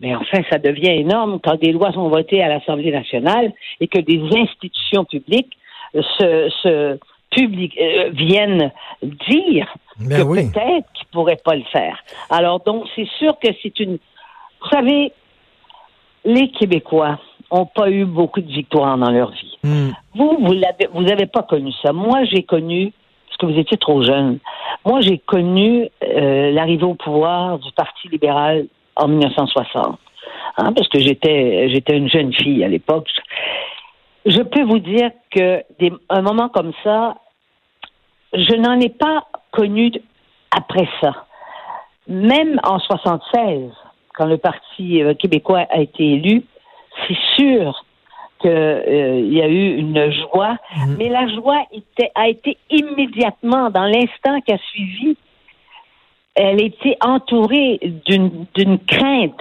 Mais 0.00 0.14
enfin, 0.14 0.42
ça 0.50 0.58
devient 0.58 0.90
énorme 0.90 1.40
quand 1.42 1.60
des 1.60 1.72
lois 1.72 1.92
sont 1.92 2.08
votées 2.08 2.42
à 2.42 2.48
l'Assemblée 2.48 2.90
nationale 2.90 3.52
et 3.80 3.88
que 3.88 4.00
des 4.00 4.20
institutions 4.36 5.04
publiques 5.04 5.56
se 6.02 6.98
public- 7.30 7.78
euh, 7.80 8.10
viennent 8.10 8.70
dire 9.02 9.74
Ben 9.98 10.18
que 10.18 10.22
oui. 10.22 10.50
peut-être 10.50 10.86
qu'ils 10.94 11.06
pourraient 11.12 11.40
pas 11.44 11.54
le 11.56 11.64
faire. 11.64 11.98
Alors 12.30 12.60
donc, 12.60 12.84
c'est 12.94 13.08
sûr 13.18 13.38
que 13.38 13.48
c'est 13.62 13.78
une. 13.80 13.98
Vous 14.62 14.68
savez, 14.70 15.12
les 16.24 16.48
Québécois 16.50 17.18
ont 17.50 17.66
pas 17.66 17.90
eu 17.90 18.04
beaucoup 18.04 18.40
de 18.40 18.50
victoires 18.50 18.96
dans 18.96 19.10
leur 19.10 19.30
vie. 19.30 19.58
Hmm. 19.62 19.90
Vous, 20.14 20.36
vous 20.40 20.52
l'avez, 20.52 20.88
vous 20.92 21.10
avez 21.10 21.26
pas 21.26 21.42
connu 21.42 21.72
ça. 21.82 21.92
Moi, 21.92 22.24
j'ai 22.24 22.42
connu, 22.42 22.92
parce 23.26 23.36
que 23.38 23.46
vous 23.46 23.58
étiez 23.58 23.76
trop 23.76 24.02
jeune. 24.02 24.38
Moi, 24.84 25.00
j'ai 25.02 25.18
connu 25.18 25.88
euh, 26.02 26.50
l'arrivée 26.52 26.84
au 26.84 26.94
pouvoir 26.94 27.58
du 27.58 27.70
Parti 27.72 28.08
libéral 28.08 28.66
en 28.96 29.08
1960, 29.08 29.98
hein, 30.56 30.72
parce 30.72 30.88
que 30.88 30.98
j'étais, 31.00 31.68
j'étais 31.68 31.96
une 31.96 32.08
jeune 32.08 32.32
fille 32.32 32.64
à 32.64 32.68
l'époque. 32.68 33.08
Je 34.26 34.40
peux 34.40 34.62
vous 34.64 34.78
dire 34.78 35.10
que 35.30 35.62
des, 35.78 35.92
un 36.08 36.22
moment 36.22 36.48
comme 36.48 36.72
ça, 36.82 37.16
je 38.32 38.56
n'en 38.56 38.80
ai 38.80 38.88
pas 38.88 39.26
connu 39.52 39.92
après 40.50 40.88
ça. 41.00 41.26
Même 42.08 42.60
en 42.64 42.78
76, 42.78 43.70
quand 44.14 44.26
le 44.26 44.38
Parti 44.38 45.02
euh, 45.02 45.14
québécois 45.14 45.66
a 45.70 45.80
été 45.80 46.14
élu, 46.14 46.44
c'est 47.06 47.18
sûr 47.36 47.84
qu'il 48.40 49.32
y 49.32 49.42
a 49.42 49.48
eu 49.48 49.76
une 49.76 50.12
joie, 50.12 50.56
mais 50.98 51.08
la 51.08 51.26
joie 51.28 51.62
était, 51.72 52.10
a 52.14 52.28
été 52.28 52.58
immédiatement, 52.70 53.70
dans 53.70 53.84
l'instant 53.84 54.40
qui 54.42 54.52
a 54.52 54.58
suivi, 54.58 55.16
elle 56.34 56.62
était 56.62 56.96
entourée 57.00 57.80
d'une 58.06 58.78
crainte, 58.86 59.40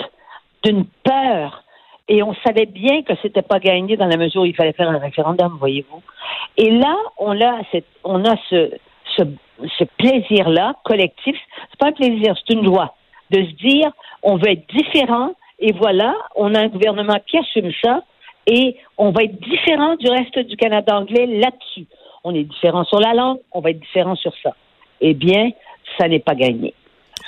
d'une 0.64 0.86
peur 1.04 1.63
Et 2.10 2.22
on 2.22 2.34
savait 2.46 2.66
bien 2.66 3.02
que 3.04 3.14
c'était 3.22 3.42
pas 3.42 3.60
gagné 3.60 3.96
dans 3.96 4.08
la 4.08 4.18
mesure 4.18 4.42
où 4.42 4.46
il 4.46 4.56
fallait 4.56 4.74
faire 4.74 4.90
un 4.90 4.98
référendum, 4.98 5.56
voyez-vous. 5.60 6.02
Et 6.58 6.70
là, 6.72 6.96
on 7.18 7.40
a, 7.40 7.62
on 8.04 8.26
a 8.26 8.36
ce, 8.50 8.72
ce, 9.18 9.24
ce 9.78 9.84
plaisir-là 9.98 10.76
collectif. 10.84 11.38
C'est 11.70 11.80
pas 11.80 11.88
un 11.88 11.92
plaisir, 11.94 12.36
c'est 12.38 12.54
une 12.54 12.66
joie 12.66 12.94
de 13.32 13.44
se 13.44 13.52
dire 13.56 13.92
on 14.22 14.38
veut 14.38 14.52
être 14.52 14.68
différent. 14.68 15.32
Et 15.60 15.72
voilà, 15.72 16.14
on 16.36 16.54
a 16.56 16.60
un 16.60 16.68
gouvernement 16.68 17.18
qui 17.26 17.38
assume 17.38 17.72
ça 17.84 18.04
et 18.48 18.76
on 18.98 19.12
va 19.12 19.24
être 19.24 19.40
différent 19.40 19.96
du 19.96 20.10
reste 20.10 20.40
du 20.40 20.58
Canada 20.58 20.98
anglais 20.98 21.26
là-dessus. 21.26 21.88
On 22.24 22.36
est 22.36 22.44
différent 22.44 22.84
sur 22.84 23.00
la 23.00 23.14
langue, 23.14 23.40
on 23.52 23.62
va 23.62 23.70
être 23.70 23.80
différent 23.80 24.16
sur 24.16 24.34
ça. 24.42 24.52
Eh 25.00 25.14
bien, 25.14 25.52
ça 25.98 26.08
n'est 26.08 26.20
pas 26.20 26.36
gagné. 26.36 26.74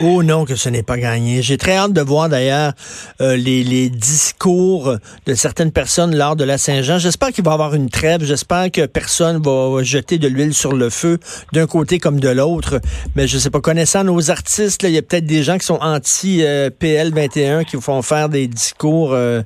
Oh 0.01 0.23
non, 0.23 0.45
que 0.45 0.55
ce 0.55 0.67
n'est 0.69 0.83
pas 0.83 0.97
gagné. 0.97 1.41
J'ai 1.41 1.57
très 1.57 1.77
hâte 1.77 1.93
de 1.93 2.01
voir 2.01 2.27
d'ailleurs 2.27 2.73
euh, 3.21 3.35
les, 3.37 3.63
les, 3.63 3.89
discours 3.89 4.95
de 5.25 5.33
certaines 5.33 5.71
personnes 5.71 6.15
lors 6.15 6.35
de 6.35 6.43
la 6.43 6.57
Saint-Jean. 6.57 6.97
J'espère 6.97 7.29
qu'il 7.29 7.43
va 7.43 7.51
y 7.51 7.53
avoir 7.53 7.75
une 7.75 7.89
trêve. 7.89 8.23
J'espère 8.23 8.71
que 8.71 8.85
personne 8.85 9.41
va 9.41 9.81
jeter 9.83 10.17
de 10.17 10.27
l'huile 10.27 10.53
sur 10.53 10.73
le 10.73 10.89
feu 10.89 11.19
d'un 11.53 11.65
côté 11.65 11.99
comme 11.99 12.19
de 12.19 12.29
l'autre. 12.29 12.81
Mais 13.15 13.27
je 13.27 13.37
sais 13.37 13.49
pas, 13.49 13.61
connaissant 13.61 14.03
nos 14.03 14.29
artistes, 14.29 14.83
il 14.83 14.91
y 14.91 14.97
a 14.97 15.01
peut-être 15.01 15.25
des 15.25 15.43
gens 15.43 15.57
qui 15.57 15.65
sont 15.65 15.79
anti-PL 15.81 17.13
21 17.13 17.63
qui 17.63 17.77
vont 17.77 18.01
faire 18.01 18.27
des 18.27 18.47
discours 18.47 19.13
euh, 19.13 19.41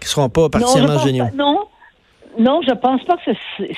qui 0.00 0.08
seront 0.08 0.28
pas 0.28 0.48
particulièrement 0.48 0.98
géniaux. 0.98 1.26
non, 1.36 1.58
non, 2.38 2.60
je 2.66 2.72
pense 2.72 3.02
pas 3.04 3.16
que 3.24 3.32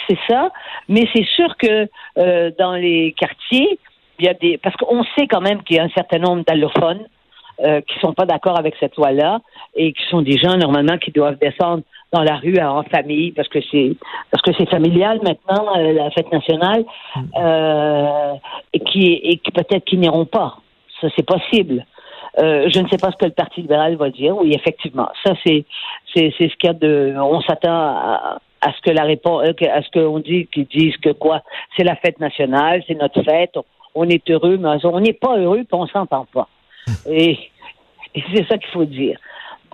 c'est 0.07 0.19
ça, 0.27 0.51
mais 0.88 1.07
c'est 1.12 1.27
sûr 1.37 1.57
que 1.59 1.88
euh, 2.19 2.51
dans 2.59 2.75
les 2.75 3.14
quartiers, 3.19 3.79
il 4.18 4.24
y 4.24 4.29
a 4.29 4.35
des 4.35 4.59
parce 4.59 4.76
qu'on 4.76 5.05
sait 5.16 5.26
quand 5.26 5.40
même 5.40 5.62
qu'il 5.62 5.76
y 5.76 5.79
a 5.79 5.85
un 5.85 5.90
certain 5.90 6.18
nombre 6.18 6.44
d'allophones 6.46 7.07
euh, 7.61 7.81
qui 7.81 7.98
sont 8.00 8.12
pas 8.12 8.26
d'accord 8.26 8.59
avec 8.59 8.74
cette 8.79 8.96
loi-là 8.96 9.40
et 9.74 9.92
qui 9.92 10.02
sont 10.11 10.22
des 10.22 10.37
gens 10.37 10.57
normalement 10.57 10.98
qui 10.98 11.11
doivent 11.11 11.38
descendre 11.38 11.83
dans 12.12 12.22
la 12.22 12.37
rue 12.37 12.59
en 12.59 12.83
famille 12.85 13.33
parce 13.33 13.48
que 13.48 13.59
c'est 13.70 13.96
parce 14.31 14.42
que 14.42 14.52
c'est 14.59 14.68
familial 14.68 15.20
maintenant 15.22 15.76
euh, 15.76 15.92
la 15.92 16.11
fête 16.11 16.31
nationale 16.33 16.85
euh, 17.37 18.35
et 18.72 18.81
qui 18.81 19.12
et 19.22 19.38
qui 19.38 19.50
peut-être 19.52 19.85
qui 19.85 19.96
n'iront 19.96 20.26
pas. 20.26 20.59
Ça 21.00 21.09
c'est 21.16 21.26
possible. 21.26 21.85
Euh, 22.38 22.68
je 22.72 22.81
ne 22.81 22.88
sais 22.88 22.98
pas 22.98 23.11
ce 23.11 23.16
que 23.16 23.24
le 23.24 23.31
Parti 23.31 23.62
libéral 23.62 23.96
va 23.96 24.11
dire. 24.11 24.37
Oui, 24.37 24.52
effectivement, 24.55 25.09
ça 25.24 25.33
c'est 25.44 25.64
c'est 26.14 26.33
c'est 26.38 26.48
ce 26.50 26.57
qu'il 26.57 26.68
y 26.68 26.70
a 26.70 26.74
de. 26.74 27.14
On 27.18 27.40
s'attend 27.40 27.72
à, 27.72 28.38
à 28.61 28.72
ce 28.72 28.81
que 28.83 28.90
la 28.90 29.05
réponse, 29.05 29.44
à 29.44 29.83
ce 29.83 29.90
qu'on 29.90 30.18
dit, 30.18 30.46
qu'ils 30.46 30.66
disent 30.66 30.96
que 30.98 31.11
quoi, 31.11 31.42
c'est 31.76 31.85
la 31.85 31.96
fête 31.96 32.20
nationale, 32.20 32.83
c'est 32.87 32.94
notre 32.94 33.22
fête, 33.22 33.57
on 33.96 34.09
est 34.09 34.30
heureux, 34.30 34.56
mais 34.59 34.85
on 34.85 35.00
n'est 35.00 35.12
pas 35.12 35.37
heureux, 35.38 35.64
puis 35.64 35.66
on 35.72 35.87
s'entend 35.87 36.26
pas. 36.32 36.48
Et, 37.11 37.38
c'est 38.14 38.46
ça 38.46 38.56
qu'il 38.56 38.70
faut 38.72 38.85
dire. 38.85 39.18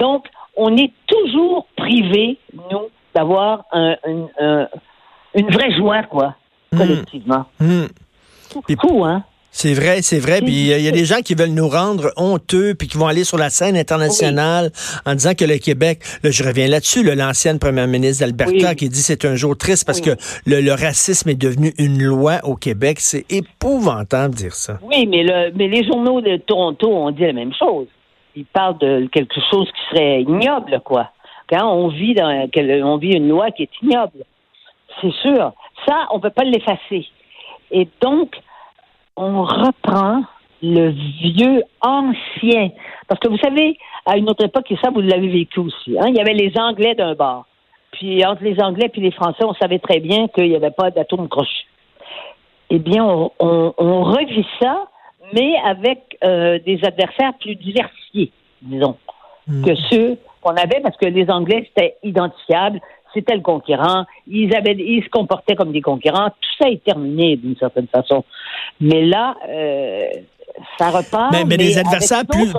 Donc, 0.00 0.26
on 0.56 0.76
est 0.76 0.92
toujours 1.06 1.66
privé, 1.76 2.38
nous, 2.54 2.88
d'avoir 3.14 3.64
un, 3.72 3.96
une 5.35 5.50
vraie 5.50 5.72
joie, 5.76 6.02
quoi, 6.04 6.35
hmm. 6.72 6.78
collectivement. 6.78 7.44
Mmh. 7.61 7.85
C'est 8.66 8.80
fou, 8.80 9.04
hein? 9.04 9.24
C'est 9.54 9.74
vrai, 9.74 10.00
c'est 10.00 10.18
vrai. 10.18 10.40
Puis 10.40 10.70
il 10.70 10.80
y, 10.80 10.88
a 10.88 10.90
des 10.90 11.04
gens 11.04 11.20
qui 11.20 11.34
veulent 11.34 11.52
nous 11.52 11.68
rendre 11.68 12.10
honteux, 12.16 12.74
puis 12.74 12.88
qui 12.88 12.96
vont 12.96 13.06
aller 13.06 13.22
sur 13.22 13.36
la 13.36 13.50
scène 13.50 13.76
internationale 13.76 14.70
en 15.04 15.12
disant 15.12 15.34
que 15.34 15.44
le 15.44 15.58
Québec, 15.58 15.98
là, 16.24 16.30
je 16.30 16.42
reviens 16.42 16.68
là-dessus, 16.68 17.04
l'ancienne 17.04 17.58
première 17.58 17.86
ministre 17.86 18.24
d'Alberta 18.24 18.74
qui 18.74 18.88
dit 18.88 19.02
c'est 19.02 19.26
un 19.26 19.36
jour 19.36 19.56
triste 19.56 19.86
parce 19.86 20.00
que 20.00 20.12
le, 20.46 20.72
racisme 20.72 21.28
est 21.28 21.40
devenu 21.40 21.74
une 21.78 22.02
loi 22.02 22.40
au 22.44 22.56
Québec. 22.56 22.98
C'est 22.98 23.30
épouvantable 23.30 24.34
de 24.34 24.38
dire 24.38 24.54
ça. 24.54 24.78
Oui, 24.82 25.06
mais, 25.06 25.22
le, 25.22 25.52
mais 25.54 25.68
les 25.68 25.84
journaux 25.84 26.22
de 26.22 26.38
Toronto 26.38 26.90
ont 26.90 27.10
dit 27.10 27.22
la 27.22 27.34
même 27.34 27.52
chose. 27.52 27.88
Ils 28.34 28.46
parlent 28.46 28.78
de 28.78 29.06
quelque 29.12 29.38
chose 29.50 29.68
qui 29.70 29.94
serait 29.94 30.22
ignoble, 30.22 30.80
quoi. 30.82 31.10
Quand 31.50 31.70
on 31.70 31.88
vit 31.88 32.14
dans 32.14 32.48
on 32.84 32.96
vit 32.96 33.12
une 33.12 33.28
loi 33.28 33.50
qui 33.50 33.64
est 33.64 33.70
ignoble, 33.82 34.24
c'est 35.02 35.12
sûr. 35.20 35.52
Ça, 35.86 36.06
on 36.10 36.20
peut 36.20 36.30
pas 36.30 36.44
l'effacer. 36.44 37.06
Et 37.70 37.86
donc, 38.00 38.34
on 39.16 39.42
reprend 39.44 40.22
le 40.62 40.90
vieux 40.90 41.62
ancien. 41.81 42.70
Parce 43.09 43.20
que 43.20 43.29
vous 43.29 43.38
savez, 43.38 43.77
à 44.07 44.16
une 44.16 44.29
autre 44.31 44.44
époque, 44.44 44.70
et 44.70 44.77
ça, 44.83 44.90
vous 44.90 45.01
l'avez 45.01 45.29
vécu 45.29 45.61
aussi, 45.61 45.98
hein, 45.98 46.07
il 46.09 46.14
y 46.14 46.20
avait 46.20 46.35
les 46.35 46.53
Anglais 46.57 46.94
d'un 46.94 47.14
bord. 47.14 47.46
Puis 47.92 48.25
entre 48.25 48.42
les 48.42 48.61
Anglais 48.61 48.90
et 48.94 49.01
les 49.01 49.11
Français, 49.11 49.44
on 49.44 49.55
savait 49.55 49.79
très 49.79 50.01
bien 50.01 50.29
qu'il 50.29 50.48
n'y 50.48 50.57
avait 50.57 50.70
pas 50.70 50.90
d'atome 50.90 51.29
crochu. 51.29 51.66
Eh 52.70 52.79
bien, 52.79 53.05
on, 53.05 54.03
revit 54.03 54.46
ça, 54.61 54.88
mais 55.35 55.57
avec 55.64 56.16
euh, 56.25 56.59
des 56.64 56.83
adversaires 56.85 57.35
plus 57.38 57.55
diversifiés, 57.55 58.33
disons, 58.62 58.96
hmm. 59.46 59.64
que 59.64 59.75
ceux 59.90 60.18
qu'on 60.40 60.57
avait, 60.57 60.81
parce 60.81 60.96
que 60.96 61.07
les 61.07 61.29
Anglais, 61.31 61.68
c'était 61.68 61.96
identifiable, 62.03 62.81
c'était 63.14 63.35
le 63.35 63.42
conquérant, 63.42 64.05
ils, 64.27 64.55
avaient, 64.55 64.77
ils 64.79 65.03
se 65.05 65.09
comportaient 65.09 65.55
comme 65.55 65.72
des 65.72 65.81
conquérants, 65.81 66.29
tout 66.29 66.62
ça 66.62 66.68
est 66.68 66.83
terminé 66.85 67.37
d'une 67.37 67.57
certaine 67.57 67.87
façon. 67.88 68.25
Mais 68.81 69.05
là, 69.05 69.35
euh, 69.48 70.01
ça 70.79 70.90
repart. 70.90 71.33
Mais, 71.33 71.57
des 71.57 71.79
adversaires 71.79 72.25
plus 72.29 72.53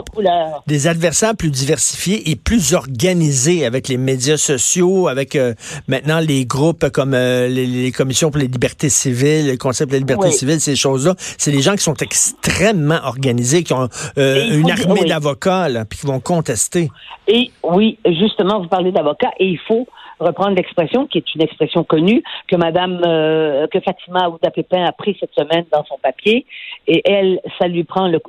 des 0.67 0.87
adversaires 0.87 1.35
plus 1.35 1.51
diversifiés 1.51 2.29
et 2.29 2.35
plus 2.35 2.73
organisés 2.73 3.65
avec 3.65 3.87
les 3.87 3.97
médias 3.97 4.37
sociaux, 4.37 5.07
avec 5.07 5.35
euh, 5.35 5.53
maintenant 5.87 6.19
les 6.19 6.45
groupes 6.45 6.89
comme 6.89 7.13
euh, 7.13 7.47
les, 7.47 7.91
commissions 7.91 8.31
pour 8.31 8.39
les 8.39 8.47
libertés 8.47 8.89
civiles, 8.89 9.47
le 9.47 9.57
concept 9.57 9.91
de 9.91 9.95
la 9.95 9.99
liberté 9.99 10.31
civile, 10.31 10.59
ces 10.59 10.75
choses-là. 10.75 11.15
C'est 11.17 11.51
des 11.51 11.61
gens 11.61 11.73
qui 11.73 11.83
sont 11.83 11.95
extrêmement 11.95 12.99
organisés, 13.03 13.63
qui 13.63 13.73
ont 13.73 13.89
une 14.17 14.71
armée 14.71 15.05
d'avocats 15.05 15.67
puis 15.89 15.99
qui 15.99 16.07
vont 16.07 16.19
contester. 16.19 16.89
Et 17.27 17.51
oui, 17.63 17.97
justement, 18.05 18.61
vous 18.61 18.67
parlez 18.67 18.91
d'avocats 18.91 19.31
et 19.39 19.45
il 19.45 19.59
faut 19.67 19.87
reprendre 20.23 20.55
l'expression, 20.55 21.07
qui 21.07 21.19
est 21.19 21.35
une 21.35 21.41
expression 21.41 21.83
connue, 21.83 22.23
que 22.47 22.55
Madame, 22.55 23.01
euh, 23.05 23.67
que 23.67 23.79
Fatima 23.79 24.25
Aouda 24.25 24.51
Pépin 24.51 24.83
a 24.83 24.91
pris 24.91 25.15
cette 25.19 25.33
semaine 25.33 25.65
dans 25.71 25.83
son 25.85 25.97
papier. 25.97 26.45
Et 26.87 27.01
elle, 27.05 27.39
ça 27.59 27.67
lui 27.67 27.83
prend 27.83 28.07
le, 28.07 28.19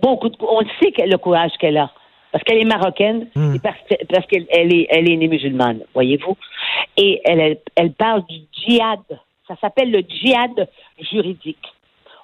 beaucoup 0.00 0.28
de, 0.28 0.36
on 0.40 0.60
sait 0.80 0.92
le 1.06 1.16
courage 1.16 1.52
qu'elle 1.58 1.78
a. 1.78 1.90
Parce 2.32 2.44
qu'elle 2.44 2.58
est 2.58 2.64
marocaine 2.64 3.26
hmm. 3.34 3.56
et 3.56 3.58
parce, 3.58 4.26
qu'elle 4.26 4.46
est, 4.50 4.86
elle 4.88 5.10
est 5.10 5.16
née 5.16 5.28
musulmane, 5.28 5.80
voyez-vous. 5.94 6.36
Et 6.96 7.20
elle, 7.24 7.58
elle, 7.74 7.92
parle 7.92 8.24
du 8.26 8.36
djihad. 8.52 9.00
Ça 9.48 9.56
s'appelle 9.60 9.90
le 9.90 10.00
djihad 10.00 10.68
juridique. 11.10 11.58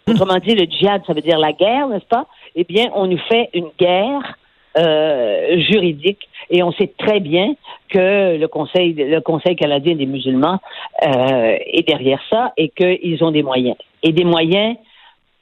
Hmm. 0.07 0.13
Autrement 0.13 0.39
dit, 0.39 0.55
le 0.55 0.65
djihad, 0.65 1.03
ça 1.07 1.13
veut 1.13 1.23
dire 1.23 1.39
la 1.39 1.53
guerre, 1.53 1.89
n'est-ce 1.89 2.07
pas? 2.07 2.27
Eh 2.55 2.63
bien, 2.65 2.87
on 2.95 3.09
nous 3.09 3.19
fait 3.29 3.51
une 3.53 3.71
guerre 3.79 4.37
euh, 4.79 5.61
juridique 5.71 6.29
et 6.51 6.63
on 6.63 6.73
sait 6.73 6.93
très 6.99 7.21
bien 7.21 7.55
que 7.89 8.37
le 8.37 8.47
Conseil, 8.47 8.95
le 8.95 9.21
Conseil 9.21 9.57
canadien 9.57 9.95
des 9.95 10.07
musulmans 10.07 10.59
euh, 11.03 11.57
est 11.67 11.87
derrière 11.87 12.21
ça 12.31 12.53
et 12.57 12.69
qu'ils 12.69 13.23
ont 13.25 13.31
des 13.31 13.43
moyens 13.43 13.77
et 14.03 14.13
des 14.13 14.25
moyens 14.25 14.77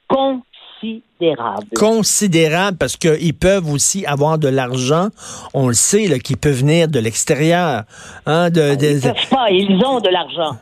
considérables. 0.07 1.67
Considérables 1.75 2.77
parce 2.77 2.97
qu'ils 2.97 3.33
peuvent 3.33 3.71
aussi 3.71 4.05
avoir 4.05 4.37
de 4.37 4.47
l'argent, 4.47 5.09
on 5.53 5.67
le 5.67 5.73
sait, 5.73 6.07
là, 6.07 6.19
qui 6.19 6.35
peut 6.35 6.51
venir 6.51 6.87
de 6.87 6.99
l'extérieur. 6.99 7.83
Hein, 8.25 8.49
de, 8.49 8.61
ah, 8.61 8.83
ils 8.83 9.01
peuvent 9.01 9.29
pas, 9.29 9.51
ils 9.51 9.83
ont 9.85 9.99
de 9.99 10.09
l'argent. 10.09 10.57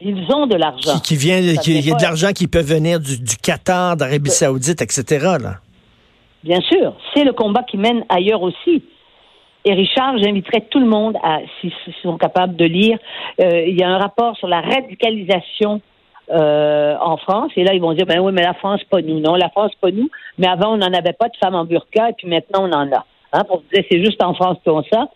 Ils 0.00 0.26
ont 0.32 0.46
de 0.46 0.56
l'argent. 0.56 0.98
Qui, 1.00 1.16
vient, 1.16 1.38
il 1.38 1.86
y 1.86 1.92
a 1.92 1.96
de 1.96 2.02
l'argent 2.02 2.32
qui 2.32 2.48
peut 2.48 2.60
venir 2.60 3.00
du, 3.00 3.18
du 3.18 3.36
Qatar, 3.36 3.96
d'Arabie 3.96 4.30
Saoudite, 4.30 4.82
etc. 4.82 5.36
Là. 5.40 5.60
Bien 6.46 6.60
sûr, 6.60 6.94
c'est 7.12 7.24
le 7.24 7.32
combat 7.32 7.64
qui 7.64 7.76
mène 7.76 8.04
ailleurs 8.08 8.40
aussi. 8.42 8.84
Et 9.64 9.74
Richard, 9.74 10.16
j'inviterais 10.18 10.60
tout 10.70 10.78
le 10.78 10.86
monde 10.86 11.16
à, 11.20 11.40
s'ils 11.60 11.72
sont 12.00 12.16
capables 12.16 12.54
de 12.54 12.64
lire, 12.64 12.98
euh, 13.40 13.64
il 13.66 13.76
y 13.76 13.82
a 13.82 13.88
un 13.88 13.98
rapport 13.98 14.36
sur 14.36 14.46
la 14.46 14.60
radicalisation 14.60 15.80
euh, 16.30 16.94
en 17.00 17.16
France. 17.16 17.50
Et 17.56 17.64
là, 17.64 17.74
ils 17.74 17.80
vont 17.80 17.94
dire, 17.94 18.06
ben 18.06 18.20
oui, 18.20 18.30
mais 18.32 18.44
la 18.44 18.54
France, 18.54 18.80
pas 18.84 19.02
nous. 19.02 19.18
Non, 19.18 19.34
la 19.34 19.48
France, 19.48 19.72
pas 19.80 19.90
nous. 19.90 20.08
Mais 20.38 20.46
avant, 20.46 20.74
on 20.74 20.76
n'en 20.76 20.92
avait 20.92 21.14
pas 21.14 21.28
de 21.28 21.36
femmes 21.42 21.56
en 21.56 21.64
burqa, 21.64 22.10
et 22.10 22.12
puis 22.12 22.28
maintenant, 22.28 22.68
on 22.68 22.72
en 22.72 22.92
a. 22.92 23.04
Hein, 23.32 23.42
pour 23.48 23.64
dire, 23.72 23.82
c'est 23.90 24.04
juste 24.04 24.22
en 24.22 24.34
France 24.34 24.58
qu'on 24.64 24.84
ça. 24.84 25.08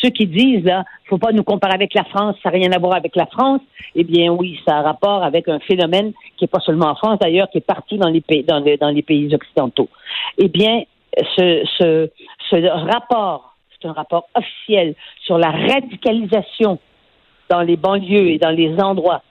Ceux 0.00 0.08
qui 0.08 0.26
disent, 0.26 0.64
là, 0.64 0.84
faut 1.04 1.18
pas 1.18 1.32
nous 1.32 1.44
comparer 1.44 1.74
avec 1.74 1.92
la 1.92 2.04
France, 2.04 2.36
ça 2.42 2.50
n'a 2.50 2.56
rien 2.58 2.72
à 2.72 2.78
voir 2.78 2.94
avec 2.94 3.14
la 3.14 3.26
France. 3.26 3.60
Eh 3.94 4.04
bien, 4.04 4.32
oui, 4.32 4.58
ça 4.66 4.78
a 4.78 4.82
rapport 4.82 5.22
avec 5.22 5.48
un 5.48 5.58
phénomène 5.58 6.12
qui 6.38 6.44
est 6.44 6.48
pas 6.48 6.60
seulement 6.60 6.90
en 6.90 6.94
France, 6.94 7.18
d'ailleurs, 7.20 7.48
qui 7.50 7.58
est 7.58 7.66
partout 7.66 7.96
dans 7.96 8.08
les 8.08 8.20
pays, 8.20 8.44
dans 8.44 8.60
dans 8.60 8.90
les 8.90 9.02
pays 9.02 9.34
occidentaux. 9.34 9.88
Eh 10.38 10.48
bien, 10.48 10.82
ce, 11.36 11.64
ce, 11.78 12.10
ce 12.50 12.90
rapport 12.90 13.48
c'est 13.80 13.88
un 13.88 13.92
rapport 13.92 14.28
officiel 14.34 14.94
sur 15.24 15.38
la 15.38 15.50
radicalisation 15.50 16.78
dans 17.48 17.62
les 17.62 17.76
banlieues 17.76 18.30
et 18.30 18.38
dans 18.38 18.50
les 18.50 18.74
endroits. 18.80 19.22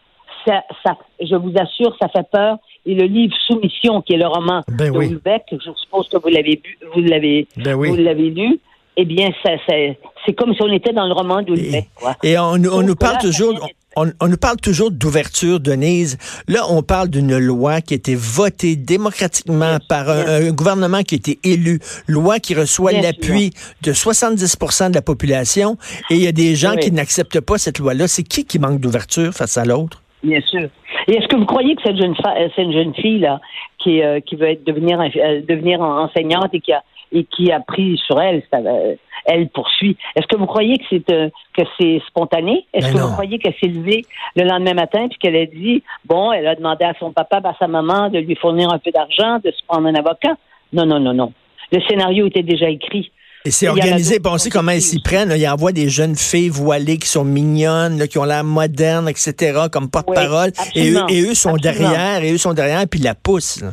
Ça, 0.46 0.63
ça, 0.86 0.98
je 1.20 1.36
vous 1.36 1.52
assure, 1.60 1.96
ça 2.02 2.08
fait 2.08 2.28
peur. 2.32 2.58
Et 2.86 2.96
le 2.96 3.06
livre 3.06 3.36
Soumission, 3.46 4.02
qui 4.02 4.13
est 4.13 4.17
le 4.17 4.28
roman 4.28 4.62
ben 4.70 4.91
de 4.91 4.98
oui. 4.98 5.17
je 5.52 5.72
suppose 5.82 6.08
que 6.08 6.17
vous 6.17 6.30
l'avez 6.30 6.62
vous 6.93 7.02
l'avez, 7.02 7.48
ben 7.58 7.76
vous 7.76 7.96
l'avez 7.96 8.30
lu. 8.30 8.60
Eh 9.00 9.06
bien, 9.06 9.30
ça, 9.43 9.52
c'est 9.67 10.34
comme 10.34 10.56
si 10.56 10.63
on 10.63 10.72
était 10.72 10.93
dans 10.93 11.06
le 11.06 11.13
roman 11.13 11.43
d'Houellebecq. 11.43 11.88
Et, 12.24 12.32
et 12.32 12.39
on, 12.39 12.54
on 12.54 12.82
nous 12.82 12.96
parle 12.96 13.20
toujours, 13.20 13.54
on, 13.98 14.12
on 14.22 14.28
nous 14.30 14.38
parle 14.38 14.58
toujours 14.58 14.92
d'ouverture, 14.92 15.60
Denise. 15.60 16.18
Là, 16.48 16.62
on 16.70 16.84
parle 16.84 17.10
d'une 17.10 17.38
loi 17.38 17.82
qui 17.82 17.94
a 17.94 17.98
été 17.98 18.16
votée 18.16 18.76
démocratiquement 18.76 19.78
par 19.90 20.10
un, 20.10 20.48
un 20.48 20.52
gouvernement 20.52 21.02
qui 21.02 21.16
a 21.16 21.18
été 21.18 21.40
élu, 21.44 21.80
loi 22.08 22.40
qui 22.40 22.56
reçoit 22.56 22.92
l'appui 22.94 23.52
de 23.82 23.92
70% 23.92 24.90
de 24.90 24.96
la 24.96 25.02
population, 25.02 25.78
et 26.10 26.16
il 26.16 26.22
y 26.24 26.28
a 26.28 26.32
des 26.32 26.56
gens 26.56 26.72
Oui. 26.76 26.80
qui 26.80 26.92
n'acceptent 26.92 27.42
pas 27.42 27.58
cette 27.58 27.80
loi-là. 27.80 28.08
C'est 28.08 28.24
qui 28.24 28.46
qui 28.46 28.60
manque 28.60 28.80
d'ouverture 28.80 29.34
face 29.34 29.58
à 29.58 29.66
l'autre? 29.66 30.02
Bien 30.24 30.42
sûr. 30.42 30.70
Et 31.08 31.14
est-ce 31.16 31.28
que 31.28 31.36
vous 31.38 31.46
croyez 31.46 31.76
que 31.76 31.82
cette 31.84 31.98
jeune, 31.98 32.14
euh, 32.26 32.48
cette 32.56 32.72
jeune 32.72 32.94
fille 32.96 33.20
là, 33.20 33.40
qui, 33.84 34.02
euh, 34.02 34.20
qui 34.20 34.36
veut 34.36 34.50
être 34.50 34.64
devenir 34.66 35.00
euh, 35.00 35.42
devenir 35.48 35.82
enseignante 35.82 36.50
et 36.54 36.60
qui 36.60 36.74
a 36.74 36.84
et 37.14 37.24
qui 37.24 37.52
a 37.52 37.62
pris 37.62 37.98
sur 38.06 38.20
elle, 38.20 38.44
ça, 38.52 38.58
euh, 38.58 38.96
elle 39.28 39.50
poursuit. 39.50 39.96
Est-ce 40.16 40.26
que 40.26 40.36
vous 40.38 40.48
croyez 40.48 40.78
que 40.80 40.84
c'est 40.90 41.10
euh, 41.12 41.30
que 41.56 41.62
c'est 41.80 42.02
spontané? 42.08 42.66
Est-ce 42.74 42.88
Ben 42.88 42.94
que 42.94 42.98
non. 43.00 43.08
vous 43.08 43.13
croyez 43.13 43.38
qu'elle 43.38 43.54
s'est 43.62 43.68
levée 43.68 44.06
le 44.36 44.44
lendemain 44.46 44.74
matin 44.74 45.08
puis 45.10 45.20
qu'elle 45.20 45.36
a 45.36 45.46
dit 45.46 45.84
bon, 46.06 46.32
elle 46.32 46.48
a 46.48 46.56
demandé 46.56 46.86
à 46.86 46.94
son 47.00 47.12
papa, 47.12 47.42
à 47.44 47.54
sa 47.60 47.68
maman 47.68 48.10
de 48.10 48.20
lui 48.20 48.36
fournir 48.36 48.72
un 48.72 48.80
peu 48.80 48.90
d'argent, 48.92 49.40
de 49.44 49.52
se 49.52 49.62
prendre 49.68 49.88
un 49.88 49.96
avocat? 49.96 50.36
Non, 50.74 50.86
non, 50.86 51.00
non, 51.00 51.13
non. 51.13 51.32
Le 51.72 51.80
scénario 51.88 52.28
était 52.28 52.44
déjà 52.44 52.70
écrit. 52.70 53.12
Et 53.46 53.52
c'est 53.52 53.68
organisé. 53.70 54.20
qui 54.20 54.40
sont 54.40 54.50
comment 54.50 54.72
ils 54.72 54.82
s'y 54.82 55.00
prennent. 55.00 55.30
là. 55.30 55.38
Ils 55.38 55.48
envoient 55.48 55.72
des 55.72 55.88
jeunes 55.90 56.16
filles 56.16 56.50
voilées 56.50 56.98
qui 56.98 57.08
sont 57.08 57.24
mignonnes, 57.24 57.98
là, 57.98 58.08
qui 58.08 58.18
ont 58.18 58.26
l'air 58.26 58.44
modernes, 58.44 59.08
etc., 59.08 59.68
comme 59.72 59.90
porte-parole. 59.90 60.52
et, 60.76 60.92
eux, 60.92 60.98
absolument. 60.98 61.08
et 61.08 61.22
eux 61.22 61.34
sont 61.34 61.56
Absolument. 61.56 61.89
derrière, 61.89 62.24
et 62.24 62.34
eux 62.34 62.38
sont 62.38 62.54
derrière, 62.54 62.84
puis 62.89 62.99
la 62.99 63.16
poussent. 63.16 63.62
là. 63.62 63.70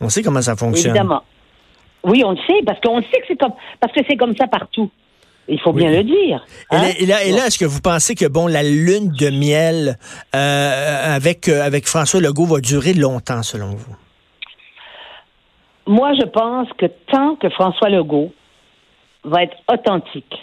On 0.00 0.08
sait 0.08 0.22
comment 0.22 0.42
ça 0.42 0.56
fonctionne. 0.56 0.90
Évidemment. 0.96 1.22
Oui, 2.04 2.22
on 2.24 2.32
le 2.32 2.38
sait, 2.46 2.62
parce 2.64 2.80
qu'on 2.80 3.00
sait 3.02 3.20
que 3.20 3.26
c'est 3.28 3.36
comme 3.36 3.52
parce 3.80 3.92
que 3.92 4.00
c'est 4.08 4.16
comme 4.16 4.34
ça 4.36 4.46
partout. 4.46 4.90
Il 5.48 5.58
faut 5.60 5.72
bien 5.72 5.90
le 5.90 6.04
dire. 6.04 6.44
Et 6.70 6.76
hein? 6.76 6.82
là, 6.82 6.88
et 6.98 7.06
là, 7.06 7.24
et 7.24 7.32
là, 7.32 7.46
est-ce 7.46 7.58
que 7.58 7.64
vous 7.64 7.80
pensez 7.80 8.14
que 8.14 8.26
bon, 8.26 8.46
la 8.46 8.62
lune 8.62 9.12
de 9.18 9.30
miel 9.30 9.98
euh, 10.34 11.16
avec 11.16 11.48
euh, 11.48 11.62
avec 11.62 11.86
François 11.86 12.20
Legault 12.20 12.46
va 12.46 12.60
durer 12.60 12.94
longtemps, 12.94 13.42
selon 13.42 13.70
vous? 13.70 13.96
Moi, 15.86 16.12
je 16.14 16.26
pense 16.26 16.68
que 16.78 16.86
tant 17.10 17.34
que 17.36 17.48
François 17.50 17.88
Legault 17.88 18.32
va 19.24 19.42
être 19.42 19.56
authentique, 19.72 20.36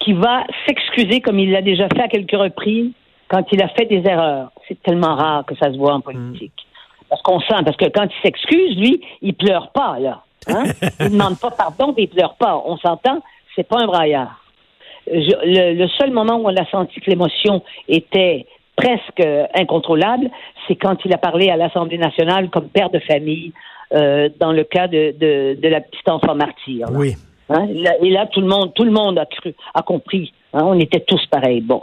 qui 0.00 0.14
va 0.14 0.44
s'excuser 0.66 1.20
comme 1.20 1.38
il 1.38 1.50
l'a 1.50 1.60
déjà 1.60 1.86
fait 1.88 2.02
à 2.02 2.08
quelques 2.08 2.32
reprises 2.32 2.92
quand 3.32 3.44
il 3.50 3.62
a 3.62 3.68
fait 3.68 3.86
des 3.86 4.02
erreurs, 4.06 4.52
c'est 4.68 4.80
tellement 4.82 5.16
rare 5.16 5.46
que 5.46 5.54
ça 5.56 5.72
se 5.72 5.78
voit 5.78 5.94
en 5.94 6.00
politique. 6.00 6.52
Parce 7.08 7.22
qu'on 7.22 7.40
sent, 7.40 7.62
parce 7.64 7.76
que 7.78 7.86
quand 7.88 8.04
il 8.04 8.22
s'excuse, 8.22 8.76
lui, 8.76 9.00
il 9.22 9.34
pleure 9.34 9.70
pas, 9.72 9.98
là. 9.98 10.22
Hein? 10.48 10.64
il 11.00 11.10
demande 11.10 11.38
pas 11.38 11.50
pardon, 11.50 11.92
puis 11.92 12.04
il 12.04 12.08
pleure 12.08 12.34
pas. 12.34 12.60
On 12.66 12.76
s'entend, 12.78 13.22
c'est 13.54 13.66
pas 13.68 13.78
un 13.80 13.86
braillard. 13.86 14.38
Je- 15.06 15.12
le, 15.44 15.74
le 15.74 15.88
seul 15.88 16.10
moment 16.10 16.36
où 16.36 16.48
on 16.48 16.56
a 16.56 16.64
senti 16.70 17.00
que 17.00 17.10
l'émotion 17.10 17.62
était 17.88 18.46
presque 18.76 19.22
incontrôlable, 19.54 20.30
c'est 20.66 20.76
quand 20.76 20.96
il 21.04 21.12
a 21.12 21.18
parlé 21.18 21.50
à 21.50 21.56
l'Assemblée 21.56 21.98
nationale 21.98 22.48
comme 22.50 22.68
père 22.68 22.90
de 22.90 22.98
famille 23.00 23.52
euh, 23.94 24.28
dans 24.40 24.52
le 24.52 24.64
cas 24.64 24.88
de, 24.88 25.14
de, 25.18 25.58
de 25.60 25.68
la 25.68 25.80
petite 25.80 26.08
enfant 26.08 26.34
martyr. 26.34 26.90
là. 26.90 26.98
Oui. 26.98 27.14
Hein? 27.50 27.66
Là- 27.70 27.96
Et 28.02 28.10
là, 28.10 28.26
tout 28.26 28.40
le 28.40 28.46
monde, 28.46 28.72
tout 28.74 28.84
le 28.84 28.90
monde 28.90 29.18
a 29.18 29.26
cru, 29.26 29.54
a 29.74 29.82
compris. 29.82 30.32
hein, 30.54 30.62
On 30.64 30.78
était 30.80 31.00
tous 31.00 31.24
pareils. 31.26 31.60
Bon, 31.60 31.82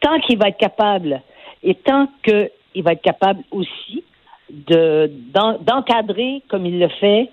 tant 0.00 0.20
qu'il 0.20 0.38
va 0.38 0.48
être 0.48 0.58
capable, 0.58 1.20
et 1.64 1.74
tant 1.74 2.06
qu'il 2.22 2.82
va 2.84 2.92
être 2.92 3.02
capable 3.02 3.40
aussi 3.50 4.04
de 4.50 5.10
d'en- 5.34 5.58
d'encadrer 5.60 6.42
comme 6.48 6.64
il 6.66 6.78
le 6.78 6.88
fait 6.88 7.28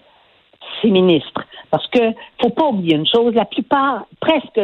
ses 0.82 0.90
ministres, 0.90 1.44
parce 1.72 1.88
que 1.88 2.00
faut 2.42 2.50
pas 2.50 2.68
oublier 2.68 2.96
une 2.96 3.08
chose, 3.08 3.34
la 3.34 3.46
plupart, 3.46 4.06
presque, 4.20 4.60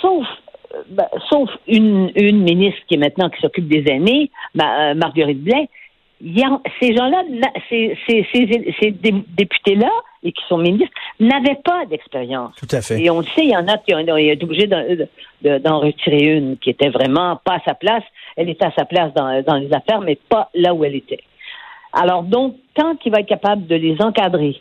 sauf 0.00 0.26
euh, 0.74 0.82
ben, 0.90 1.06
sauf 1.30 1.48
une, 1.66 2.10
une 2.14 2.42
ministre 2.42 2.80
qui 2.86 2.94
est 2.94 2.98
maintenant 2.98 3.30
qui 3.30 3.40
s'occupe 3.40 3.68
des 3.68 3.84
aînés, 3.90 4.30
ma- 4.54 4.90
euh, 4.90 4.94
Marguerite 4.94 5.42
Blais, 5.42 5.68
a- 6.44 6.60
ces 6.80 6.94
gens-là, 6.94 7.22
ces, 7.70 7.96
ces, 8.06 8.26
ces, 8.32 8.74
ces 8.80 8.90
dé- 8.90 9.24
députés-là, 9.28 9.90
et 10.24 10.32
qui 10.32 10.42
sont 10.48 10.58
ministres, 10.58 10.92
n'avaient 11.20 11.60
pas 11.64 11.86
d'expérience. 11.86 12.54
Tout 12.56 12.66
à 12.72 12.82
fait. 12.82 13.00
Et 13.00 13.08
on 13.08 13.20
le 13.20 13.24
sait, 13.26 13.44
il 13.44 13.50
y 13.50 13.56
en 13.56 13.66
a 13.68 13.78
qui 13.78 13.94
ont, 13.94 13.98
été 14.00 14.44
obligés 14.44 14.66
d'en 14.66 14.82
de- 15.42 15.58
d'en 15.58 15.78
retirer 15.78 16.24
une 16.36 16.58
qui 16.58 16.70
était 16.70 16.88
vraiment 16.88 17.36
pas 17.44 17.54
à 17.54 17.60
sa 17.64 17.74
place. 17.74 18.02
Elle 18.36 18.50
était 18.50 18.64
à 18.66 18.72
sa 18.72 18.84
place 18.84 19.14
dans, 19.14 19.42
dans 19.44 19.54
les 19.54 19.72
affaires, 19.72 20.00
mais 20.00 20.16
pas 20.28 20.50
là 20.54 20.74
où 20.74 20.84
elle 20.84 20.96
était. 20.96 21.20
Alors 21.92 22.24
donc, 22.24 22.56
tant 22.74 22.96
qu'il 22.96 23.12
va 23.12 23.20
être 23.20 23.28
capable 23.28 23.66
de 23.68 23.76
les 23.76 23.96
encadrer, 24.02 24.60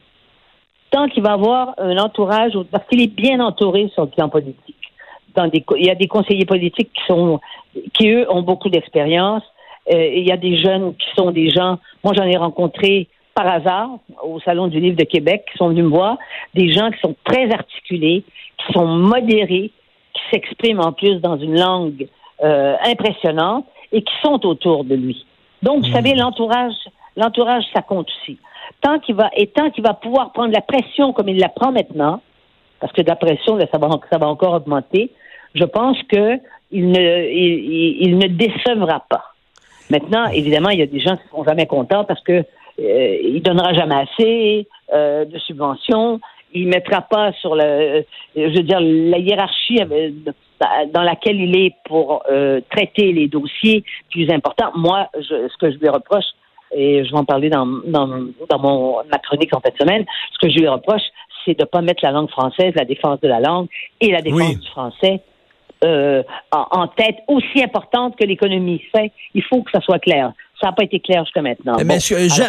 tant 0.91 1.07
qu'il 1.07 1.23
va 1.23 1.33
avoir 1.33 1.73
un 1.77 1.97
entourage, 1.97 2.53
parce 2.71 2.85
qu'il 2.87 3.01
est 3.01 3.13
bien 3.13 3.39
entouré 3.39 3.89
sur 3.93 4.03
le 4.03 4.09
plan 4.09 4.29
politique. 4.29 4.75
Dans 5.35 5.47
des, 5.47 5.61
co- 5.61 5.75
il 5.75 5.85
y 5.85 5.89
a 5.89 5.95
des 5.95 6.07
conseillers 6.07 6.45
politiques 6.45 6.91
qui 6.93 7.05
sont, 7.05 7.39
qui 7.93 8.09
eux 8.09 8.25
ont 8.31 8.41
beaucoup 8.41 8.69
d'expérience. 8.69 9.43
Euh, 9.89 9.95
et 9.97 10.19
il 10.19 10.27
y 10.27 10.31
a 10.31 10.37
des 10.37 10.57
jeunes 10.57 10.95
qui 10.95 11.07
sont 11.15 11.31
des 11.31 11.49
gens. 11.49 11.77
Moi, 12.03 12.13
j'en 12.15 12.23
ai 12.23 12.37
rencontré 12.37 13.07
par 13.33 13.47
hasard 13.47 13.89
au 14.23 14.39
Salon 14.39 14.67
du 14.67 14.79
Livre 14.79 14.97
de 14.97 15.03
Québec 15.03 15.45
qui 15.51 15.57
sont 15.57 15.69
venus 15.69 15.83
me 15.83 15.89
voir. 15.89 16.17
Des 16.55 16.73
gens 16.73 16.89
qui 16.91 16.99
sont 16.99 17.15
très 17.23 17.51
articulés, 17.51 18.23
qui 18.57 18.73
sont 18.73 18.87
modérés, 18.87 19.71
qui 20.13 20.21
s'expriment 20.31 20.81
en 20.81 20.91
plus 20.91 21.21
dans 21.21 21.37
une 21.37 21.57
langue 21.57 22.07
euh, 22.43 22.75
impressionnante 22.83 23.65
et 23.91 24.01
qui 24.01 24.13
sont 24.23 24.45
autour 24.45 24.83
de 24.83 24.95
lui. 24.95 25.25
Donc, 25.61 25.85
vous 25.85 25.91
savez, 25.91 26.15
l'entourage, 26.15 26.73
l'entourage, 27.15 27.63
ça 27.73 27.81
compte 27.81 28.09
aussi. 28.09 28.37
Tant 28.81 28.99
qu'il 28.99 29.15
va, 29.15 29.29
et 29.35 29.47
tant 29.47 29.69
qu'il 29.69 29.83
va 29.83 29.93
pouvoir 29.93 30.31
prendre 30.31 30.53
la 30.53 30.61
pression 30.61 31.13
comme 31.13 31.29
il 31.29 31.39
la 31.39 31.49
prend 31.49 31.71
maintenant, 31.71 32.21
parce 32.79 32.93
que 32.93 33.01
de 33.01 33.07
la 33.07 33.15
pression, 33.15 33.57
ça 33.59 33.77
va, 33.77 33.89
ça 34.11 34.17
va 34.17 34.27
encore 34.27 34.53
augmenter, 34.53 35.11
je 35.55 35.63
pense 35.63 35.97
que 36.03 36.39
il 36.71 36.89
ne, 36.89 37.29
il, 37.31 38.17
ne 38.17 38.27
décevra 38.27 39.05
pas. 39.09 39.33
Maintenant, 39.89 40.25
évidemment, 40.27 40.69
il 40.69 40.79
y 40.79 40.81
a 40.81 40.85
des 40.85 40.99
gens 40.99 41.15
qui 41.15 41.23
ne 41.23 41.29
seront 41.29 41.43
jamais 41.45 41.65
contents 41.65 42.03
parce 42.03 42.21
que 42.21 42.43
euh, 42.79 43.17
il 43.23 43.41
donnera 43.41 43.73
jamais 43.73 43.95
assez 43.95 44.67
euh, 44.93 45.25
de 45.25 45.37
subventions. 45.39 46.19
Il 46.53 46.67
mettra 46.67 47.01
pas 47.01 47.31
sur 47.33 47.55
le, 47.55 47.63
euh, 47.63 48.03
je 48.35 48.57
veux 48.57 48.63
dire, 48.63 48.79
la 48.81 49.17
hiérarchie 49.17 49.79
euh, 49.81 50.11
dans 50.93 51.03
laquelle 51.03 51.39
il 51.39 51.55
est 51.55 51.75
pour 51.85 52.23
traiter 52.71 53.11
les 53.11 53.27
dossiers 53.27 53.83
plus 54.11 54.29
importants. 54.31 54.71
Moi, 54.75 55.07
je, 55.15 55.47
ce 55.47 55.57
que 55.57 55.71
je 55.71 55.77
lui 55.77 55.87
reproche, 55.87 56.25
et 56.71 57.05
je 57.05 57.11
vais 57.11 57.17
en 57.17 57.25
parler 57.25 57.49
dans, 57.49 57.65
dans, 57.65 58.07
dans 58.49 58.59
mon, 58.59 58.97
ma 59.11 59.17
chronique 59.19 59.53
en 59.55 59.59
fin 59.59 59.69
de 59.69 59.77
semaine, 59.77 60.05
ce 60.33 60.37
que 60.39 60.51
je 60.51 60.59
lui 60.59 60.67
reproche, 60.67 61.01
c'est 61.45 61.57
de 61.57 61.63
ne 61.63 61.65
pas 61.65 61.81
mettre 61.81 62.03
la 62.03 62.11
langue 62.11 62.29
française, 62.29 62.73
la 62.75 62.85
défense 62.85 63.19
de 63.21 63.27
la 63.27 63.39
langue 63.39 63.67
et 64.01 64.11
la 64.11 64.21
défense 64.21 64.39
Oui. 64.41 64.55
du 64.57 64.67
français 64.69 65.21
euh, 65.83 66.23
en, 66.51 66.65
en 66.71 66.87
tête 66.87 67.17
aussi 67.27 67.63
importante 67.63 68.15
que 68.17 68.25
l'économie. 68.25 68.81
C'est- 68.93 69.11
Il 69.35 69.43
faut 69.43 69.61
que 69.61 69.71
ça 69.71 69.79
soit 69.81 69.99
clair. 69.99 70.33
Ça 70.59 70.67
n'a 70.67 70.73
pas 70.73 70.83
été 70.83 70.99
clair 70.99 71.23
jusqu'à 71.23 71.43
maintenant. 71.43 71.77
Mais 71.85 71.99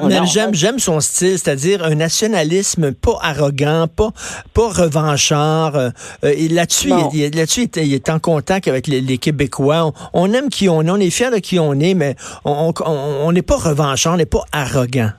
Bon, 0.00 0.52
j'aime, 0.54 0.78
son 0.78 0.98
style, 1.00 1.38
c'est-à-dire 1.38 1.84
un 1.84 1.94
nationalisme 1.94 2.94
pas 2.94 3.18
arrogant, 3.22 3.86
pas, 3.86 4.10
pas 4.54 4.68
revanchard. 4.68 5.76
euh, 5.76 5.90
euh, 6.24 6.32
et 6.34 6.48
là-dessus, 6.48 6.90
il, 7.12 7.36
là-dessus, 7.36 7.68
il 7.74 7.78
est, 7.80 7.86
il 7.86 7.94
est 7.94 8.08
en 8.08 8.18
contact 8.18 8.66
avec 8.66 8.86
les, 8.86 9.02
les 9.02 9.18
Québécois. 9.18 9.92
On, 10.14 10.22
on 10.28 10.32
aime 10.32 10.48
qui 10.48 10.70
on 10.70 10.82
est, 10.82 10.90
on 10.90 10.96
est 10.96 11.10
fiers 11.10 11.30
de 11.30 11.36
qui 11.38 11.58
on 11.58 11.74
est, 11.74 11.92
mais 11.92 12.14
on 12.46 13.32
n'est 13.32 13.42
pas 13.42 13.56
revanchard, 13.56 14.14
on 14.14 14.16
n'est 14.16 14.24
pas 14.24 14.44
arrogant. 14.52 15.10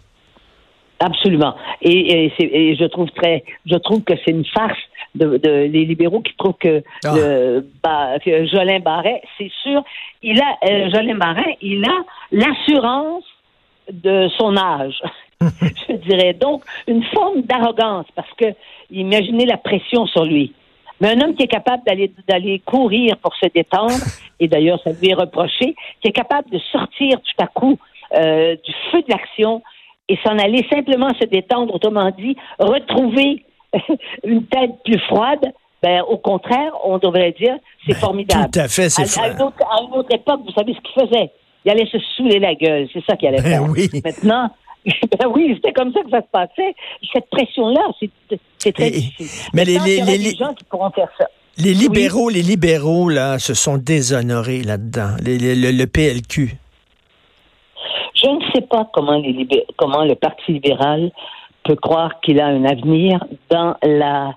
Absolument. 0.99 1.55
Et, 1.81 2.25
et 2.39 2.75
je 2.75 2.85
trouve 2.85 3.09
très, 3.11 3.43
je 3.65 3.75
trouve 3.75 4.01
que 4.03 4.13
c'est 4.25 4.31
une 4.31 4.45
farce 4.45 4.77
de, 5.15 5.37
de 5.37 5.49
les 5.49 5.85
libéraux 5.85 6.21
qui 6.21 6.35
trouvent 6.37 6.57
que, 6.59 6.83
Ah. 7.05 7.13
le, 7.15 7.67
Ba- 7.83 8.19
que 8.19 8.45
Jolin 8.45 8.79
Barret, 8.79 9.21
c'est 9.37 9.51
sûr, 9.63 9.83
il 10.21 10.39
a 10.41 10.57
euh, 10.69 10.89
Jolin 10.91 11.15
Barret, 11.15 11.57
il 11.61 11.83
a 11.85 12.03
l'assurance 12.31 13.23
de 13.91 14.27
son 14.37 14.55
âge. 14.57 15.01
je 15.41 15.93
dirais 15.95 16.33
donc 16.33 16.63
une 16.87 17.03
forme 17.05 17.41
d'arrogance 17.41 18.05
parce 18.15 18.31
que 18.33 18.45
imaginez 18.91 19.45
la 19.45 19.57
pression 19.57 20.05
sur 20.05 20.25
lui. 20.25 20.53
Mais 21.01 21.09
un 21.15 21.21
homme 21.21 21.33
qui 21.33 21.43
est 21.43 21.47
capable 21.47 21.81
d'aller 21.85 22.11
d'aller 22.27 22.59
courir 22.59 23.15
pour 23.17 23.33
se 23.35 23.47
détendre, 23.47 23.93
et 24.39 24.47
d'ailleurs 24.49 24.79
ça 24.83 24.91
lui 24.91 25.09
est 25.09 25.13
reproché, 25.13 25.75
qui 26.01 26.09
est 26.09 26.11
capable 26.11 26.49
de 26.51 26.59
sortir 26.71 27.21
tout 27.21 27.41
à 27.43 27.47
coup 27.47 27.79
euh, 28.15 28.55
du 28.65 28.73
feu 28.91 28.99
de 29.01 29.09
l'action 29.09 29.61
et 30.09 30.17
s'en 30.25 30.37
aller 30.39 30.65
simplement 30.69 31.09
se 31.21 31.25
détendre, 31.25 31.73
autrement 31.73 32.09
dit, 32.11 32.35
retrouver 32.59 33.45
une 34.23 34.45
tête 34.47 34.71
plus 34.83 34.99
froide, 35.07 35.45
ben, 35.81 36.01
au 36.09 36.17
contraire, 36.17 36.71
on 36.83 36.97
devrait 36.97 37.31
dire, 37.39 37.55
c'est 37.87 37.95
formidable. 37.95 38.49
Tout 38.51 38.59
à 38.59 38.67
fait, 38.67 38.89
c'est 38.89 39.19
à, 39.19 39.23
à 39.23 39.27
une 39.29 39.41
autre, 39.41 39.57
à 39.69 39.81
une 39.83 39.93
autre 39.97 40.13
époque, 40.13 40.41
vous 40.45 40.51
savez 40.53 40.73
ce 40.73 40.79
qu'il 40.81 41.07
faisait? 41.07 41.31
Il 41.65 41.71
allait 41.71 41.85
se 41.87 41.97
saouler 42.17 42.39
la 42.39 42.55
gueule, 42.55 42.87
c'est 42.93 43.03
ça 43.05 43.15
qu'il 43.15 43.27
allait 43.27 43.41
Ben 43.41 43.61
faire. 43.61 43.69
oui. 43.69 43.89
Maintenant, 44.03 44.49
ben 44.85 45.27
oui, 45.33 45.51
c'était 45.55 45.73
comme 45.73 45.91
ça 45.93 46.01
que 46.01 46.09
ça 46.09 46.21
se 46.21 46.27
passait. 46.31 46.75
Cette 47.13 47.29
pression-là, 47.29 47.81
c'est 48.59 48.73
très 48.73 48.87
Et- 48.87 48.91
difficile. 48.91 49.49
mais 49.53 49.65
les- 49.65 49.73
Maintenant, 49.75 49.85
il 49.87 49.93
y 49.93 50.01
les- 50.05 50.17
les- 50.17 50.31
des 50.31 50.37
gens 50.37 50.53
qui 50.53 50.63
pourront 50.65 50.89
faire 50.91 51.09
ça. 51.17 51.25
Les 51.57 51.73
libéraux, 51.73 52.29
les 52.29 52.41
libéraux, 52.41 53.09
là, 53.09 53.37
se 53.39 53.53
sont 53.53 53.77
déshonorés 53.77 54.61
là-dedans. 54.63 55.15
Le, 55.21 55.71
le 55.71 55.85
PLQ. 55.87 56.55
Je 58.15 58.29
ne 58.29 58.39
sais 58.53 58.61
pas 58.61 58.89
comment, 58.93 59.17
les 59.19 59.47
comment 59.77 60.03
le 60.03 60.15
Parti 60.15 60.53
libéral 60.53 61.11
peut 61.69 61.75
croire 61.75 62.19
qu'il 62.21 62.39
a 62.41 62.47
un 62.47 62.65
avenir 62.65 63.23
dans 63.51 63.75
la, 63.83 64.33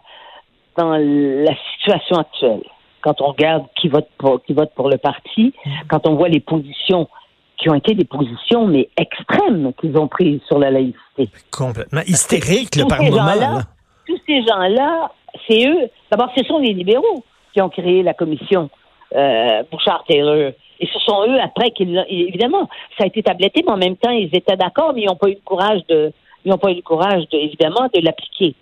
dans 0.76 0.97
la 0.99 1.55
situation 1.72 2.16
actuelle. 2.18 2.62
quand 3.01 3.20
on 3.22 3.28
regarde 3.28 3.64
qui 3.80 3.89
vote 3.89 4.09
pour, 4.18 4.43
qui 4.45 4.53
vote 4.53 4.70
pour 4.74 4.89
le 4.91 4.99
parti, 4.99 5.55
quand 5.89 6.07
on 6.07 6.14
voit 6.14 6.28
les 6.28 6.41
positions 6.41 7.09
qui 7.57 7.70
ont 7.70 7.74
été 7.74 7.95
des 7.95 8.05
positions, 8.05 8.66
mais 8.66 8.89
extrêmes 8.99 9.72
qu'ils 9.80 9.97
ont 9.97 10.09
prises 10.09 10.41
sur 10.47 10.59
la 10.59 10.70
laïcité. 10.70 11.24
Complètement 11.51 12.03
hystérique, 12.07 12.74
là, 12.76 12.83
Tous 12.83 12.89
par 12.89 12.99
ces 12.99 13.11
moment. 13.11 13.22
gens-là, 13.22 13.37
là. 13.55 13.61
tous 14.07 14.20
ces 14.26 14.41
gens-là, 14.49 15.11
c'est 15.49 15.66
eux. 15.68 15.89
D'abord, 16.11 16.30
ce 16.37 16.45
sont 16.45 16.59
les 16.59 16.74
libéraux 16.74 17.24
qui 17.55 17.62
ont 17.62 17.68
créé 17.70 18.03
la 18.03 18.14
commission 18.14 18.68
euh, 19.16 19.62
Bouchard-Taylor. 19.70 20.53
Et 20.80 20.87
ce 20.93 20.99
sont 21.07 21.22
eux, 21.28 21.39
après, 21.41 21.70
qu'ils 21.70 21.95
l'ont- 21.95 22.05
évidemment, 22.09 22.68
ça 22.99 23.05
a 23.05 23.07
été 23.07 23.22
tabletté, 23.22 23.62
mais 23.64 23.72
en 23.72 23.76
même 23.87 23.97
temps, 23.97 24.11
ils 24.11 24.30
étaient 24.35 24.57
d'accord, 24.57 24.93
mais 24.95 25.03
ils 25.03 25.07
n'ont 25.07 25.16
pas 25.16 25.28
eu 25.28 25.35
le 25.35 25.45
courage 25.45 25.80
de, 25.89 26.12
ils 26.45 26.51
n'ont 26.51 26.59
pas 26.59 26.70
eu 26.70 26.76
le 26.76 26.82
courage, 26.82 27.28
de, 27.30 27.38
évidemment, 27.38 27.88
de 27.95 28.01
l'appliquer. 28.01 28.55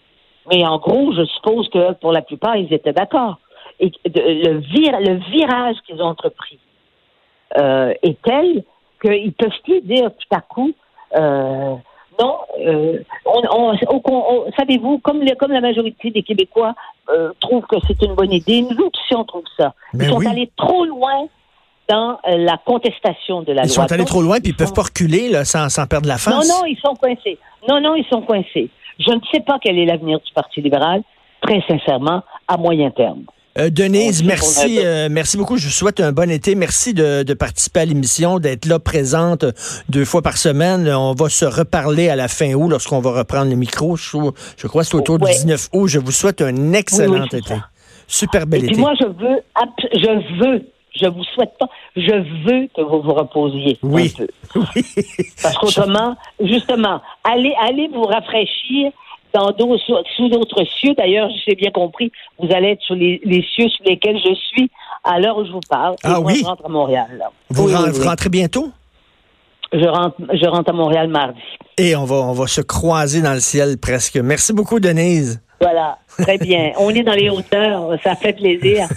Mais 0.51 0.65
en 0.67 0.79
gros, 0.79 1.13
je 1.13 1.25
suppose 1.25 1.69
que 1.69 1.93
pour 1.95 2.13
la 2.13 2.23
plupart, 2.23 2.57
ils 2.57 2.73
étaient 2.73 2.93
d'accord. 2.93 3.39
Et 3.79 3.91
de- 4.05 4.21
le, 4.51 4.59
vir- 4.61 5.01
le 5.01 5.15
virage 5.31 5.77
qu'ils 5.87 6.01
ont 6.03 6.07
entrepris 6.07 6.59
euh, 7.59 7.93
est 8.03 8.21
tel 8.23 8.63
qu'ils 9.03 9.33
peuvent 9.33 9.51
plus 9.65 9.81
dire 9.83 10.11
tout 10.11 10.37
à 10.37 10.41
coup 10.41 10.73
euh, 11.17 11.75
non. 12.21 12.37
euh, 12.61 12.99
on, 13.25 13.41
on- 13.51 13.75
on- 13.89 14.03
on- 14.07 14.53
Savez-vous, 14.59 14.99
comme, 14.99 15.21
le- 15.23 15.35
comme 15.37 15.53
la 15.53 15.61
majorité 15.63 16.11
des 16.11 16.23
Québécois 16.23 16.75
trouvent 17.41 17.67
que 17.67 17.77
c'est 17.89 18.01
une 18.03 18.15
bonne 18.15 18.33
idée, 18.33 18.63
nous 18.63 18.77
aussi 18.87 19.15
on 19.17 19.25
trouve 19.25 19.45
ça. 19.57 19.75
Ils 19.95 20.05
sont 20.11 20.21
allés 20.31 20.51
trop 20.57 20.85
loin 20.85 21.27
dans 21.91 22.19
euh, 22.29 22.37
la 22.37 22.57
contestation 22.65 23.43
de 23.43 23.53
la 23.53 23.63
Ils 23.63 23.67
loi. 23.67 23.75
sont 23.87 23.93
allés 23.93 24.05
trop 24.05 24.23
loin, 24.23 24.37
puis 24.41 24.49
ils 24.51 24.51
ils 24.51 24.57
peuvent 24.57 24.73
pas 24.73 24.83
reculer 24.83 25.29
là, 25.29 25.45
sans, 25.45 25.69
sans 25.69 25.87
perdre 25.87 26.07
la 26.09 26.19
face. 26.19 26.33
non, 26.35 26.41
non, 26.61 26.65
ils 26.67 26.79
sont 26.85 26.95
coincés. 26.95 27.39
Non, 27.69 27.81
non, 27.81 27.95
ils 27.97 28.07
sont 28.11 28.23
coincés. 28.23 28.71
Je 28.99 29.11
ne 29.13 29.21
sais 29.33 29.41
pas 29.41 29.59
quel 29.63 29.79
est 29.79 29.87
l'avenir 29.87 30.19
du 30.21 30.33
Parti 30.35 30.61
libéral, 30.61 31.03
très 31.43 31.61
sincèrement, 31.69 32.23
à 32.49 32.57
moyen 32.57 32.91
terme. 32.91 33.23
Euh, 33.59 33.69
Denise, 33.69 34.23
merci, 34.23 34.79
euh, 34.79 35.09
merci 35.11 35.37
beaucoup. 35.37 35.57
Je 35.57 35.65
vous 35.65 35.73
souhaite 35.73 35.99
un 36.01 36.13
bon 36.13 36.31
été. 36.31 36.55
Merci 36.55 36.95
de, 36.95 37.25
de 37.25 37.35
participer 37.35 37.81
à 37.81 37.85
l'émission, 37.85 38.39
d'être 38.39 38.65
là 38.67 38.79
présente 38.79 39.45
deux 39.89 40.05
fois 40.05 40.23
par 40.23 40.37
semaine. 40.37 40.89
On 40.89 41.15
va 41.15 41.29
se 41.29 41.45
reparler 41.45 42.09
à 42.09 42.15
la 42.17 42.29
fin 42.29 42.53
août 42.55 42.69
lorsqu'on 42.69 43.01
va 43.01 43.11
reprendre 43.11 43.51
le 43.51 43.57
micro. 43.57 43.97
Je, 43.97 44.17
je 44.57 44.67
crois 44.69 44.83
que 44.83 44.89
c'est 44.89 44.95
autour 44.95 45.21
Ouais. 45.21 45.33
du 45.33 45.39
19 45.39 45.69
août. 45.73 45.89
Je 45.89 45.99
vous 45.99 46.13
souhaite 46.13 46.43
un 46.43 46.73
excellent 46.75 47.13
Oui, 47.15 47.21
oui, 47.23 47.29
c'est 47.33 47.39
été. 47.39 47.49
ça. 47.49 47.67
Super 48.07 48.47
bel 48.47 48.61
Et 48.61 48.67
puis 48.67 48.73
été. 48.75 48.81
moi, 48.81 48.93
je 49.01 49.07
veux, 49.07 49.43
je 49.95 50.39
veux, 50.45 50.63
je 50.95 51.07
vous 51.07 51.25
souhaite 51.25 51.53
pas, 51.59 51.69
je 51.97 52.13
veux 52.45 52.69
que 52.77 52.83
vous 52.83 53.03
vous 53.03 53.15
reposiez 53.15 53.79
Oui. 53.83 54.13
un 54.19 54.25
peu. 54.25 54.61
Parce 55.43 55.57
qu'autrement, 55.59 56.17
justement, 56.43 57.01
allez, 57.25 57.55
allez 57.61 57.89
vous 57.89 58.03
rafraîchir 58.05 58.91
dans 59.33 59.53
sous, 60.17 60.29
d'autres 60.29 60.65
cieux. 60.81 60.95
D'ailleurs, 60.95 61.29
j'ai 61.47 61.55
bien 61.55 61.71
compris, 61.71 62.11
vous 62.39 62.49
allez 62.53 62.71
être 62.71 62.83
sur 62.83 62.95
les, 62.97 63.21
les 63.25 63.43
cieux 63.55 63.69
sous 63.69 63.83
lesquels 63.85 64.19
je 64.19 64.35
suis 64.35 64.71
à 65.05 65.21
l'heure 65.21 65.39
où 65.39 65.45
je 65.45 65.53
vous 65.53 65.61
parle. 65.69 65.95
Ah 66.03 66.21
oui? 66.21 66.41
Je 66.41 66.45
rentre 66.45 66.67
à 66.67 66.69
Montréal. 66.69 67.07
là. 67.19 67.31
Vous, 67.51 67.67
Oui, 67.69 67.75
ren- 67.75 67.85
oui, 67.85 67.91
vous 67.93 68.01
oui. 68.03 68.09
rentrez 68.09 68.29
bientôt? 68.29 68.71
Je 69.73 69.85
rentre, 69.87 70.17
je 70.33 70.47
rentre 70.49 70.71
à 70.71 70.73
Montréal 70.73 71.07
mardi. 71.09 71.39
Et 71.79 71.95
on 71.95 72.05
va, 72.05 72.17
on 72.17 72.33
va 72.33 72.49
se 72.49 72.61
croiser 72.61 73.23
dans 73.23 73.33
le 73.35 73.39
ciel 73.41 73.79
presque. 73.79 74.17
Merci 74.17 74.53
beaucoup, 74.53 74.81
Denise. 74.81 75.41
Voilà, 75.61 75.99
très 76.19 76.39
bien. 76.39 76.73
On 76.79 76.91
est 76.91 77.03
dans 77.03 77.13
les 77.13 77.29
hauteurs, 77.29 77.95
ça 78.03 78.17
fait 78.17 78.33
plaisir. 78.33 78.89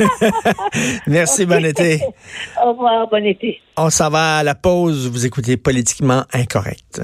Merci, 1.06 1.46
bon 1.46 1.64
été. 1.64 2.00
Au 2.62 2.70
revoir, 2.72 3.08
bon 3.08 3.24
été. 3.24 3.60
On 3.76 3.90
s'en 3.90 4.10
va 4.10 4.38
à 4.38 4.42
la 4.42 4.54
pause. 4.54 5.08
Vous 5.08 5.24
écoutez 5.24 5.56
Politiquement 5.56 6.24
Incorrect. 6.32 7.00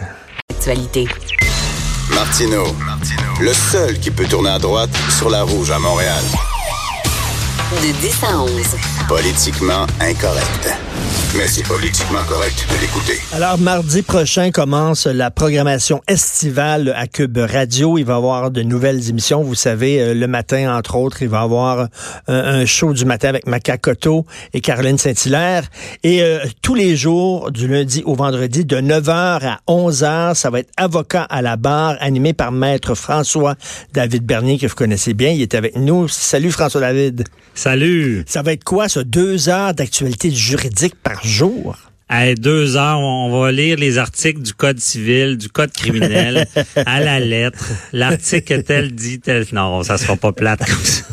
Actualité. 0.50 1.06
Martino, 2.14 2.64
le 3.40 3.52
seul 3.52 3.98
qui 3.98 4.10
peut 4.10 4.26
tourner 4.26 4.50
à 4.50 4.58
droite 4.58 4.94
sur 5.08 5.30
la 5.30 5.42
rouge 5.42 5.70
à 5.70 5.78
Montréal. 5.78 6.22
De 7.80 7.90
10 8.00 8.24
à 8.24 8.38
11. 8.38 8.50
Politiquement 9.08 9.86
incorrect. 9.98 10.68
Mais 11.36 11.46
c'est 11.46 11.66
politiquement 11.66 12.22
correct 12.28 12.66
de 12.70 12.80
l'écouter. 12.80 13.18
Alors, 13.32 13.58
mardi 13.58 14.02
prochain 14.02 14.50
commence 14.50 15.06
la 15.06 15.30
programmation 15.30 16.02
estivale 16.06 16.92
à 16.94 17.06
Cube 17.06 17.38
Radio. 17.38 17.96
Il 17.96 18.04
va 18.04 18.12
y 18.12 18.16
avoir 18.16 18.50
de 18.50 18.62
nouvelles 18.62 19.08
émissions. 19.08 19.42
Vous 19.42 19.54
savez, 19.54 20.00
euh, 20.00 20.14
le 20.14 20.26
matin, 20.26 20.76
entre 20.76 20.96
autres, 20.96 21.22
il 21.22 21.28
va 21.28 21.40
y 21.40 21.44
avoir 21.44 21.78
euh, 21.78 21.86
un 22.28 22.66
show 22.66 22.92
du 22.92 23.06
matin 23.06 23.30
avec 23.30 23.46
Macacoto 23.46 24.26
et 24.52 24.60
Caroline 24.60 24.98
Saint-Hilaire. 24.98 25.64
Et 26.02 26.22
euh, 26.22 26.40
tous 26.60 26.74
les 26.74 26.94
jours, 26.94 27.50
du 27.50 27.66
lundi 27.66 28.02
au 28.04 28.14
vendredi, 28.14 28.66
de 28.66 28.76
9h 28.76 29.46
à 29.46 29.60
11h, 29.66 30.34
ça 30.34 30.50
va 30.50 30.58
être 30.58 30.70
Avocat 30.76 31.22
à 31.22 31.40
la 31.40 31.56
barre, 31.56 31.96
animé 32.00 32.34
par 32.34 32.52
Maître 32.52 32.94
François 32.94 33.54
David 33.94 34.24
Bernier, 34.24 34.58
que 34.58 34.66
vous 34.66 34.74
connaissez 34.74 35.14
bien. 35.14 35.30
Il 35.30 35.40
est 35.40 35.54
avec 35.54 35.76
nous. 35.76 36.06
Salut 36.08 36.50
François 36.50 36.82
David. 36.82 37.24
Salut! 37.54 38.24
Ça 38.26 38.42
va 38.42 38.52
être 38.52 38.64
quoi, 38.64 38.88
ça? 38.88 39.04
Deux 39.04 39.48
heures 39.48 39.74
d'actualité 39.74 40.30
juridique 40.30 40.94
par 40.94 41.24
jour? 41.24 41.76
À 42.08 42.34
deux 42.34 42.76
heures, 42.76 43.00
on 43.00 43.30
va 43.40 43.50
lire 43.52 43.78
les 43.78 43.96
articles 43.96 44.42
du 44.42 44.52
Code 44.52 44.78
civil, 44.80 45.38
du 45.38 45.48
Code 45.48 45.72
criminel, 45.72 46.46
à 46.84 47.00
la 47.00 47.18
lettre. 47.20 47.64
L'article 47.94 48.64
tel 48.64 48.94
dit 48.94 49.18
tel... 49.20 49.46
Non, 49.52 49.82
ça 49.82 49.96
sera 49.96 50.16
pas 50.16 50.32
plate 50.32 50.60
comme 50.66 50.84
ça. 50.84 51.04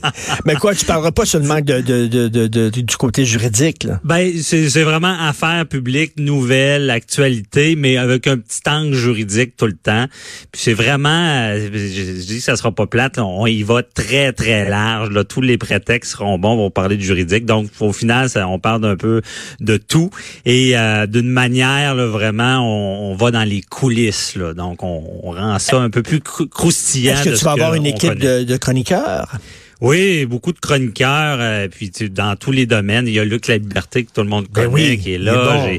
Mais 0.46 0.54
quoi, 0.54 0.74
tu 0.74 0.86
parleras 0.86 1.12
pas 1.12 1.26
seulement 1.26 1.60
de, 1.60 1.80
de, 1.80 2.06
de, 2.06 2.46
de- 2.46 2.70
du 2.70 2.96
côté 2.96 3.26
juridique, 3.26 3.84
là? 3.84 4.00
Ben, 4.04 4.32
c'est 4.40 4.82
vraiment 4.82 5.14
affaires 5.20 5.66
publiques, 5.66 6.14
nouvelles, 6.18 6.88
actualité, 6.90 7.76
mais 7.76 7.96
avec 7.98 8.26
un 8.26 8.38
petit 8.38 8.60
angle 8.66 8.94
juridique 8.94 9.56
tout 9.56 9.66
le 9.66 9.74
temps. 9.76 10.06
Puis 10.52 10.62
c'est 10.62 10.72
vraiment, 10.74 11.08
euh, 11.50 11.68
je, 11.72 11.78
je 11.78 12.26
dis 12.26 12.36
que 12.38 12.42
ça 12.42 12.56
sera 12.56 12.72
pas 12.72 12.86
plate, 12.86 13.16
là, 13.18 13.24
on 13.26 13.46
y 13.46 13.62
va 13.62 13.82
très, 13.82 14.32
très 14.32 14.68
large. 14.68 15.10
Là. 15.10 15.24
Tous 15.24 15.40
les 15.42 15.58
prétextes 15.58 16.12
seront 16.12 16.38
bons 16.38 16.56
pour 16.56 16.72
parler 16.72 16.96
de 16.96 17.02
juridique. 17.02 17.44
Donc, 17.44 17.68
au 17.80 17.92
final, 17.92 18.30
ça, 18.30 18.48
on 18.48 18.58
parle 18.58 18.80
d'un 18.80 18.96
peu 18.96 19.20
de 19.60 19.76
tout. 19.76 20.10
Et 20.44 20.76
euh, 20.78 21.06
d'une 21.06 21.28
manière, 21.28 21.94
là, 21.94 22.06
vraiment, 22.06 22.58
on, 22.60 23.12
on 23.12 23.14
va 23.16 23.30
dans 23.30 23.44
les 23.44 23.60
coulisses. 23.60 24.36
Là. 24.36 24.54
Donc, 24.54 24.82
on, 24.82 25.02
on 25.22 25.30
rend 25.32 25.58
ça 25.58 25.78
un 25.78 25.90
peu 25.90 26.02
plus 26.02 26.20
crou- 26.20 26.46
croustillant. 26.46 27.14
Est-ce 27.14 27.30
que 27.30 27.36
tu 27.38 27.44
vas 27.44 27.52
avoir 27.52 27.74
une 27.74 27.86
équipe 27.86 28.14
de, 28.14 28.44
de 28.44 28.56
chroniqueurs? 28.56 29.32
Oui, 29.80 30.26
beaucoup 30.26 30.52
de 30.52 30.58
chroniqueurs, 30.58 31.38
euh, 31.40 31.68
puis 31.68 31.90
tu- 31.90 32.10
dans 32.10 32.34
tous 32.34 32.50
les 32.50 32.66
domaines. 32.66 33.06
Il 33.06 33.14
y 33.14 33.20
a 33.20 33.24
Luc 33.24 33.46
La 33.46 33.58
Liberté 33.58 34.02
que 34.04 34.10
tout 34.12 34.22
le 34.22 34.28
monde 34.28 34.46
Ben 34.52 34.64
connaît, 34.64 34.74
oui, 34.90 34.98
qui 34.98 35.12
est 35.14 35.18
là. 35.18 35.34
bon. 35.34 35.78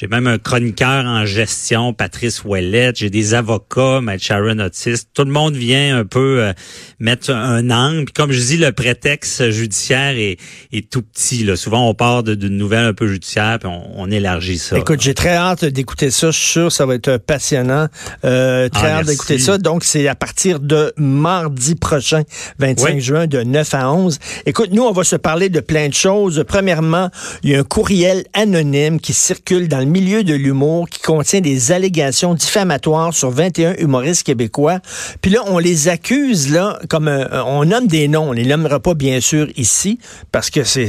J'ai 0.00 0.06
même 0.06 0.26
un 0.26 0.38
chroniqueur 0.38 1.04
en 1.04 1.26
gestion, 1.26 1.92
Patrice 1.92 2.42
Ouellette. 2.42 2.96
J'ai 2.96 3.10
des 3.10 3.34
avocats, 3.34 4.00
Maître 4.00 4.24
Sharon 4.24 4.58
Otis. 4.58 5.02
Tout 5.12 5.24
le 5.24 5.30
monde 5.30 5.54
vient 5.54 5.98
un 5.98 6.06
peu 6.06 6.42
euh, 6.42 6.52
mettre 7.00 7.30
un 7.30 7.68
angle. 7.70 8.06
Puis 8.06 8.14
comme 8.14 8.32
je 8.32 8.40
dis, 8.40 8.56
le 8.56 8.72
prétexte 8.72 9.50
judiciaire 9.50 10.16
est, 10.16 10.38
est 10.72 10.88
tout 10.88 11.02
petit. 11.02 11.44
Là. 11.44 11.54
Souvent, 11.54 11.86
on 11.86 11.92
part 11.92 12.22
d'une 12.22 12.56
nouvelle 12.56 12.86
un 12.86 12.94
peu 12.94 13.08
judiciaire, 13.08 13.58
puis 13.58 13.68
on, 13.68 14.00
on 14.00 14.10
élargit 14.10 14.56
ça. 14.56 14.78
Écoute, 14.78 15.02
j'ai 15.02 15.12
très 15.12 15.34
hâte 15.34 15.66
d'écouter 15.66 16.10
ça. 16.10 16.30
Je 16.30 16.38
suis 16.38 16.48
sûr 16.52 16.68
que 16.68 16.72
ça 16.72 16.86
va 16.86 16.94
être 16.94 17.18
passionnant. 17.18 17.88
Euh, 18.24 18.70
très 18.70 18.92
Ah, 18.92 19.00
hâte 19.00 19.06
d'écouter 19.06 19.38
ça. 19.38 19.58
Donc, 19.58 19.84
c'est 19.84 20.08
à 20.08 20.14
partir 20.14 20.60
de 20.60 20.94
mardi 20.96 21.74
prochain, 21.74 22.22
25 22.58 22.94
Oui. 22.94 23.00
juin, 23.02 23.26
de 23.26 23.42
9 23.42 23.74
à 23.74 23.92
11. 23.92 24.18
Écoute, 24.46 24.70
nous, 24.72 24.82
on 24.82 24.92
va 24.92 25.04
se 25.04 25.16
parler 25.16 25.50
de 25.50 25.60
plein 25.60 25.90
de 25.90 25.94
choses. 25.94 26.42
Premièrement, 26.48 27.10
il 27.42 27.50
y 27.50 27.54
a 27.54 27.58
un 27.58 27.64
courriel 27.64 28.24
anonyme 28.32 28.98
qui 28.98 29.12
circule 29.12 29.68
dans 29.68 29.80
le 29.80 29.89
milieu 29.90 30.24
de 30.24 30.34
l'humour 30.34 30.88
qui 30.88 31.00
contient 31.00 31.40
des 31.40 31.72
allégations 31.72 32.34
diffamatoires 32.34 33.12
sur 33.14 33.30
21 33.30 33.74
humoristes 33.78 34.22
québécois. 34.24 34.78
Puis 35.20 35.30
là, 35.30 35.40
on 35.46 35.58
les 35.58 35.88
accuse, 35.88 36.50
là, 36.52 36.78
comme 36.88 37.08
euh, 37.08 37.26
on 37.44 37.64
nomme 37.64 37.86
des 37.86 38.08
noms. 38.08 38.30
On 38.30 38.32
les 38.32 38.44
nommera 38.46 38.80
pas, 38.80 38.94
bien 38.94 39.20
sûr, 39.20 39.48
ici, 39.56 39.98
parce 40.32 40.50
que 40.50 40.64
c'est 40.64 40.86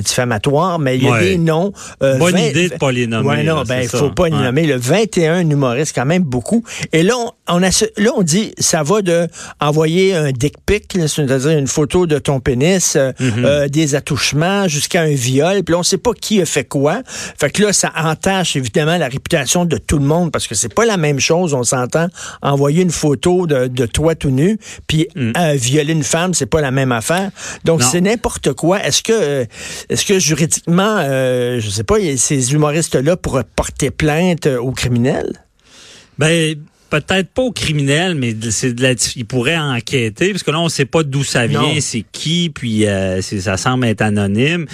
diffamatoire, 0.00 0.78
mais 0.78 0.96
il 0.96 1.04
y 1.04 1.08
a 1.08 1.12
Ouais. 1.12 1.20
des 1.30 1.38
noms. 1.38 1.72
euh, 2.02 2.16
Bonne 2.18 2.34
20 2.34 2.38
idée 2.48 2.68
de 2.70 2.74
pas 2.76 2.92
les 2.92 3.06
nommer, 3.06 3.28
Ouais, 3.28 3.42
non, 3.44 3.56
là, 3.56 3.64
ben, 3.64 3.80
il 3.82 3.88
faut 3.88 3.98
ça. 3.98 4.10
pas 4.14 4.28
les 4.28 4.34
Ouais. 4.36 4.42
nommer. 4.42 4.66
Le 4.66 4.76
21 4.76 5.48
humoristes, 5.50 5.94
quand 5.94 6.06
même 6.06 6.22
beaucoup. 6.22 6.62
Et 6.92 7.02
là, 7.02 7.14
on, 7.16 7.32
on 7.48 7.62
a, 7.62 7.84
là, 7.96 8.10
on 8.16 8.22
dit, 8.22 8.52
ça 8.58 8.82
va 8.82 9.02
de 9.02 9.26
envoyer 9.60 10.14
un 10.14 10.32
dick 10.32 10.54
pic, 10.66 10.96
c'est-à-dire 11.06 11.50
une 11.58 11.66
photo 11.66 12.06
de 12.06 12.18
ton 12.18 12.40
pénis, 12.40 12.96
euh, 12.96 13.12
Mhm. 13.20 13.44
euh, 13.44 13.68
des 13.68 13.94
attouchements, 13.94 14.68
jusqu'à 14.68 15.02
un 15.02 15.14
viol. 15.14 15.62
Puis 15.64 15.72
là, 15.72 15.78
on 15.78 15.82
sait 15.82 15.98
pas 15.98 16.12
qui 16.12 16.40
a 16.40 16.46
fait 16.46 16.64
quoi. 16.64 17.02
Fait 17.38 17.50
que 17.50 17.62
là, 17.62 17.72
ça 17.72 17.92
entache 17.96 18.43
évidemment 18.56 18.96
la 18.96 19.08
réputation 19.08 19.64
de 19.64 19.76
tout 19.76 19.98
le 19.98 20.04
monde 20.04 20.32
parce 20.32 20.46
que 20.46 20.54
c'est 20.54 20.72
pas 20.72 20.84
la 20.84 20.96
même 20.96 21.20
chose, 21.20 21.54
on 21.54 21.62
s'entend. 21.62 22.08
Envoyer 22.42 22.82
une 22.82 22.90
photo 22.90 23.46
de, 23.46 23.66
de 23.66 23.86
toi 23.86 24.14
tout 24.14 24.30
nu, 24.30 24.58
puis 24.86 25.08
euh, 25.16 25.54
violer 25.54 25.92
une 25.92 26.02
femme, 26.02 26.34
c'est 26.34 26.46
pas 26.46 26.60
la 26.60 26.70
même 26.70 26.92
affaire. 26.92 27.30
Donc, 27.64 27.82
Mm. 27.84 27.88
C'est 27.90 28.00
n'importe 28.00 28.52
quoi. 28.52 28.82
Est-ce 28.84 29.02
que, 29.02 29.12
euh, 29.12 29.44
est-ce 29.88 30.04
que 30.04 30.18
juridiquement, 30.18 30.96
euh, 30.98 31.60
je 31.60 31.70
sais 31.70 31.84
pas, 31.84 31.96
ces 32.16 32.52
humoristes-là 32.52 33.16
pourraient 33.16 33.44
porter 33.56 33.90
plainte 33.90 34.46
aux 34.46 34.72
criminels? 34.72 35.44
Ben, 36.18 36.56
peut-être 36.90 37.28
pas 37.30 37.42
au 37.42 37.50
criminel, 37.52 38.14
mais 38.14 38.34
c'est 38.50 38.72
de 38.72 38.82
la, 38.82 38.92
il 39.16 39.24
pourrait 39.26 39.58
enquêter 39.58 40.30
parce 40.30 40.42
que 40.42 40.50
là 40.50 40.60
on 40.60 40.68
sait 40.68 40.84
pas 40.84 41.02
d'où 41.02 41.24
ça 41.24 41.46
vient, 41.46 41.80
c'est 41.80 42.04
qui, 42.12 42.50
puis 42.54 42.86
euh, 42.86 43.20
ça 43.22 43.56
semble 43.56 43.86
être 43.86 44.02
anonyme. 44.02 44.66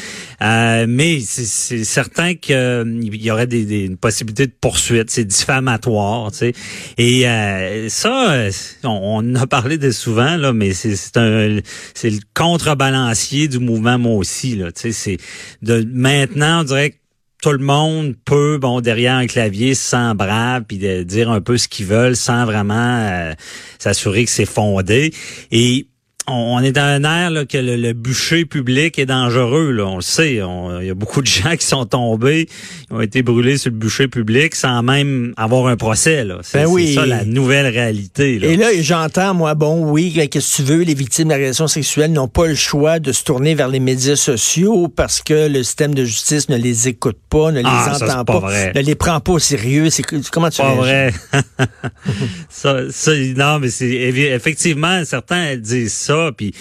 Euh, 0.42 0.86
mais 0.88 1.20
c'est- 1.20 1.84
certain 1.84 2.34
qu'il 2.34 3.00
y 3.22 3.30
aurait 3.30 3.46
des, 3.46 3.64
des- 3.64 3.84
une 3.84 3.96
possibilité 3.96 4.46
de 4.46 4.52
poursuite, 4.60 5.10
c'est 5.10 5.24
diffamatoire, 5.24 6.30
tu 6.32 6.38
sais. 6.38 6.52
Et 6.98 7.26
euh, 7.26 7.88
ça, 7.88 8.32
euh, 8.32 8.50
on, 8.84 9.22
on 9.24 9.34
a 9.36 9.46
parlé 9.46 9.78
de 9.78 9.90
souvent 9.90 10.36
là, 10.36 10.52
mais 10.52 10.72
c'est 10.74 10.96
c'est 10.96 11.16
un, 11.16 11.58
c'est 11.94 12.10
le 12.10 12.20
contrebalancier 12.34 13.48
du 13.48 13.58
mouvement 13.58 13.98
moi 13.98 14.14
aussi 14.16 14.56
là, 14.56 14.70
tu 14.72 14.92
sais. 14.92 14.92
C'est 14.92 15.16
de 15.62 15.86
maintenant 15.92 16.60
on 16.60 16.64
dirait 16.64 16.90
que 16.90 16.96
tout 17.40 17.52
le 17.52 17.58
monde 17.58 18.14
peut, 18.24 18.58
bon, 18.58 18.80
derrière 18.80 19.14
un 19.14 19.26
clavier, 19.26 19.74
sans 19.74 20.14
bras, 20.14 20.60
de 20.60 21.02
dire 21.02 21.30
un 21.30 21.40
peu 21.40 21.56
ce 21.58 21.68
qu'ils 21.68 21.86
veulent 21.86 22.16
sans 22.16 22.44
vraiment 22.44 22.74
euh, 22.74 23.32
s'assurer 23.78 24.24
que 24.24 24.30
c'est 24.30 24.46
fondé. 24.46 25.12
Et 25.50 25.86
on, 26.30 26.60
est 26.60 26.72
dans 26.72 26.82
un 26.82 27.04
air 27.04 27.30
là, 27.30 27.44
que 27.44 27.58
le, 27.58 27.76
le 27.76 27.92
bûcher 27.92 28.44
public 28.44 28.98
est 28.98 29.06
dangereux. 29.06 29.70
Là, 29.72 29.86
on 29.86 29.96
le 29.96 30.02
sait. 30.02 30.42
On- 30.42 30.80
Il 30.80 30.86
y 30.86 30.90
a 30.90 30.94
beaucoup 30.94 31.20
de 31.22 31.26
gens 31.42 31.56
qui 31.56 31.66
sont 31.66 31.84
tombés, 31.86 32.46
qui 32.46 32.92
ont 32.92 33.00
été 33.00 33.22
brûlés 33.22 33.58
sur 33.58 33.70
le 33.70 33.76
bûcher 33.76 34.08
public 34.08 34.54
sans 34.54 34.82
même 34.82 35.32
avoir 35.36 35.66
un 35.66 35.76
procès. 35.76 36.24
C'est, 36.42 36.60
Ben 36.64 36.66
oui. 36.68 36.94
ça 36.94 37.06
la 37.06 37.24
nouvelle 37.24 37.66
réalité. 37.66 38.38
Là. 38.38 38.46
Et 38.48 38.56
là, 38.56 38.68
j'entends, 38.80 39.34
moi, 39.34 39.54
bon, 39.54 39.90
oui, 39.90 40.12
qu'est-ce 40.30 40.56
que 40.58 40.62
tu 40.62 40.68
veux, 40.68 40.82
les 40.82 40.94
victimes 40.94 41.28
d'agressions 41.28 41.68
sexuelles 41.68 42.12
n'ont 42.12 42.28
pas 42.28 42.46
le 42.46 42.54
choix 42.54 42.98
de 42.98 43.12
se 43.12 43.24
tourner 43.24 43.54
vers 43.54 43.68
les 43.68 43.80
médias 43.80 44.16
sociaux 44.16 44.88
parce 44.88 45.20
que 45.22 45.48
le 45.48 45.62
système 45.62 45.94
de 45.94 46.04
justice 46.04 46.48
ne 46.48 46.56
les 46.56 46.88
écoute 46.88 47.18
pas, 47.28 47.50
ne 47.52 47.58
les 47.60 47.64
Ah, 47.66 47.94
ça, 47.98 48.04
entend 48.06 48.18
c'est 48.18 48.24
pas 48.26 48.38
vrai. 48.40 48.72
ne 48.74 48.80
les 48.80 48.94
prend 48.94 49.20
pas 49.20 49.32
au 49.32 49.38
sérieux. 49.38 49.90
C'est 49.90 50.02
comment 50.30 50.50
tu 50.50 50.60
pas 50.62 50.74
vrai. 50.74 51.12
ça, 52.48 52.76
ça, 52.90 53.12
non, 53.36 53.58
mais 53.58 53.70
c'est 53.70 53.90
effectivement 53.90 55.02
certains 55.04 55.56
disent 55.56 55.92
ça. 55.92 56.19
Puis 56.36 56.52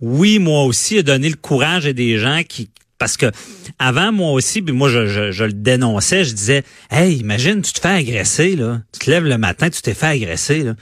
oui, 0.00 0.38
moi 0.38 0.64
aussi, 0.64 0.98
a 0.98 1.02
donné 1.02 1.28
le 1.28 1.36
courage 1.36 1.86
à 1.86 1.92
des 1.92 2.18
gens 2.18 2.42
qui 2.46 2.70
parce 2.98 3.16
que 3.16 3.26
avant 3.78 4.12
moi 4.12 4.32
aussi, 4.32 4.60
puis 4.60 4.74
moi 4.74 4.90
je, 4.90 5.06
je, 5.06 5.32
je 5.32 5.44
le 5.44 5.54
dénonçais, 5.54 6.22
je 6.22 6.34
disais, 6.34 6.62
hey, 6.90 7.16
imagine, 7.16 7.62
tu 7.62 7.72
te 7.72 7.80
fais 7.80 7.88
agresser 7.88 8.56
là, 8.56 8.82
tu 8.92 9.00
te 9.00 9.10
lèves 9.10 9.24
le 9.24 9.38
matin, 9.38 9.70
tu 9.70 9.80
t'es 9.80 9.94
fait 9.94 10.06
agresser 10.06 10.62
là. 10.62 10.74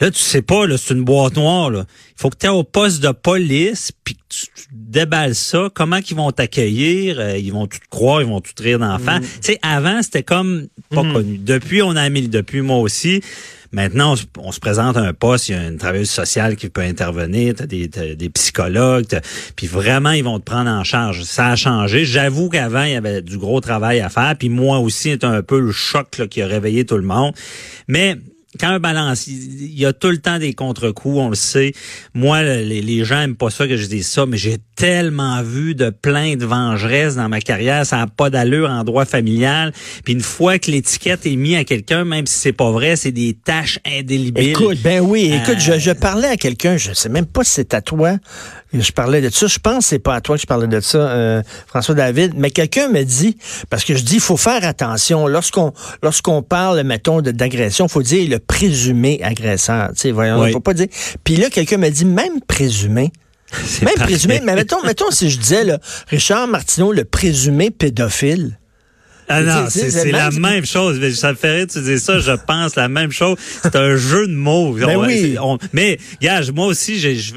Là, 0.00 0.12
tu 0.12 0.20
sais 0.20 0.42
pas, 0.42 0.66
là, 0.66 0.76
c'est 0.78 0.94
une 0.94 1.02
boîte 1.02 1.36
noire. 1.36 1.70
Là. 1.70 1.84
Il 1.88 2.20
faut 2.20 2.30
que 2.30 2.36
tu 2.38 2.46
es 2.46 2.48
au 2.48 2.62
poste 2.62 3.02
de 3.02 3.10
police, 3.10 3.90
puis 4.04 4.14
que 4.14 4.20
tu, 4.28 4.46
tu 4.46 4.66
déballes 4.70 5.34
ça. 5.34 5.70
Comment 5.74 6.00
qu'ils 6.00 6.16
vont 6.16 6.30
t'accueillir? 6.30 7.18
Euh, 7.18 7.36
ils 7.36 7.52
vont 7.52 7.66
tout 7.66 7.78
te 7.78 7.88
croire, 7.90 8.22
ils 8.22 8.28
vont 8.28 8.40
tout 8.40 8.52
te 8.52 8.62
rire 8.62 8.78
d'en 8.78 8.98
face. 8.98 9.22
Tu 9.22 9.28
sais, 9.40 9.58
avant, 9.60 10.00
c'était 10.02 10.22
comme 10.22 10.68
pas 10.90 11.02
connu. 11.02 11.38
Depuis, 11.38 11.82
on 11.82 11.96
a 11.96 12.08
mis, 12.10 12.28
depuis 12.28 12.60
moi 12.60 12.78
aussi, 12.78 13.22
Maintenant, 13.72 14.14
on, 14.38 14.52
se- 14.52 14.60
présente 14.60 14.96
à 14.96 15.00
un 15.00 15.12
poste, 15.12 15.48
il 15.48 15.52
y 15.52 15.54
a 15.58 15.68
une 15.68 15.76
travailleuse 15.76 16.10
sociale 16.10 16.56
qui 16.56 16.68
peut 16.68 16.80
intervenir, 16.80 17.54
t'as 17.54 17.66
des, 17.66 17.88
t'as 17.88 18.14
des 18.14 18.28
psychologues, 18.30 19.06
puis 19.56 19.66
vraiment, 19.66 20.12
ils 20.12 20.24
vont 20.24 20.38
te 20.38 20.44
prendre 20.44 20.70
en 20.70 20.84
charge. 20.84 21.22
Ça 21.24 21.48
a 21.48 21.56
changé. 21.56 22.04
J'avoue 22.04 22.48
qu'avant, 22.48 22.84
il 22.84 22.92
y 22.92 22.96
avait 22.96 23.22
du 23.22 23.36
gros 23.38 23.60
travail 23.60 24.00
à 24.00 24.08
faire, 24.08 24.34
puis 24.38 24.48
moi 24.48 24.78
aussi, 24.78 25.10
c'est 25.12 25.24
un 25.24 25.42
peu 25.42 25.60
le 25.60 25.72
choc 25.72 26.08
qui 26.30 26.42
a 26.42 26.46
réveillé 26.46 26.86
tout 26.86 26.96
le 26.96 27.02
monde. 27.02 27.34
Mais 27.88 28.16
quand 28.58 28.68
un 28.68 28.80
balance, 28.80 29.26
il 29.26 29.78
y 29.78 29.84
a 29.84 29.92
tout 29.92 30.08
le 30.08 30.18
temps 30.18 30.38
des 30.38 30.54
contre-coups, 30.54 31.16
on 31.18 31.28
le 31.28 31.34
sait. 31.34 31.72
Moi, 32.14 32.42
le- 32.42 32.62
les, 32.62 32.80
les 32.80 33.04
gens 33.04 33.20
aiment 33.20 33.36
pas 33.36 33.50
ça 33.50 33.68
que 33.68 33.76
je 33.76 33.86
dise 33.86 34.06
ça, 34.08 34.24
mais 34.26 34.38
j'ai 34.38 34.56
tellement 34.74 35.42
vu 35.42 35.74
de 35.74 35.90
plaintes 35.90 36.42
vengeresses 36.42 37.16
dans 37.16 37.28
ma 37.28 37.40
carrière, 37.40 37.84
ça 37.84 37.96
n'a 37.98 38.06
pas 38.06 38.30
d'allure 38.30 38.70
en 38.70 38.84
droit 38.84 39.04
familial. 39.04 39.72
Puis 40.04 40.14
une 40.14 40.20
fois 40.22 40.58
que 40.58 40.70
l'étiquette 40.70 41.26
est 41.26 41.36
mise 41.36 41.56
à 41.56 41.64
quelqu'un, 41.64 42.04
même 42.04 42.26
si 42.26 42.38
c'est 42.38 42.52
pas 42.52 42.70
vrai, 42.70 42.96
c'est 42.96 43.12
des 43.12 43.34
tâches 43.34 43.80
indélébiles. 43.84 44.50
Écoute, 44.50 44.78
ben 44.82 45.00
oui, 45.00 45.30
écoute, 45.32 45.56
Euh, 45.58 45.74
je, 45.74 45.78
je 45.78 45.90
parlais 45.90 46.28
à 46.28 46.36
quelqu'un, 46.36 46.76
je 46.78 46.92
sais 46.94 47.08
même 47.10 47.26
pas 47.26 47.44
si 47.44 47.50
c'est 47.52 47.74
à 47.74 47.82
toi, 47.82 48.16
je 48.72 48.92
parlais 48.92 49.20
de 49.20 49.30
ça, 49.30 49.46
je 49.46 49.58
pense 49.58 49.84
que 49.84 49.88
c'est 49.90 49.98
pas 49.98 50.14
à 50.14 50.20
toi 50.20 50.36
que 50.36 50.42
je 50.42 50.46
parlais 50.46 50.66
de 50.66 50.80
ça, 50.80 50.98
euh, 50.98 51.42
François 51.66 51.94
David, 51.94 52.34
mais 52.36 52.50
quelqu'un 52.50 52.88
me 52.88 53.02
dit, 53.02 53.36
parce 53.70 53.84
que 53.84 53.94
je 53.94 54.02
dis, 54.02 54.14
il 54.16 54.20
faut 54.20 54.36
faire 54.36 54.64
attention, 54.64 55.26
lorsqu'on 55.26 55.72
lorsqu'on 56.02 56.42
parle, 56.42 56.82
mettons, 56.82 57.20
de- 57.22 57.30
d'agression, 57.30 57.86
il 57.86 57.90
faut 57.90 58.02
dire 58.02 58.28
le 58.28 58.38
présumé 58.38 59.20
agresseur, 59.22 59.88
tu 59.94 60.00
sais, 60.00 60.10
voyons, 60.10 60.40
Oui. 60.40 60.52
faut 60.52 60.60
pas 60.60 60.74
dire, 60.74 60.88
puis 61.24 61.36
là, 61.36 61.48
quelqu'un 61.50 61.78
me 61.78 61.88
dit, 61.88 62.04
même 62.04 62.40
présumé, 62.46 63.10
même 63.80 63.94
parfait. 63.94 64.00
présumé, 64.04 64.40
mais 64.44 64.54
mettons, 64.54 64.82
mettons 64.84 65.10
si 65.10 65.30
je 65.30 65.38
disais, 65.38 65.64
là, 65.64 65.78
Richard 66.08 66.46
Martineau, 66.48 66.92
le 66.92 67.04
présumé 67.04 67.70
pédophile. 67.70 68.57
Ah 69.28 69.42
non, 69.42 69.66
Tu 69.70 69.90
c'est 69.90 70.10
la 70.10 70.30
même- 70.30 70.64
chose. 70.64 70.98
Ça 71.14 71.30
me 71.32 71.36
fait 71.36 71.56
rire, 71.58 71.66
tu 71.70 71.80
dis 71.82 71.98
ça, 71.98 72.18
je 72.18 72.32
pense 72.32 72.76
la 72.76 72.88
même 72.88 73.12
chose. 73.12 73.36
C'est 73.62 73.76
un 73.76 73.96
jeu 73.96 74.26
de 74.26 74.32
mots. 74.34 74.72
Ben 74.72 74.96
On- 74.96 75.06
oui. 75.06 75.36
on- 75.40 75.58
mais, 75.72 75.98
gars, 76.22 76.40
moi 76.54 76.66
aussi, 76.66 76.98
j'ai- 76.98 77.16
je, 77.16 77.32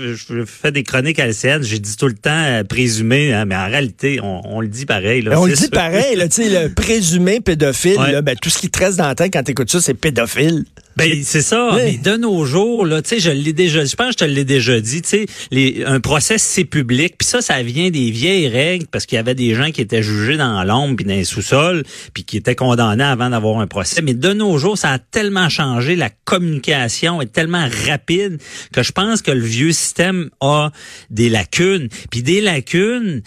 fais 0.46 0.72
des 0.72 0.84
chroniques 0.84 1.20
à 1.20 1.26
LCN, 1.28 1.62
j'ai 1.64 1.80
dit 1.80 1.98
tout 1.98 2.08
le 2.08 2.14
temps 2.14 2.30
euh, 2.32 2.64
présumé, 2.64 3.34
hein, 3.34 3.46
mais 3.46 3.56
en 3.56 3.68
réalité, 3.68 4.20
on, 4.24 4.42
on 4.46 4.62
le 4.62 4.68
dit 4.68 4.86
pareil. 4.86 5.22
Là, 5.22 5.32
Ben, 5.32 5.38
on 5.38 5.46
le 5.46 5.54
dit 5.54 5.68
pareil, 5.70 6.16
là, 6.16 6.28
tu 6.28 6.44
sais, 6.44 6.50
le 6.68 6.70
présumé 6.74 7.42
pédophile, 7.42 7.98
Ouais. 8.00 8.12
là, 8.14 8.22
ben, 8.22 8.36
tout 8.42 8.50
ce 8.50 8.58
qui 8.60 8.70
te 8.70 8.80
reste 8.80 8.98
dans 8.98 9.08
la 9.08 9.16
tête 9.16 9.34
quand 9.34 9.44
t'écoutes 9.44 9.70
ça, 9.72 9.82
c'est 9.82 9.94
pédophile. 9.94 10.66
Ben 11.10 11.24
c'est 11.24 11.42
ça. 11.42 11.70
Oui. 11.74 11.82
Mais 11.84 11.98
de 11.98 12.18
nos 12.18 12.46
jours, 12.46 12.86
là, 12.86 13.02
tu 13.02 13.10
sais, 13.10 13.20
je 13.20 13.30
l'ai 13.32 13.54
déjà, 13.54 13.84
je 13.86 13.96
pense 13.96 14.08
que 14.08 14.14
je 14.14 14.18
te 14.18 14.24
l'ai 14.26 14.46
déjà 14.46 14.80
dit. 14.80 15.02
Tu 15.02 15.10
sais, 15.10 15.26
les- 15.52 15.84
un 15.86 16.00
procès 16.00 16.38
c'est 16.38 16.66
public. 16.66 17.16
Puis 17.18 17.28
ça, 17.28 17.42
ça 17.42 17.62
vient 17.64 17.90
des 17.90 18.12
vieilles 18.12 18.48
règles 18.48 18.86
parce 18.92 19.06
qu'il 19.06 19.16
y 19.16 19.20
avait 19.20 19.36
des 19.36 19.54
gens 19.56 19.72
qui 19.72 19.82
étaient 19.82 20.04
jugés 20.04 20.38
dans 20.38 20.64
l'ombre 20.64 20.96
puis 20.98 21.06
dans 21.06 21.14
les 21.14 21.24
sous-sols 21.26 21.84
puis 22.14 22.24
qui 22.24 22.38
étaient 22.38 22.56
condamnés 22.56 23.04
avant 23.04 23.30
d'avoir 23.30 23.60
un 23.60 23.68
procès. 23.68 24.02
Mais 24.02 24.14
de 24.14 24.34
nos 24.34 24.58
jours, 24.58 24.78
ça 24.78 24.92
a 24.92 25.00
tellement 25.00 25.50
changé. 25.50 25.96
La 25.96 26.10
communication 26.10 27.22
est 27.22 27.32
tellement 27.32 27.68
rapide 27.88 28.40
que 28.74 28.84
je 28.84 28.92
pense 28.92 29.22
que 29.22 29.32
le 29.32 29.42
vieux 29.44 29.72
système 29.72 30.30
a 30.42 30.72
des 31.10 31.30
lacunes. 31.30 31.88
Puis 32.10 32.24
des 32.24 32.42
lacunes. 32.42 33.22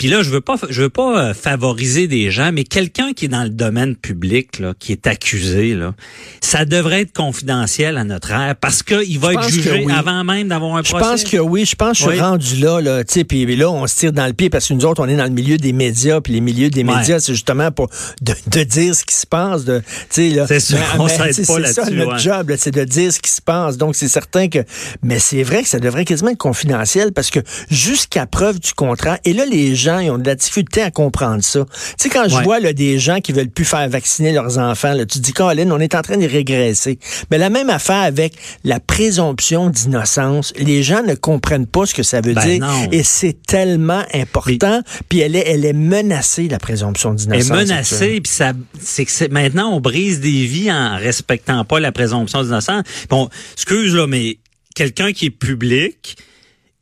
Puis 0.00 0.08
là, 0.08 0.22
je 0.22 0.30
veux 0.30 0.40
pas, 0.40 0.56
je 0.70 0.80
veux 0.80 0.88
pas 0.88 1.26
euh, 1.28 1.34
favoriser 1.34 2.06
des 2.08 2.30
gens, 2.30 2.52
mais 2.52 2.64
quelqu'un 2.64 3.12
qui 3.12 3.26
est 3.26 3.28
dans 3.28 3.42
le 3.42 3.50
domaine 3.50 3.94
public, 3.96 4.58
là, 4.58 4.72
qui 4.78 4.92
est 4.92 5.06
accusé, 5.06 5.74
là, 5.74 5.92
ça 6.40 6.64
devrait 6.64 7.02
être 7.02 7.12
confidentiel 7.12 7.98
à 7.98 8.04
notre 8.04 8.30
ère 8.30 8.56
parce 8.58 8.82
qu'il 8.82 9.18
va 9.18 9.32
Je 9.32 9.36
être 9.36 9.48
jugé 9.50 9.82
oui. 9.84 9.92
avant 9.92 10.24
même 10.24 10.48
d'avoir 10.48 10.76
un 10.76 10.82
Je 10.82 10.88
procès. 10.88 11.04
pense 11.04 11.24
que 11.24 11.36
oui, 11.36 11.66
je 11.66 11.74
pense 11.76 11.98
que 11.98 12.06
je 12.06 12.10
suis 12.12 12.20
rendu 12.20 12.56
là, 12.56 12.80
là, 12.80 13.04
tu 13.04 13.12
sais, 13.12 13.24
puis 13.24 13.44
là, 13.56 13.70
on 13.70 13.86
se 13.86 13.94
tire 13.94 14.12
dans 14.14 14.26
le 14.26 14.32
pied 14.32 14.48
parce 14.48 14.68
que 14.68 14.72
nous 14.72 14.86
autres, 14.86 15.02
on 15.04 15.08
est 15.08 15.16
dans 15.16 15.24
le 15.24 15.28
milieu 15.28 15.58
des 15.58 15.74
médias, 15.74 16.22
puis 16.22 16.32
les 16.32 16.40
milieux 16.40 16.70
des 16.70 16.82
Ouais. 16.82 16.96
médias, 16.96 17.20
c'est 17.20 17.34
justement 17.34 17.70
pour 17.70 17.90
de, 18.22 18.32
de 18.46 18.62
dire 18.62 18.94
ce 18.94 19.04
qui 19.04 19.14
se 19.14 19.26
passe, 19.26 19.66
de, 19.66 19.80
tu 19.80 19.84
sais, 20.08 20.28
là. 20.30 20.46
C'est 20.48 20.60
sûr, 20.60 20.78
on 20.98 21.08
s'aide 21.08 21.18
pas 21.18 21.32
C'est 21.34 21.44
ça, 21.44 21.58
là-dessus, 21.58 21.94
notre 21.94 22.12
ouais. 22.12 22.18
job, 22.18 22.54
c'est 22.56 22.70
de 22.74 22.84
dire 22.84 23.12
ce 23.12 23.20
qui 23.20 23.30
se 23.30 23.42
passe. 23.42 23.76
Donc, 23.76 23.94
c'est 23.96 24.08
certain 24.08 24.48
que, 24.48 24.60
mais 25.02 25.18
c'est 25.18 25.42
vrai 25.42 25.62
que 25.62 25.68
ça 25.68 25.78
devrait 25.78 26.06
quasiment 26.06 26.30
être 26.30 26.38
confidentiel 26.38 27.12
parce 27.12 27.28
que 27.28 27.40
jusqu'à 27.70 28.24
preuve 28.24 28.60
du 28.60 28.72
contraire, 28.72 29.18
et 29.26 29.34
là, 29.34 29.44
les 29.44 29.74
gens, 29.76 29.89
ils 29.98 30.10
ont 30.10 30.18
de 30.18 30.26
la 30.26 30.34
difficulté 30.34 30.82
à 30.82 30.90
comprendre 30.90 31.42
ça. 31.42 31.64
Tu 31.64 31.94
sais, 31.98 32.08
quand 32.08 32.28
je 32.28 32.36
Ouais. 32.36 32.42
vois, 32.44 32.60
là, 32.60 32.72
des 32.72 32.98
gens 32.98 33.20
qui 33.20 33.32
veulent 33.32 33.50
plus 33.50 33.64
faire 33.64 33.88
vacciner 33.88 34.32
leurs 34.32 34.58
enfants, 34.58 34.92
là, 34.94 35.04
tu 35.06 35.18
te 35.18 35.24
dis, 35.24 35.32
Colin, 35.32 35.70
on 35.70 35.80
est 35.80 35.94
en 35.94 36.02
train 36.02 36.16
de 36.16 36.26
régresser. 36.26 36.98
Mais 37.30 37.38
la 37.38 37.50
même 37.50 37.68
affaire 37.70 38.02
avec 38.02 38.34
la 38.64 38.78
présomption 38.80 39.70
d'innocence. 39.70 40.52
Les 40.58 40.82
gens 40.82 41.02
ne 41.02 41.14
comprennent 41.14 41.66
pas 41.66 41.86
ce 41.86 41.94
que 41.94 42.02
ça 42.02 42.20
veut 42.20 42.34
Ben 42.34 42.42
dire. 42.44 42.60
non. 42.60 42.88
Et 42.92 43.02
c'est 43.02 43.36
tellement 43.46 44.02
important. 44.14 44.82
Puis 45.08 45.20
elle 45.20 45.34
est, 45.36 45.44
elle 45.46 45.64
est 45.64 45.72
menacée, 45.72 46.48
la 46.48 46.58
présomption 46.58 47.12
est 47.14 47.26
d'innocence. 47.26 47.50
menacé, 47.50 47.94
actuellement. 47.94 48.20
puis 48.22 48.32
ça, 48.32 48.52
c'est 48.80 49.04
que 49.04 49.28
maintenant 49.32 49.70
on 49.74 49.80
brise 49.80 50.20
des 50.20 50.44
vies 50.46 50.70
en 50.70 50.96
respectant 50.96 51.64
pas 51.64 51.80
la 51.80 51.92
présomption 51.92 52.42
d'innocence. 52.42 52.84
Bon, 53.08 53.28
excuse 53.54 53.94
là, 53.94 54.06
mais 54.06 54.38
quelqu'un 54.74 55.12
qui 55.12 55.26
est 55.26 55.30
public, 55.30 56.16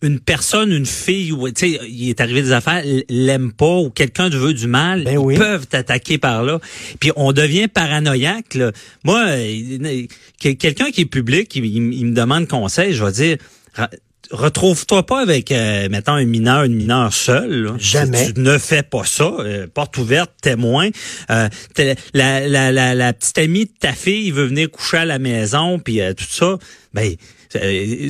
une 0.01 0.21
personne, 0.21 0.71
une 0.73 0.87
fille, 0.87 1.33
ou 1.33 1.51
tu 1.51 1.73
sais, 1.73 1.81
il 1.89 2.09
est 2.09 2.21
arrivé 2.21 2.43
des 2.43 2.53
affaires, 2.53 2.85
l'aime 3.09 3.53
pas 3.53 3.79
ou 3.79 3.91
quelqu'un 3.91 4.31
te 4.31 4.37
veut 4.37 4.55
du 4.55 4.69
mal, 4.69 5.03
Ben 5.05 5.13
ils 5.15 5.19
oui. 5.19 5.37
peuvent 5.37 5.67
t'attaquer 5.67 6.19
par 6.19 6.45
là. 6.45 6.61
Puis 7.01 7.11
on 7.17 7.33
devient 7.33 7.67
paranoïaque. 7.67 8.55
Là. 8.55 8.71
Moi, 9.05 9.25
euh, 9.27 10.07
que- 10.41 10.51
quelqu'un 10.53 10.91
qui 10.93 11.01
est 11.01 11.07
public, 11.07 11.55
il, 11.57 11.81
me 11.83 12.15
demande 12.15 12.47
conseil, 12.47 12.95
je 12.95 13.05
vais 13.05 13.13
dire. 13.13 13.37
Retrouve-toi 14.31 15.07
pas 15.07 15.23
avec, 15.23 15.51
euh, 15.53 15.89
mettons, 15.89 16.13
un 16.13 16.25
mineur, 16.27 16.65
une 16.65 16.75
mineure 16.75 17.15
seule. 17.15 17.63
là. 17.65 17.73
Jamais. 17.79 18.27
Tu- 18.27 18.35
tu 18.35 18.41
ne 18.41 18.59
fais 18.59 18.83
pas 18.83 19.05
ça. 19.05 19.33
Euh, 19.39 19.67
porte 19.73 19.97
ouverte, 19.97 20.33
témoin. 20.43 20.91
Euh, 21.31 21.49
la, 22.13 22.47
la, 22.47 22.71
la, 22.71 22.95
la 22.95 23.13
petite 23.15 23.39
amie 23.39 23.65
de 23.65 23.71
ta 23.81 23.95
fille 23.95 24.31
veut 24.31 24.45
venir 24.45 24.71
coucher 24.71 24.99
à 24.99 25.05
la 25.07 25.19
maison, 25.19 25.79
puis 25.79 26.01
tout 26.15 26.25
ça. 26.29 26.59
Ben, 26.93 27.15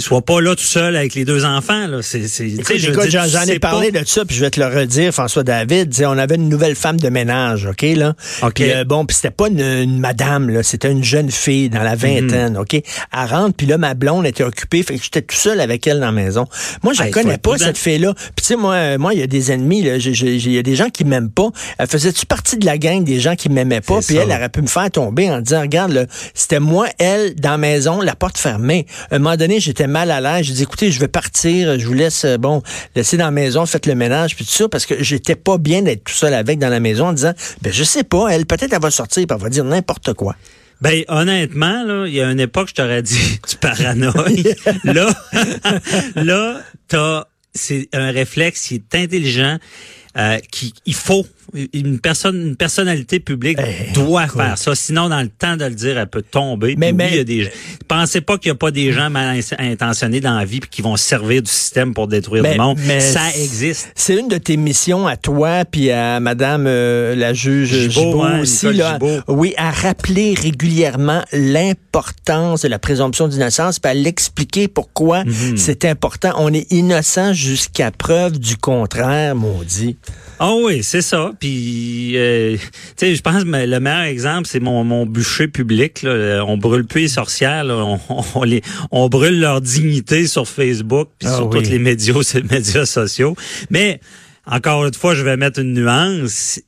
sois 0.01 0.23
pas 0.23 0.41
là 0.41 0.55
tout 0.57 0.63
seul 0.63 0.97
avec 0.97 1.15
les 1.15 1.25
deux 1.25 1.45
enfants. 1.45 1.87
Là. 1.87 1.99
C'est, 2.03 2.23
j'en 2.27 3.43
ai 3.45 3.59
parlé 3.59 3.93
pas- 3.93 4.01
de 4.01 4.07
ça, 4.07 4.25
puis 4.25 4.37
je 4.37 4.41
vais 4.41 4.51
te 4.51 4.61
le 4.61 4.67
redire, 4.67 5.13
François 5.13 5.45
David. 5.45 5.95
On 6.07 6.19
avait 6.19 6.35
une 6.37 6.49
nouvelle 6.49 6.75
femme 6.75 6.99
de 6.99 7.09
ménage, 7.09 7.67
OK, 7.67 7.83
là? 7.97 8.15
OK. 8.43 8.55
Puis, 8.55 8.73
euh, 8.73 8.85
bon, 8.85 9.05
puis 9.07 9.15
c'était 9.17 9.31
pas 9.31 9.49
une, 9.49 9.61
une 9.61 10.01
madame, 10.01 10.51
là, 10.51 10.63
c'était 10.63 10.91
une 10.91 11.05
jeune 11.05 11.31
fille 11.31 11.69
dans 11.71 11.83
la 11.83 11.95
vingtaine, 11.95 12.55
Mhm. 12.55 12.61
OK? 12.61 12.75
Elle 12.75 12.83
rentre, 13.29 13.55
puis 13.57 13.67
là, 13.67 13.79
ma 13.79 13.95
blonde 13.95 14.27
était 14.27 14.45
occupée, 14.45 14.83
fait 14.83 14.97
que 14.97 15.03
j'étais 15.05 15.23
tout 15.23 15.37
seul 15.37 15.61
avec 15.61 15.87
elle 15.87 16.01
dans 16.01 16.07
la 16.07 16.13
maison. 16.13 16.47
Moi, 16.83 16.93
je 16.95 17.03
Hey, 17.03 17.11
connais 17.11 17.39
pas, 17.39 17.59
cette 17.59 17.79
fille-là. 17.79 18.15
Puis 18.15 18.31
tu 18.39 18.45
sais, 18.45 18.57
moi, 18.57 18.75
euh, 18.75 18.99
moi, 18.99 19.15
il 19.15 19.21
y 19.21 19.23
a 19.23 19.27
des 19.27 19.53
ennemis, 19.53 19.83
là, 19.83 19.99
j'ai- 19.99 20.15
j'ai- 20.15 20.35
il 20.35 20.53
y 20.53 20.59
a 20.59 20.63
des 20.63 20.75
gens 20.77 20.89
qui 20.91 21.05
m'aiment 21.05 21.31
pas. 21.31 21.49
Elle 21.79 21.87
faisait-tu 21.87 22.27
partie 22.27 22.57
de 22.57 22.67
la 22.67 22.79
gang 22.79 23.05
des 23.05 23.21
gens 23.21 23.37
qui 23.37 23.49
m'aimaient 23.49 23.81
pas? 23.81 24.01
Puis 24.01 24.17
elle 24.17 24.29
aurait 24.31 24.49
pu 24.49 24.63
me 24.63 24.67
faire 24.67 24.91
tomber 24.91 25.31
en 25.31 25.41
disant, 25.41 25.61
regarde, 25.61 25.93
là, 25.93 26.07
c'était 26.35 26.61
moi, 26.61 26.89
elle, 26.99 27.35
dans 27.37 27.53
la 27.53 27.59
maison, 27.59 28.01
la 28.01 28.15
porte 28.15 28.39
fermée. 28.39 28.87
Un 29.11 29.19
moment 29.29 29.37
donné, 29.37 29.61
j'étais 29.61 29.87
mal 29.87 30.11
à 30.11 30.21
l'aise. 30.21 30.47
J'ai 30.47 30.55
dit, 30.55 30.63
écoutez, 30.63 30.91
je 30.91 31.01
vais 31.01 31.09
partir, 31.09 31.79
je 31.79 31.87
vous 31.87 31.93
laisse, 31.93 32.25
euh, 32.25 32.39
bon, 32.39 32.63
laisser 32.97 33.17
dans 33.17 33.27
la 33.27 33.31
maison, 33.31 33.67
faites 33.67 33.87
le 33.87 33.95
ménage, 33.95 34.37
puis 34.37 34.45
tout 34.45 34.53
ça, 34.53 34.69
parce 34.69 34.87
que 34.87 35.03
j'étais 35.03 35.37
pas 35.37 35.59
bien 35.59 35.83
d'être 35.83 36.05
tout 36.05 36.15
seul 36.15 36.35
avec 36.35 36.59
dans 36.59 36.69
la 36.69 36.81
maison 36.81 37.09
en 37.09 37.13
disant, 37.13 37.33
ben, 37.63 37.73
je 37.73 37.85
sais 37.85 38.05
pas, 38.05 38.29
elle, 38.29 38.47
peut-être 38.47 38.73
elle 38.73 38.81
va 38.81 38.91
sortir, 38.91 39.27
puis 39.27 39.37
elle 39.37 39.43
va 39.43 39.51
dire 39.51 39.65
n'importe 39.65 40.15
quoi. 40.15 40.35
Ben 40.81 41.03
honnêtement, 41.09 41.83
là, 41.85 42.07
il 42.07 42.15
y 42.15 42.21
a 42.21 42.31
une 42.31 42.41
époque, 42.41 42.69
je 42.69 42.75
t'aurais 42.75 43.03
dit, 43.03 43.41
tu 43.49 43.57
paranoïes. 43.57 44.55
là, 44.85 45.13
là, 46.15 46.61
t'as, 46.87 47.25
c'est 47.55 47.89
un 47.93 48.11
réflexe 48.11 48.69
qui 48.69 48.77
est 48.77 48.95
intelligent, 48.95 49.59
euh, 50.17 50.39
qui, 50.51 50.73
il 50.87 50.95
faut 50.95 51.27
une 51.73 51.99
personne, 51.99 52.49
une 52.49 52.57
personnalité 52.57 53.21
publique 53.21 53.59
Eh, 53.61 53.93
doit 53.93 54.25
écoute. 54.25 54.37
faire 54.41 54.59
ça. 54.59 54.75
Sinon, 54.75 55.09
dans 55.09 55.21
le 55.23 55.29
temps 55.29 55.57
de 55.57 55.65
le 55.65 55.75
dire, 55.75 55.99
elle 55.99 56.07
peut 56.07 56.23
tomber. 56.23 56.75
Mais- 56.77 56.89
oui, 56.89 56.93
mais- 56.97 57.09
il 57.13 57.17
y 57.17 57.21
a 57.21 57.25
des 57.25 57.45
gens. 57.45 57.51
Pensez 57.87 58.21
pas 58.21 58.37
qu'il 58.39 58.49
y 58.49 58.53
a 58.53 58.55
pas 58.55 58.71
des 58.71 58.93
gens 58.93 59.11
mal 59.11 59.39
intentionnés 59.59 60.21
dans 60.21 60.37
la 60.39 60.45
vie 60.45 60.61
puis 60.61 60.69
qui 60.71 60.83
vont 60.83 60.97
se 60.97 61.05
servir 61.05 61.43
du 61.43 61.51
système 61.51 61.95
pour 61.95 62.07
détruire 62.09 62.43
Mais- 62.43 62.53
le 62.53 62.59
monde. 62.63 62.79
mais 62.87 63.01
ça 63.01 63.29
existe. 63.37 63.91
C'est 63.95 64.17
une 64.19 64.29
de 64.29 64.39
tes 64.39 64.57
missions 64.57 65.07
à 65.07 65.17
toi 65.17 65.65
puis 65.65 65.91
à 65.91 66.21
Madame 66.21 66.65
euh, 66.67 67.15
la 67.15 67.33
juge 67.33 67.71
Gibault, 67.89 67.91
Gibault 68.11 68.23
hein, 68.23 68.41
aussi 68.41 68.73
là, 68.73 68.95
Gibault. 68.95 69.21
oui, 69.29 69.55
à 69.57 69.71
rappeler 69.71 70.35
régulièrement 70.35 71.23
l'importance 71.33 72.63
de 72.63 72.69
la 72.69 72.79
présomption 72.79 73.29
d'innocence, 73.29 73.79
puis 73.79 73.91
à 73.91 73.95
l'expliquer 73.95 74.69
pourquoi 74.69 75.25
Mhm. 75.25 75.57
c'est 75.57 75.85
important. 75.85 76.33
On 76.39 76.53
est 76.53 76.71
innocent 76.73 77.33
jusqu'à 77.33 77.91
preuve 77.91 78.39
du 78.39 78.57
contraire, 78.57 79.35
maudit. 79.35 79.97
Ah 80.41 80.53
oui, 80.55 80.83
c'est 80.85 81.03
ça. 81.03 81.33
Puis, 81.41 82.13
euh, 82.17 82.57
tu 82.57 82.63
sais, 82.97 83.15
je 83.15 83.23
pense 83.23 83.45
que 83.45 83.49
le 83.49 83.81
meilleur 83.81 84.03
exemple, 84.03 84.49
c'est 84.49 84.61
mon, 84.61 84.85
mon 84.85 85.07
bûcher 85.07 85.49
public. 85.49 86.03
Là. 86.03 86.45
On 86.47 86.57
brûle 86.57 86.85
plus 86.87 87.03
les 87.03 87.09
sorcières. 87.09 87.65
Là. 87.65 87.75
On, 87.85 88.01
on 88.35 88.43
les, 88.45 88.63
on 88.91 89.09
brûle 89.09 89.41
leur 89.41 89.61
dignité 89.61 90.27
sur 90.27 90.49
Facebook 90.49 91.09
puis 91.19 91.29
Ah 91.31 91.37
sur 91.37 91.49
oui. 91.49 91.63
tous 91.63 91.71
les 91.71 91.79
médias, 91.79 92.15
les 92.35 92.43
médias 92.43 92.87
sociaux. 92.87 93.37
Mais 93.71 94.01
encore 94.47 94.87
une 94.87 94.95
fois, 94.95 95.15
je 95.15 95.23
vais 95.23 95.37
mettre 95.37 95.61
une 95.61 95.75
nuance. 95.75 96.61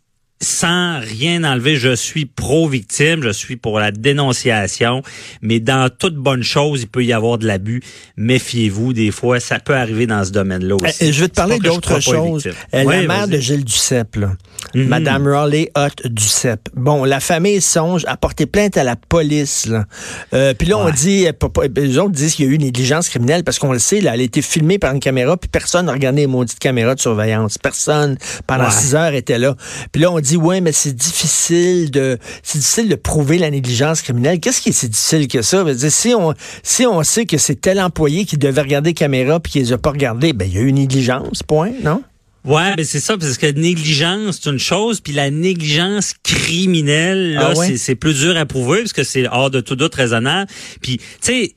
Sans 0.43 0.99
rien 1.01 1.45
enlever, 1.45 1.76
je 1.76 1.95
suis 1.95 2.24
pro-victime, 2.24 3.22
je 3.22 3.28
suis 3.28 3.57
pour 3.57 3.78
la 3.78 3.91
dénonciation, 3.93 5.03
mais 5.43 5.61
dans 5.61 5.91
toute 5.91 6.14
bonne 6.16 6.43
chose, 6.43 6.80
il 6.82 6.88
peut 6.88 7.05
y 7.05 7.12
avoir 7.12 7.36
de 7.36 7.47
l'abus. 7.47 7.82
Méfiez-vous, 8.16 8.95
des 8.95 9.11
fois, 9.11 9.38
ça 9.38 9.59
peut 9.59 9.74
arriver 9.74 10.07
dans 10.07 10.24
ce 10.24 10.30
domaine-là 10.30 10.76
aussi. 10.76 11.05
Euh, 11.09 11.12
je 11.12 11.20
vais 11.20 11.28
te 11.28 11.34
parler 11.34 11.59
d'autre 11.59 12.01
chose. 12.01 12.47
Euh, 12.74 12.84
Ouais, 12.84 13.03
la 13.03 13.07
mère 13.07 13.28
de 13.28 13.36
Gilles 13.36 13.64
Duceppe, 13.64 14.16
là. 14.16 14.32
Mhm. 14.74 14.86
Madame 14.88 15.26
Raleigh 15.28 15.70
Hutt 15.76 16.07
Duceppe. 16.07 16.68
Bon, 16.74 17.05
la 17.05 17.20
famille 17.20 17.61
songe 17.61 18.05
à 18.07 18.16
porter 18.16 18.47
plainte 18.47 18.76
à 18.78 18.84
la 18.84 18.97
police. 18.97 19.66
Là. 19.66 19.84
Euh, 20.32 20.55
puis 20.55 20.68
là, 20.68 20.78
on 20.78 20.91
dit, 20.91 21.26
euh, 21.26 21.68
les 21.76 21.99
autres 21.99 22.11
disent 22.12 22.34
qu'il 22.34 22.47
y 22.47 22.49
a 22.49 22.53
eu 22.53 22.55
une 22.55 22.62
négligence 22.62 23.09
criminelle 23.11 23.45
parce 23.45 23.59
qu'on 23.59 23.72
le 23.72 23.78
sait, 23.78 24.01
là, 24.01 24.12
elle 24.14 24.20
a 24.20 24.24
été 24.24 24.41
filmée 24.43 24.78
par 24.78 24.95
une 24.95 25.01
caméra, 25.01 25.36
puis 25.36 25.49
personne 25.49 25.86
n'a 25.86 25.93
regardé 25.93 26.22
les 26.22 26.26
maudites 26.26 26.59
caméras 26.59 26.95
de 26.95 27.01
surveillance. 27.01 27.59
Personne, 27.59 28.16
pendant 28.47 28.64
Ouais. 28.64 28.70
six 28.70 28.95
heures, 28.95 29.12
était 29.14 29.38
là. 29.38 29.55
Puis 29.93 30.01
là, 30.03 30.11
on 30.11 30.20
dit, 30.20 30.30
ouais, 30.37 30.61
mais 30.61 30.72
c'est 30.72 30.95
difficile 30.95 31.91
de, 31.91 32.18
c'est 32.43 32.59
difficile 32.59 32.89
de 32.89 32.95
prouver 32.95 33.39
la 33.39 33.51
négligence 33.51 34.03
criminelle. 34.03 34.41
Qu'est-ce 34.41 34.61
qui 34.61 34.70
est 34.70 34.72
si 34.72 34.89
difficile 34.89 35.28
que 35.28 35.43
ça? 35.43 35.64
Dire, 35.64 35.93
si 35.93 36.14
on, 36.14 36.35
si 36.62 36.87
on 36.87 37.03
sait 37.03 37.26
que 37.26 37.39
c'est 37.39 37.61
tel 37.61 37.81
employé 37.81 38.24
qui 38.24 38.37
devait 38.37 38.62
regarder 38.62 38.91
les 38.91 38.95
caméras 38.95 39.41
puis 39.41 39.53
qui 39.53 39.59
les 39.61 39.72
a 39.72 39.78
pas 39.78 39.91
regardées, 39.91 40.33
ben, 40.33 40.47
il 40.49 40.55
y 40.55 40.59
a 40.59 40.62
eu 40.62 40.68
une 40.68 40.76
négligence, 40.76 41.43
point, 41.43 41.72
non? 41.83 42.03
Ouais, 42.45 42.74
ben 42.74 42.87
c'est 42.87 43.01
ça, 43.01 43.18
parce 43.18 43.37
que 43.37 43.47
négligence, 43.47 44.41
c'est 44.43 44.51
une 44.51 44.59
chose, 44.59 45.01
puis 45.01 45.12
la 45.12 45.31
négligence 45.31 46.14
criminelle, 46.22 47.35
là, 47.35 47.51
Ah 47.53 47.59
ouais? 47.59 47.76
c'est, 47.76 47.95
plus 47.95 48.14
dur 48.14 48.37
à 48.37 48.47
prouver, 48.47 48.78
parce 48.78 48.95
que 48.95 49.05
c'est 49.05 49.28
hors 49.28 49.51
de 49.51 49.61
tout 49.61 49.76
doute 49.76 49.95
raisonnable. 49.95 50.51
Puis, 50.81 50.99
tu 50.99 51.05
sais, 51.20 51.55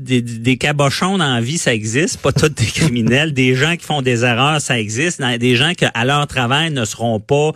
des, 0.00 0.56
cabochons 0.56 1.18
dans 1.18 1.34
la 1.34 1.40
vie, 1.40 1.58
ça 1.58 1.74
existe, 1.74 2.18
pas 2.18 2.32
tous 2.32 2.48
des 2.48 2.66
criminels. 2.66 3.32
Des 3.32 3.54
gens 3.54 3.76
qui 3.76 3.84
font 3.84 4.02
des 4.02 4.24
erreurs, 4.24 4.60
ça 4.60 4.78
existe. 4.78 5.22
Des 5.22 5.56
gens 5.56 5.72
qui, 5.74 5.84
à 5.92 6.04
leur 6.04 6.26
travail, 6.26 6.70
ne 6.70 6.84
seront 6.84 7.20
pas, 7.20 7.52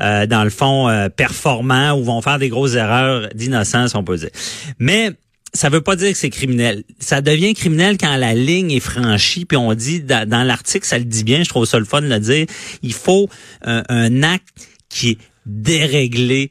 euh, 0.00 0.26
dans 0.26 0.44
le 0.44 0.50
fond, 0.50 0.88
euh, 0.88 1.08
performants 1.08 1.92
ou 1.92 2.04
vont 2.04 2.20
faire 2.20 2.38
des 2.38 2.48
grosses 2.48 2.74
erreurs 2.74 3.28
d'innocence, 3.34 3.94
on 3.94 4.04
peut 4.04 4.16
dire. 4.16 4.30
Mais 4.78 5.12
ça 5.52 5.68
veut 5.68 5.80
pas 5.80 5.96
dire 5.96 6.12
que 6.12 6.18
c'est 6.18 6.30
criminel. 6.30 6.82
Ça 6.98 7.20
devient 7.20 7.54
criminel 7.54 7.96
quand 7.98 8.16
la 8.16 8.34
ligne 8.34 8.72
est 8.72 8.80
franchie, 8.80 9.44
puis 9.44 9.56
on 9.56 9.72
dit 9.74 10.00
dans, 10.00 10.46
l'article, 10.46 10.86
ça 10.86 10.98
le 10.98 11.04
dit 11.04 11.24
bien, 11.24 11.44
je 11.44 11.48
trouve 11.48 11.64
ça 11.64 11.78
le 11.78 11.84
fun 11.84 12.02
de 12.02 12.08
le 12.08 12.18
dire, 12.18 12.46
il 12.82 12.92
faut 12.92 13.28
un, 13.62 13.84
un 13.88 14.22
acte 14.22 14.48
qui 14.88 15.10
est 15.10 15.18
déréglé 15.46 16.50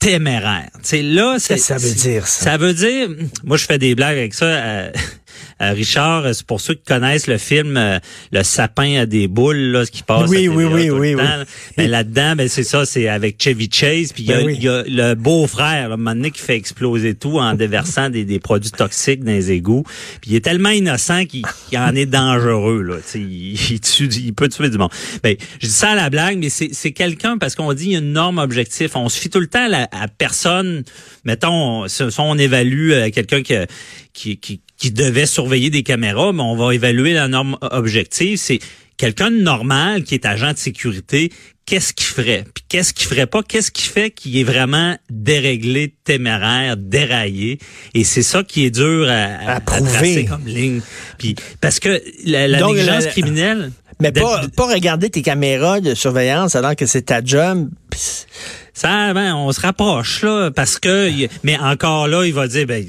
téméraire. 0.00 0.70
C'est 0.82 1.02
là, 1.02 1.36
c'est 1.38 1.54
Qu'est-ce 1.54 1.68
que 1.74 1.78
ça 1.80 1.86
veut 1.86 1.94
dire, 1.94 2.26
ça? 2.26 2.44
Ça 2.44 2.56
veut 2.56 2.74
dire, 2.74 3.08
moi 3.44 3.56
je 3.56 3.66
fais 3.66 3.78
des 3.78 3.94
blagues 3.94 4.16
avec 4.18 4.34
ça. 4.34 4.46
euh, 4.46 4.90
Richard, 5.60 6.34
c'est 6.34 6.46
pour 6.46 6.60
ceux 6.60 6.74
qui 6.74 6.84
connaissent 6.84 7.26
le 7.26 7.38
film 7.38 7.76
euh, 7.76 7.98
Le 8.32 8.42
sapin 8.42 9.00
à 9.00 9.06
des 9.06 9.28
boules, 9.28 9.56
là, 9.56 9.84
ce 9.84 9.90
qui 9.90 10.02
passe. 10.02 10.28
Oui, 10.30 10.46
à 10.46 10.50
oui, 10.50 10.64
oui, 10.64 10.88
tout 10.88 10.94
le 10.96 11.00
oui, 11.00 11.12
temps, 11.14 11.18
oui. 11.22 11.26
là. 11.28 11.44
Ben, 11.76 11.90
là-dedans, 11.90 12.36
ben, 12.36 12.48
c'est 12.48 12.62
ça, 12.62 12.86
c'est 12.86 13.08
avec 13.08 13.42
Chevy 13.42 13.68
Chase, 13.72 14.12
puis 14.12 14.22
il 14.24 14.30
y, 14.30 14.32
a- 14.32 14.38
Ben 14.38 14.46
oui. 14.46 14.54
il 14.58 14.64
y 14.64 14.68
a 14.68 14.82
le 14.86 15.14
beau-frère, 15.14 15.88
là, 15.88 15.94
un 15.94 15.96
moment 15.98 16.14
donné, 16.14 16.30
qui 16.30 16.40
fait 16.40 16.56
exploser 16.56 17.14
tout 17.14 17.38
en 17.38 17.54
déversant 17.54 18.08
des, 18.10 18.24
des 18.24 18.40
produits 18.40 18.70
toxiques 18.70 19.22
dans 19.22 19.32
les 19.32 19.50
égouts. 19.52 19.84
Puis 20.20 20.30
il 20.32 20.36
est 20.36 20.40
tellement 20.44 20.70
innocent 20.70 21.24
qu'il 21.26 21.42
qu'il 21.68 21.78
en 21.78 21.94
est 21.94 22.06
dangereux, 22.06 22.82
là. 22.82 22.96
Il, 23.14 23.52
il 23.70 23.80
tue, 23.80 24.06
il 24.08 24.32
peut 24.34 24.48
tuer 24.48 24.70
du 24.70 24.78
monde. 24.78 24.90
Ben, 25.22 25.36
je 25.60 25.66
dis 25.66 25.72
ça 25.72 25.90
à 25.90 25.94
la 25.94 26.10
blague, 26.10 26.38
mais 26.38 26.48
c'est 26.48 26.70
c'est 26.72 26.92
quelqu'un 26.92 27.36
parce 27.38 27.54
qu'on 27.54 27.72
dit 27.74 27.86
il 27.86 27.92
y 27.92 27.96
a 27.96 27.98
une 27.98 28.12
norme 28.12 28.38
objectif. 28.38 28.96
On 28.96 29.08
se 29.08 29.18
fie 29.20 29.28
tout 29.30 29.40
le 29.40 29.46
temps 29.46 29.64
à, 29.66 29.68
la- 29.68 29.88
à 29.92 30.08
personne. 30.08 30.84
Mettons, 31.24 31.86
si 31.88 32.10
si 32.10 32.20
on 32.20 32.38
évalue 32.38 32.92
euh, 32.92 33.10
quelqu'un 33.10 33.42
qui, 33.42 33.54
qui, 34.12 34.36
qui, 34.38 34.60
qui 34.80 34.90
devait 34.90 35.26
surveiller 35.26 35.70
des 35.70 35.84
caméras, 35.84 36.32
mais 36.32 36.42
on 36.42 36.56
va 36.56 36.74
évaluer 36.74 37.12
la 37.12 37.28
norme 37.28 37.56
objective. 37.60 38.38
C'est 38.38 38.58
quelqu'un 38.96 39.30
de 39.30 39.36
normal 39.40 40.02
qui 40.02 40.14
est 40.14 40.24
agent 40.26 40.52
de 40.54 40.58
sécurité, 40.58 41.30
qu'est-ce 41.66 41.92
qu'il 41.92 42.06
ferait? 42.06 42.44
Puis 42.54 42.64
qu'est-ce 42.68 42.92
qu'il 42.94 43.06
ferait 43.06 43.26
pas? 43.26 43.42
Qu'est-ce 43.42 43.70
qui 43.70 43.82
fait 43.84 44.10
qu'il 44.10 44.36
est 44.38 44.42
vraiment 44.44 44.96
déréglé, 45.10 45.94
téméraire, 46.04 46.76
déraillé? 46.76 47.58
Et 47.94 48.04
c'est 48.04 48.22
ça 48.22 48.42
qui 48.42 48.64
est 48.64 48.70
dur 48.70 49.06
à, 49.08 49.52
À 49.56 49.60
prouver. 49.60 49.90
tracer 49.92 50.24
comme 50.24 50.46
ligne. 50.46 50.80
Puis 51.18 51.36
parce 51.60 51.78
que 51.78 52.02
la, 52.24 52.48
la 52.48 52.58
Donc, 52.58 52.74
négligence 52.74 53.04
la- 53.04 53.10
criminelle... 53.10 53.72
Mais 54.02 54.12
de- 54.12 54.20
pas, 54.20 54.40
pas 54.56 54.66
regarder 54.72 55.10
tes 55.10 55.20
caméras 55.20 55.80
de 55.82 55.94
surveillance 55.94 56.56
alors 56.56 56.74
que 56.74 56.86
c'est 56.86 57.02
ta 57.02 57.22
job. 57.22 57.68
Ça, 58.72 59.12
ben, 59.12 59.34
on 59.34 59.52
se 59.52 59.60
rapproche 59.60 60.22
là, 60.22 60.50
parce 60.50 60.78
que, 60.78 61.10
mais 61.44 61.58
encore 61.58 62.08
là, 62.08 62.24
il 62.24 62.32
va 62.32 62.48
dire, 62.48 62.66
ben, 62.66 62.82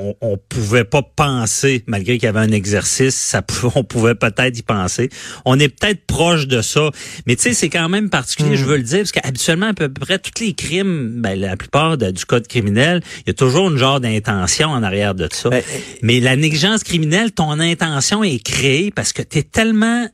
on, 0.00 0.14
on 0.20 0.36
pouvait 0.48 0.84
pas 0.84 1.02
penser, 1.02 1.84
malgré 1.86 2.14
qu'il 2.18 2.24
y 2.26 2.28
avait 2.28 2.40
un 2.40 2.52
exercice, 2.52 3.14
ça, 3.14 3.42
on 3.74 3.84
pouvait 3.84 4.14
peut-être 4.14 4.58
y 4.58 4.62
penser. 4.62 5.10
On 5.44 5.58
est 5.58 5.68
peut-être 5.68 6.04
proche 6.06 6.46
de 6.46 6.62
ça, 6.62 6.90
mais 7.26 7.36
tu 7.36 7.42
sais, 7.42 7.54
c'est 7.54 7.68
quand 7.68 7.88
même 7.88 8.10
particulier, 8.10 8.56
je 8.56 8.64
veux 8.64 8.76
le 8.76 8.82
dire, 8.82 8.98
parce 9.00 9.12
qu'habituellement, 9.12 9.66
à 9.68 9.74
peu 9.74 9.88
près 9.88 10.18
tous 10.18 10.42
les 10.42 10.54
crimes, 10.54 11.20
ben, 11.20 11.38
la 11.38 11.56
plupart 11.56 11.98
de- 11.98 12.10
du 12.10 12.24
code 12.24 12.46
criminel, 12.48 13.02
il 13.18 13.28
y 13.28 13.30
a 13.30 13.34
toujours 13.34 13.70
une 13.70 13.76
genre 13.76 14.00
d'intention 14.00 14.68
en 14.70 14.82
arrière 14.82 15.14
de 15.14 15.28
ça. 15.32 15.50
Ben, 15.50 15.62
mais 16.02 16.20
la 16.20 16.36
négligence 16.36 16.82
criminelle, 16.82 17.32
ton 17.32 17.58
intention 17.60 18.24
est 18.24 18.42
créée 18.42 18.90
parce 18.90 19.12
que 19.12 19.22
t'es 19.22 19.42
tellement 19.42 20.08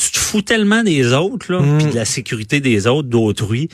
tu 0.00 0.12
te 0.12 0.18
fous 0.18 0.42
tellement 0.42 0.84
des 0.84 1.12
autres, 1.12 1.52
là, 1.52 1.60
puis 1.76 1.88
de 1.88 1.94
la 1.96 2.04
sécurité 2.04 2.60
des 2.60 2.86
autres, 2.86 3.08
d'autrui, 3.08 3.68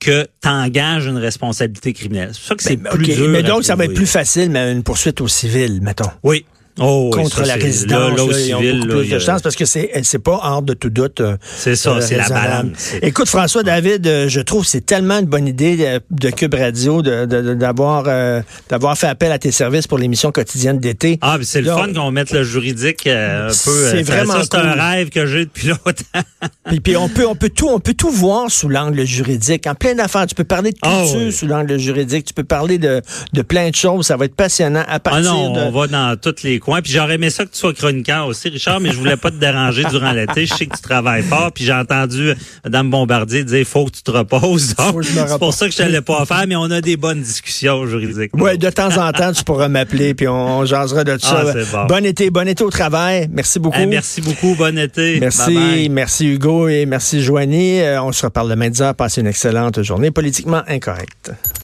que 0.00 0.26
t'engages 0.40 1.06
une 1.06 1.18
responsabilité 1.18 1.92
criminelle. 1.92 2.30
C'est 2.32 2.38
pour 2.40 2.48
ça 2.48 2.54
que 2.56 2.62
c'est 2.62 2.76
Ben, 2.76 2.90
plus 2.90 3.04
dur. 3.06 3.28
mais 3.28 3.42
donc, 3.42 3.64
ça 3.64 3.76
va 3.76 3.84
être 3.84 3.94
plus 3.94 4.06
facile, 4.06 4.50
mais 4.50 4.72
une 4.72 4.82
poursuite 4.82 5.20
au 5.20 5.28
civil, 5.28 5.80
mettons. 5.82 6.10
Oui. 6.22 6.44
Oh, 6.78 7.10
oui, 7.12 7.22
contre 7.22 7.38
ça, 7.38 7.44
la 7.46 7.54
résidence. 7.54 7.98
Là, 8.10 8.16
là, 8.16 8.24
au 8.24 8.30
là, 8.30 8.38
ils 8.40 8.54
ont 8.54 8.58
civil, 8.60 8.76
beaucoup 8.80 8.88
là, 8.92 8.98
plus 9.00 9.08
de 9.10 9.18
chance 9.18 9.42
parce 9.42 9.56
que 9.56 9.64
c'est 9.64 9.90
c'est 10.02 10.18
pas 10.18 10.40
hors 10.42 10.62
de 10.62 10.72
tout 10.74 10.88
doute. 10.90 11.20
euh, 11.20 11.36
C'est 11.56 11.76
ça, 11.76 11.90
euh, 11.90 12.00
c'est 12.00 12.16
la 12.16 12.28
balance. 12.28 12.92
Écoute, 13.02 13.28
François 13.28 13.62
David, 13.62 14.06
euh, 14.06 14.28
je 14.28 14.40
trouve 14.40 14.62
que 14.64 14.68
c'est 14.70 14.86
tellement 14.86 15.18
une 15.18 15.26
bonne 15.26 15.46
idée 15.48 16.00
de, 16.10 16.30
Cube 16.30 16.54
Radio 16.54 17.02
d'avoir 17.02 18.04
euh, 18.06 18.40
d'avoir 18.68 18.96
fait 18.96 19.08
appel 19.08 19.32
à 19.32 19.38
tes 19.38 19.50
services 19.50 19.86
pour 19.86 19.98
l'émission 19.98 20.30
quotidienne 20.32 20.78
d'été. 20.78 21.18
Ah, 21.22 21.38
c'est 21.42 21.60
le 21.60 21.70
fun 21.70 21.92
qu'on 21.92 22.10
mette 22.12 22.30
le 22.30 22.44
juridique 22.44 23.06
euh, 23.06 23.46
un 23.46 23.48
peu. 23.48 23.88
C'est 23.90 24.02
vraiment 24.02 24.34
ça, 24.34 24.42
c'est 24.44 24.54
un 24.56 24.70
cool. 24.72 24.80
rêve 24.80 25.08
que 25.10 25.26
j'ai 25.26 25.44
depuis 25.46 25.68
longtemps. 25.86 26.48
Puis, 26.66 26.80
puis 26.80 26.96
on 26.96 27.08
peut 27.08 27.26
on 27.26 27.34
peut 27.34 27.50
tout 27.50 27.68
on 27.68 27.80
peut 27.80 27.94
tout 27.94 28.10
voir 28.10 28.50
sous 28.50 28.68
l'angle 28.68 29.04
juridique. 29.04 29.66
En 29.66 29.74
plein 29.74 29.94
d'affaires, 29.94 30.26
tu 30.26 30.34
peux 30.34 30.44
parler 30.44 30.70
de 30.70 30.78
Ah 30.82 31.00
culture 31.02 31.20
oui. 31.26 31.32
sous 31.32 31.46
l'angle 31.46 31.78
juridique, 31.78 32.24
tu 32.26 32.34
peux 32.34 32.44
parler 32.44 32.78
de, 32.78 33.02
de 33.32 33.42
plein 33.42 33.70
de 33.70 33.74
choses. 33.74 34.06
Ça 34.06 34.16
va 34.16 34.26
être 34.26 34.36
passionnant 34.36 34.80
à 34.80 34.94
Ah 34.94 35.00
partir 35.00 35.32
non, 35.34 35.52
de. 35.54 35.60
on 35.60 35.70
va 35.72 35.86
dans 35.88 36.16
tous 36.20 36.42
les 36.44 36.58
coins. 36.60 36.80
Puis 36.82 36.92
j'aurais 36.92 37.14
aimé 37.14 37.30
ça 37.30 37.44
que 37.44 37.50
tu 37.50 37.58
sois 37.58 37.74
chroniqueur 37.74 38.26
aussi, 38.26 38.48
Richard, 38.48 38.80
mais 38.80 38.90
je 38.92 38.96
voulais 38.96 39.16
pas 39.16 39.30
te 39.30 39.36
déranger 39.36 39.84
durant 39.90 40.12
l'été. 40.12 40.46
Je 40.46 40.54
sais 40.54 40.66
que 40.66 40.76
tu 40.76 40.82
travailles 40.82 41.22
fort. 41.22 41.50
Puis 41.52 41.64
j'ai 41.64 41.72
entendu 41.72 42.34
Mme 42.64 42.90
Bombardier 42.90 43.44
dire 43.44 43.66
faut 43.66 43.86
que 43.86 43.92
tu 43.92 44.02
te 44.02 44.10
reposes. 44.10 44.74
C'est 44.76 45.38
pour 45.38 45.54
ça 45.54 45.66
que 45.66 45.72
je 45.72 45.78
t'allais 45.78 46.00
pas 46.00 46.24
faire, 46.26 46.44
mais 46.46 46.56
on 46.56 46.70
a 46.70 46.80
des 46.80 46.96
bonnes 46.96 47.22
discussions 47.22 47.86
juridiques. 47.86 48.36
Ouais, 48.36 48.56
de 48.56 48.70
temps 48.70 48.96
en 48.96 49.12
temps, 49.12 49.32
tu 49.32 49.44
pourras 49.44 49.68
m'appeler 49.68 50.14
puis 50.14 50.28
on, 50.28 50.60
on 50.60 50.64
jasera 50.64 51.04
de. 51.04 51.16
Ah, 51.22 51.44
bon. 51.72 51.86
Bon 51.86 52.04
été, 52.06 52.30
bon 52.30 52.46
été 52.46 52.64
au 52.64 52.70
travail. 52.70 53.28
Merci 53.32 53.58
beaucoup. 53.58 53.78
Hey, 53.78 53.86
merci 53.86 54.20
beaucoup. 54.20 54.54
Bon 54.54 54.76
été. 54.78 55.18
Merci, 55.20 55.88
merci 55.90 56.26
Hugo 56.26 56.68
et 56.68 56.86
merci 56.86 57.22
Joanie. 57.22 57.80
Euh, 57.80 58.02
on 58.02 58.12
se 58.12 58.26
reparle 58.26 58.50
demain 58.50 58.70
10 58.70 58.82
heures. 58.82 58.94
Passez 58.94 59.20
une 59.20 59.26
excellente 59.26 59.82
journée 59.82 60.10
politiquement 60.10 60.62
incorrecte. 60.68 61.32